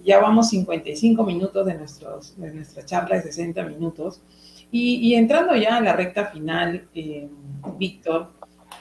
ya 0.04 0.20
vamos 0.20 0.50
55 0.50 1.24
minutos 1.24 1.66
de, 1.66 1.76
nuestros, 1.76 2.40
de 2.40 2.54
nuestra 2.54 2.86
charla 2.86 3.16
de 3.18 3.24
60 3.24 3.64
minutos. 3.64 4.22
Y, 4.72 5.16
entrando 5.16 5.56
ya 5.56 5.78
a 5.78 5.82
la 5.82 5.94
recta 5.94 6.28
final, 6.28 6.88
eh, 6.94 7.28
Víctor, 7.78 8.34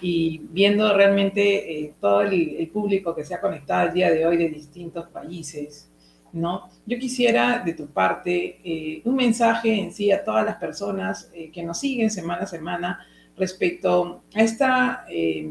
y 0.03 0.39
viendo 0.51 0.95
realmente 0.95 1.81
eh, 1.81 1.95
todo 1.99 2.21
el, 2.23 2.69
público 2.73 3.15
que 3.15 3.25
se 3.25 3.35
ha 3.35 3.41
conectado 3.41 3.89
el 3.89 3.95
día 3.95 4.11
de 4.11 4.27
hoy 4.27 4.37
de 4.37 4.51
distintos 4.51 5.09
países, 5.09 5.91
¿no? 6.33 6.69
Yo 6.85 6.99
quisiera 6.99 7.63
de 7.65 7.73
tu 7.73 7.87
parte 7.87 8.61
eh, 8.63 9.01
un 9.05 9.17
mensaje 9.17 9.81
en 9.81 9.93
sí 9.93 10.13
a 10.13 10.23
todas 10.23 10.45
las 10.45 10.57
personas 10.57 11.33
que 11.53 11.63
nos 11.63 11.81
siguen 11.81 12.11
semana 12.11 12.43
a 12.43 12.47
semana 12.47 13.07
respecto 13.39 14.23
a 14.35 14.43
esta, 14.43 15.05
eh, 15.09 15.49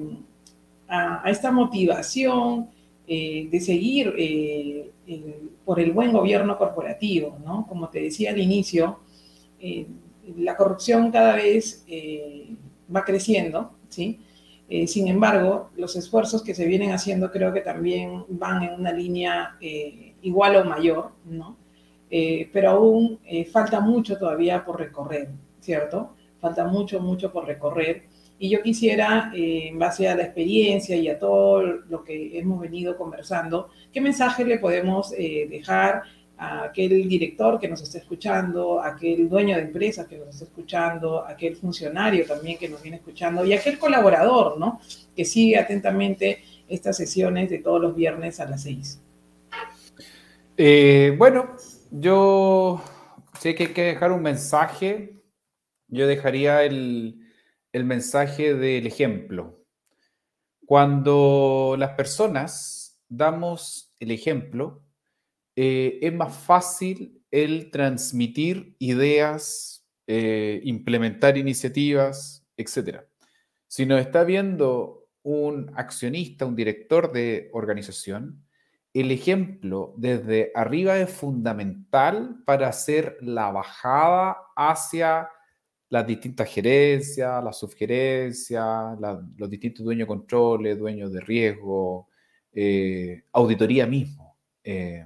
a, 0.88 1.24
esta 1.30 1.52
motivación 1.52 2.70
eh, 3.08 3.47
de 3.49 3.62
seguir 3.62 4.14
eh, 4.18 4.91
por 5.66 5.80
el 5.80 5.91
buen 5.91 6.12
gobierno 6.12 6.58
corporativo, 6.58 7.38
¿no? 7.43 7.66
Como 7.68 7.89
te 7.89 8.01
decía 8.01 8.32
al 8.32 8.39
inicio, 8.39 8.99
la 10.38 10.55
corrupción 10.55 11.12
cada 11.12 11.36
vez 11.36 11.84
va 12.93 13.03
creciendo, 13.03 13.72
¿sí? 13.89 14.20
sin 14.86 15.08
embargo, 15.08 15.72
los 15.78 15.95
esfuerzos 15.95 16.43
que 16.43 16.53
se 16.53 16.68
vienen 16.68 16.91
haciendo 16.91 17.32
creo 17.32 17.53
que 17.53 17.62
también 17.62 18.26
van 18.30 18.64
en 18.64 18.74
una 18.74 18.91
línea 18.91 19.58
igual 20.22 20.58
o 20.58 20.66
mayor, 20.66 21.12
¿no? 21.26 21.55
pero 22.10 22.70
aún 22.70 23.20
falta 23.51 23.80
mucho 23.80 24.18
todavía 24.18 24.64
por 24.64 24.78
recorrer, 24.78 25.30
¿cierto? 25.62 26.12
falta 26.39 26.66
mucho, 26.66 26.99
mucho 26.99 27.32
por 27.32 27.45
recorrer. 27.45 28.03
Y 28.40 28.50
yo 28.50 28.62
quisiera, 28.62 29.32
eh, 29.34 29.70
en 29.70 29.80
base 29.80 30.08
a 30.08 30.16
la 30.16 30.24
experiencia 30.24 30.96
y 30.96 31.08
a 31.10 31.18
todo 31.18 31.62
lo 31.62 32.04
que 32.04 32.38
hemos 32.38 32.60
venido 32.60 32.98
conversando, 32.98 33.70
¿qué 33.92 34.00
mensaje 34.00 34.46
le 34.46 34.60
podemos 34.60 35.14
eh, 35.18 35.48
dejar 35.50 36.04
a 36.38 36.66
aquel 36.66 37.08
director 37.10 37.60
que 37.60 37.68
nos 37.68 37.82
está 37.82 37.98
escuchando, 37.98 38.80
a 38.80 38.90
aquel 38.90 39.28
dueño 39.28 39.56
de 39.56 39.64
empresas 39.64 40.08
que 40.08 40.18
nos 40.18 40.30
está 40.30 40.46
escuchando, 40.46 41.26
a 41.26 41.32
aquel 41.32 41.56
funcionario 41.56 42.26
también 42.28 42.60
que 42.60 42.70
nos 42.70 42.82
viene 42.82 42.98
escuchando 42.98 43.44
y 43.44 43.54
a 43.54 43.58
aquel 43.58 43.80
colaborador, 43.80 44.60
¿no? 44.60 44.80
Que 45.16 45.26
sigue 45.26 45.58
atentamente 45.58 46.44
estas 46.68 46.96
sesiones 46.96 47.50
de 47.50 47.58
todos 47.58 47.82
los 47.82 47.96
viernes 47.96 48.40
a 48.40 48.46
las 48.46 48.62
seis. 48.62 49.02
Eh, 50.58 51.16
bueno, 51.18 51.56
yo 51.90 52.84
sé 53.40 53.56
que 53.56 53.64
hay 53.64 53.74
que 53.74 53.84
dejar 53.84 54.12
un 54.12 54.22
mensaje 54.22 55.18
yo 55.90 56.08
dejaría 56.08 56.64
el, 56.64 57.16
mensaje 57.86 58.53
del 58.53 58.88
ejemplo. 58.88 59.63
Cuando 60.65 61.75
las 61.78 61.91
personas 61.91 62.99
damos 63.07 63.93
el 63.99 64.11
ejemplo, 64.11 64.84
eh, 65.55 65.99
es 66.01 66.13
más 66.13 66.36
fácil 66.36 67.23
el 67.32 67.71
transmitir 67.71 68.75
ideas, 68.80 69.88
eh, 70.07 70.61
implementar 70.63 71.38
iniciativas, 71.38 72.45
etc. 72.57 73.01
Si 73.67 73.86
nos 73.86 73.99
está 73.99 74.23
viendo 74.23 75.09
un 75.23 75.71
accionista, 75.75 76.45
un 76.45 76.55
director 76.55 77.11
de 77.11 77.49
organización, 77.53 78.45
el 78.93 79.11
ejemplo 79.11 79.93
desde 79.97 80.51
arriba 80.55 80.97
es 80.97 81.11
fundamental 81.11 82.41
para 82.45 82.69
hacer 82.69 83.17
la 83.21 83.51
bajada 83.51 84.38
hacia 84.55 85.30
las 85.90 86.06
distintas 86.06 86.50
gerencias, 86.50 87.44
las 87.44 87.58
subgerencias, 87.60 88.98
los 89.38 89.50
distintos 89.50 89.86
dueños 89.86 90.06
de 90.06 90.08
controles, 90.08 90.78
dueños 90.78 91.12
de 91.14 91.22
riesgo, 91.22 92.10
eh, 92.54 93.24
auditoría 93.32 93.86
mismo. 93.88 94.38
Eh, 94.64 95.06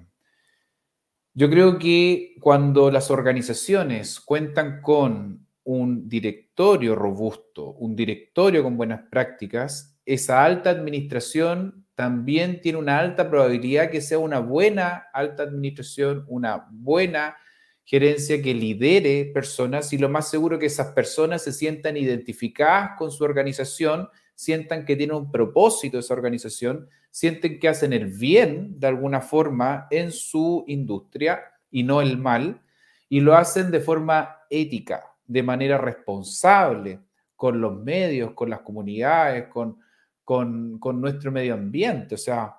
yo 1.34 1.50
creo 1.50 1.78
que 1.78 2.36
cuando 2.40 2.92
las 2.92 3.12
organizaciones 3.12 4.20
cuentan 4.20 4.82
con 4.82 5.48
un 5.64 6.10
directorio 6.10 6.96
robusto, 6.96 7.72
un 7.74 7.96
directorio 7.96 8.64
con 8.64 8.76
buenas 8.76 9.02
prácticas, 9.10 9.98
esa 10.06 10.44
alta 10.44 10.72
administración 10.72 11.86
también 11.96 12.60
tiene 12.62 12.80
una 12.80 13.00
alta 13.00 13.30
probabilidad 13.30 13.92
que 13.92 14.02
sea 14.02 14.18
una 14.18 14.40
buena 14.40 15.06
alta 15.14 15.44
administración, 15.44 16.26
una 16.28 16.68
buena 16.72 17.36
gerencia 17.84 18.42
que 18.42 18.54
lidere 18.54 19.26
personas 19.34 19.92
y 19.94 19.98
lo 19.98 20.10
más 20.10 20.30
seguro 20.30 20.60
que 20.60 20.68
esas 20.68 20.94
personas 20.94 21.44
se 21.44 21.52
sientan 21.52 21.98
identificadas 21.98 22.92
con 22.98 23.12
su 23.12 23.24
organización, 23.24 24.10
sientan 24.36 24.86
que 24.86 24.96
tiene 24.96 25.14
un 25.14 25.32
propósito 25.32 26.00
esa 26.00 26.14
organización, 26.14 26.90
sienten 27.10 27.60
que 27.60 27.68
hacen 27.68 27.94
el 27.94 28.08
bien 28.08 28.80
de 28.80 28.88
alguna 28.88 29.22
forma 29.22 29.88
en 29.92 30.12
su 30.12 30.64
industria 30.68 31.42
y 31.70 31.84
no 31.84 32.02
el 32.02 32.18
mal, 32.18 32.62
y 33.10 33.20
lo 33.20 33.36
hacen 33.36 33.72
de 33.72 33.82
forma 33.82 34.38
ética, 34.50 35.04
de 35.26 35.44
manera 35.44 35.78
responsable, 35.78 37.00
con 37.36 37.60
los 37.60 37.76
medios, 37.76 38.34
con 38.34 38.50
las 38.50 38.62
comunidades, 38.62 39.48
con, 39.48 39.80
con, 40.24 40.80
con 40.80 41.02
nuestro 41.02 41.32
medio 41.32 41.56
ambiente. 41.56 42.16
O 42.16 42.18
sea, 42.18 42.56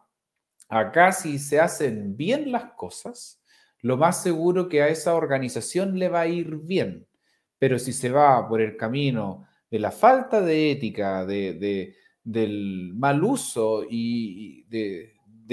acá 0.68 1.12
si 1.12 1.39
se 1.39 1.61
hacen 1.61 2.16
bien 2.16 2.51
las 2.51 2.73
cosas, 2.73 3.41
lo 3.83 3.97
más 3.97 4.22
seguro 4.22 4.68
que 4.68 4.80
a 4.80 4.89
esa 4.89 5.14
organización 5.14 5.99
le 5.99 6.09
va 6.09 6.20
a 6.20 6.28
ir 6.28 6.57
bien. 6.57 7.07
Pero 7.59 7.78
si 7.78 7.93
se 7.93 8.11
va 8.11 8.49
por 8.49 8.61
el 8.61 8.76
camino 8.76 9.47
de 9.70 9.80
la 9.80 9.91
falta 9.91 10.41
de 10.41 10.70
ética, 10.70 11.26
de, 11.26 11.95
del 12.22 12.93
mal 12.95 13.22
uso 13.22 13.85
y 13.89 14.64
de, 14.64 15.11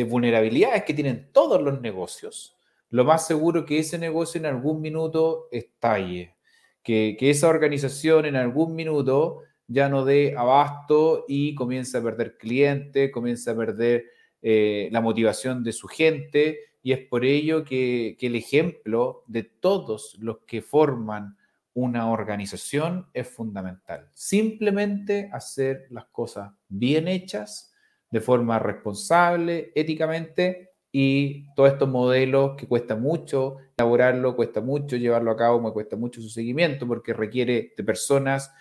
vulnerabilidades 0.07 0.83
que 0.83 0.93
tienen 0.93 1.29
todos 1.33 1.61
los 1.61 1.81
negocios, 1.81 2.55
lo 2.89 3.03
más 3.03 3.27
seguro 3.27 3.65
que 3.65 3.79
ese 3.79 3.97
negocio 3.97 4.39
en 4.39 4.45
algún 4.45 4.79
minuto 4.79 5.49
estalle, 5.51 6.35
que, 6.83 7.17
esa 7.19 7.49
organización 7.49 8.25
en 8.25 8.35
algún 8.37 8.75
minuto 8.75 9.41
ya 9.67 9.89
no 9.89 10.05
dé 10.05 10.35
abasto 10.37 11.25
y 11.27 11.53
comience 11.53 11.97
a 11.97 12.01
perder 12.01 12.37
clientes, 12.37 13.11
comience 13.11 13.49
a 13.49 13.55
perder 13.55 14.05
eh, 14.41 14.87
la 14.91 15.01
motivación 15.01 15.63
de 15.63 15.73
su 15.73 15.87
gente 15.87 16.68
y 16.81 16.93
es 16.93 16.99
por 17.07 17.25
ello 17.25 17.63
que, 17.63 18.17
el 18.19 18.35
ejemplo 18.35 19.23
de 19.27 19.43
todos 19.43 20.15
los 20.19 20.39
que 20.47 20.61
forman 20.61 21.37
una 21.73 22.09
organización 22.09 23.07
es 23.13 23.27
fundamental. 23.27 24.09
Simplemente 24.13 25.29
hacer 25.31 25.87
las 25.89 26.05
cosas 26.05 26.51
bien 26.67 27.07
hechas, 27.07 27.73
de 28.11 28.21
forma 28.21 28.59
responsable, 28.59 29.71
éticamente, 29.75 30.71
y 30.91 31.53
todos 31.53 31.73
estos 31.73 31.87
modelos 31.87 32.55
que 32.57 32.67
cuesta 32.67 32.95
mucho 32.95 33.57
elaborarlo, 33.77 34.35
cuesta 34.35 34.61
mucho 34.61 34.95
llevarlo 34.95 35.29
a 35.31 35.37
cabo, 35.37 35.61
me 35.61 35.71
cuesta 35.71 35.95
mucho 35.95 36.21
su 36.21 36.29
seguimiento 36.29 36.87
porque 36.87 37.13
requiere 37.13 37.73
de 37.77 37.83
personas 37.83 38.51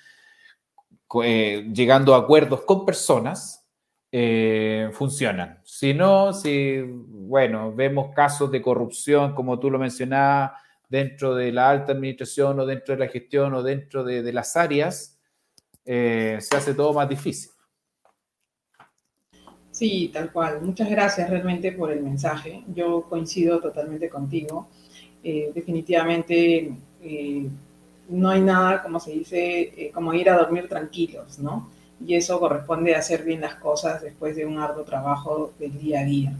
eh, 1.24 1.70
llegando 1.72 2.14
a 2.14 2.18
acuerdos 2.18 2.62
con 2.66 2.84
personas 2.84 3.67
eh, 4.10 4.88
funcionan. 4.92 5.60
Si 5.64 5.92
no, 5.92 6.32
si, 6.32 6.80
bueno, 6.80 7.74
vemos 7.74 8.14
casos 8.14 8.50
de 8.50 8.62
corrupción, 8.62 9.34
como 9.34 9.58
tú 9.58 9.70
lo 9.70 9.78
mencionabas, 9.78 10.52
dentro 10.88 11.34
de 11.34 11.52
la 11.52 11.68
alta 11.68 11.92
administración 11.92 12.58
o 12.58 12.64
dentro 12.64 12.94
de 12.94 13.00
la 13.04 13.12
gestión 13.12 13.52
o 13.52 13.62
dentro 13.62 14.04
de, 14.04 14.32
las 14.32 14.56
áreas, 14.56 15.18
eh, 15.84 16.38
se 16.40 16.56
hace 16.56 16.72
todo 16.72 16.94
más 16.94 17.06
difícil. 17.06 17.50
Sí, 19.70 20.10
tal 20.12 20.32
cual. 20.32 20.62
Muchas 20.62 20.88
gracias 20.88 21.28
realmente 21.28 21.72
por 21.72 21.92
el 21.92 22.02
mensaje. 22.02 22.64
Yo 22.74 23.02
coincido 23.02 23.60
totalmente 23.60 24.08
contigo. 24.08 24.68
Eh, 25.22 25.52
definitivamente 25.54 26.72
no 28.08 28.30
hay 28.30 28.40
nada, 28.40 28.82
como 28.82 28.98
se 28.98 29.12
dice, 29.12 29.90
como 29.92 30.14
ir 30.14 30.30
a 30.30 30.38
dormir 30.38 30.66
tranquilos, 30.66 31.38
¿no? 31.38 31.68
Y 32.04 32.14
eso 32.14 32.38
corresponde 32.38 32.94
a 32.94 32.98
hacer 32.98 33.24
bien 33.24 33.40
las 33.40 33.56
cosas 33.56 34.02
después 34.02 34.36
de 34.36 34.46
un 34.46 34.58
arduo 34.58 34.84
trabajo 34.84 35.52
del 35.58 35.78
día 35.78 36.00
a 36.00 36.04
día. 36.04 36.32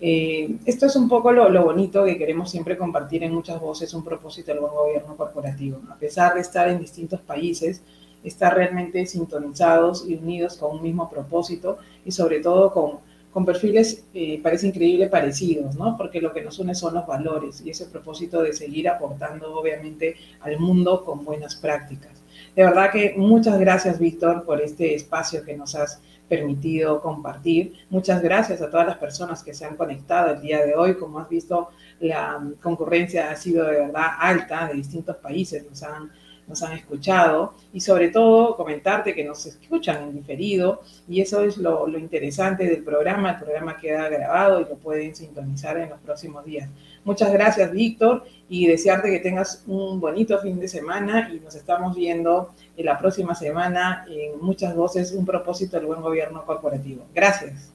Eh, 0.00 0.56
esto 0.66 0.86
es 0.86 0.96
un 0.96 1.08
poco 1.08 1.32
lo, 1.32 1.64
bonito 1.64 2.04
que 2.04 2.18
queremos 2.18 2.50
siempre 2.50 2.76
compartir 2.76 3.24
en 3.24 3.32
muchas 3.32 3.60
voces, 3.60 3.94
un 3.94 4.04
propósito 4.04 4.52
del 4.52 4.60
buen 4.60 4.74
gobierno 4.74 5.16
corporativo. 5.16 5.80
A 5.90 5.96
pesar 5.96 6.34
de 6.34 6.40
estar 6.40 6.68
en 6.68 6.78
distintos 6.78 7.20
países, 7.20 7.82
estar 8.22 8.54
realmente 8.54 9.06
sintonizados 9.06 10.06
y 10.08 10.16
unidos 10.16 10.56
con 10.56 10.76
un 10.76 10.82
mismo 10.82 11.08
propósito 11.08 11.78
y 12.04 12.10
sobre 12.10 12.40
todo 12.40 12.72
con, 12.72 12.98
con 13.32 13.44
perfiles, 13.46 14.04
eh, 14.12 14.40
parece 14.42 14.66
increíble, 14.68 15.08
parecidos, 15.08 15.76
¿no? 15.76 15.96
Porque 15.96 16.20
lo 16.20 16.32
que 16.32 16.42
nos 16.42 16.58
une 16.58 16.74
son 16.74 16.94
los 16.94 17.06
valores 17.06 17.62
y 17.64 17.70
ese 17.70 17.86
propósito 17.86 18.42
de 18.42 18.52
seguir 18.52 18.88
aportando, 18.88 19.54
obviamente, 19.54 20.16
al 20.40 20.58
mundo 20.58 21.04
con 21.04 21.24
buenas 21.24 21.56
prácticas. 21.56 22.15
De 22.56 22.64
verdad 22.64 22.90
que 22.90 23.14
muchas 23.18 23.60
gracias, 23.60 23.98
Víctor, 23.98 24.44
por 24.44 24.62
este 24.62 24.94
espacio 24.94 25.44
que 25.44 25.54
nos 25.54 25.74
has 25.74 26.00
permitido 26.26 27.02
compartir. 27.02 27.74
Muchas 27.90 28.22
gracias 28.22 28.62
a 28.62 28.70
todas 28.70 28.86
las 28.86 28.96
personas 28.96 29.42
que 29.42 29.52
se 29.52 29.66
han 29.66 29.76
conectado 29.76 30.32
el 30.32 30.40
día 30.40 30.64
de 30.64 30.74
hoy. 30.74 30.94
Como 30.94 31.18
has 31.18 31.28
visto, 31.28 31.68
la 32.00 32.42
concurrencia 32.62 33.30
ha 33.30 33.36
sido 33.36 33.66
de 33.66 33.80
verdad 33.80 34.06
alta 34.18 34.68
de 34.68 34.74
distintos 34.74 35.16
países, 35.16 35.66
nos 35.68 35.82
han 35.82 36.10
nos 36.46 36.62
han 36.62 36.72
escuchado 36.72 37.54
y 37.72 37.80
sobre 37.80 38.08
todo 38.08 38.56
comentarte 38.56 39.14
que 39.14 39.24
nos 39.24 39.44
escuchan 39.46 40.02
en 40.02 40.14
diferido 40.14 40.82
y 41.08 41.20
eso 41.20 41.42
es 41.42 41.56
lo, 41.56 41.86
interesante 41.98 42.64
del 42.64 42.84
programa. 42.84 43.32
El 43.32 43.38
programa 43.38 43.76
queda 43.76 44.08
grabado 44.08 44.60
y 44.60 44.64
lo 44.64 44.76
pueden 44.76 45.14
sintonizar 45.14 45.76
en 45.78 45.90
los 45.90 46.00
próximos 46.00 46.44
días. 46.44 46.68
Muchas 47.06 47.32
gracias, 47.32 47.70
Víctor, 47.70 48.24
y 48.48 48.66
desearte 48.66 49.12
que 49.12 49.20
tengas 49.20 49.62
un 49.68 50.00
bonito 50.00 50.40
fin 50.40 50.58
de 50.58 50.66
semana 50.66 51.30
y 51.32 51.38
nos 51.38 51.54
estamos 51.54 51.94
viendo 51.94 52.52
en 52.76 52.84
la 52.84 52.98
próxima 52.98 53.36
semana 53.36 54.04
en 54.10 54.40
Muchas 54.40 54.74
Voces, 54.74 55.12
un 55.12 55.24
propósito 55.24 55.76
del 55.76 55.86
buen 55.86 56.00
gobierno 56.00 56.44
corporativo. 56.44 57.06
Gracias. 57.14 57.72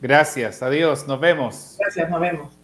Gracias, 0.00 0.62
adiós, 0.62 1.08
nos 1.08 1.18
vemos. 1.18 1.74
Gracias, 1.80 2.08
nos 2.08 2.20
vemos. 2.20 2.59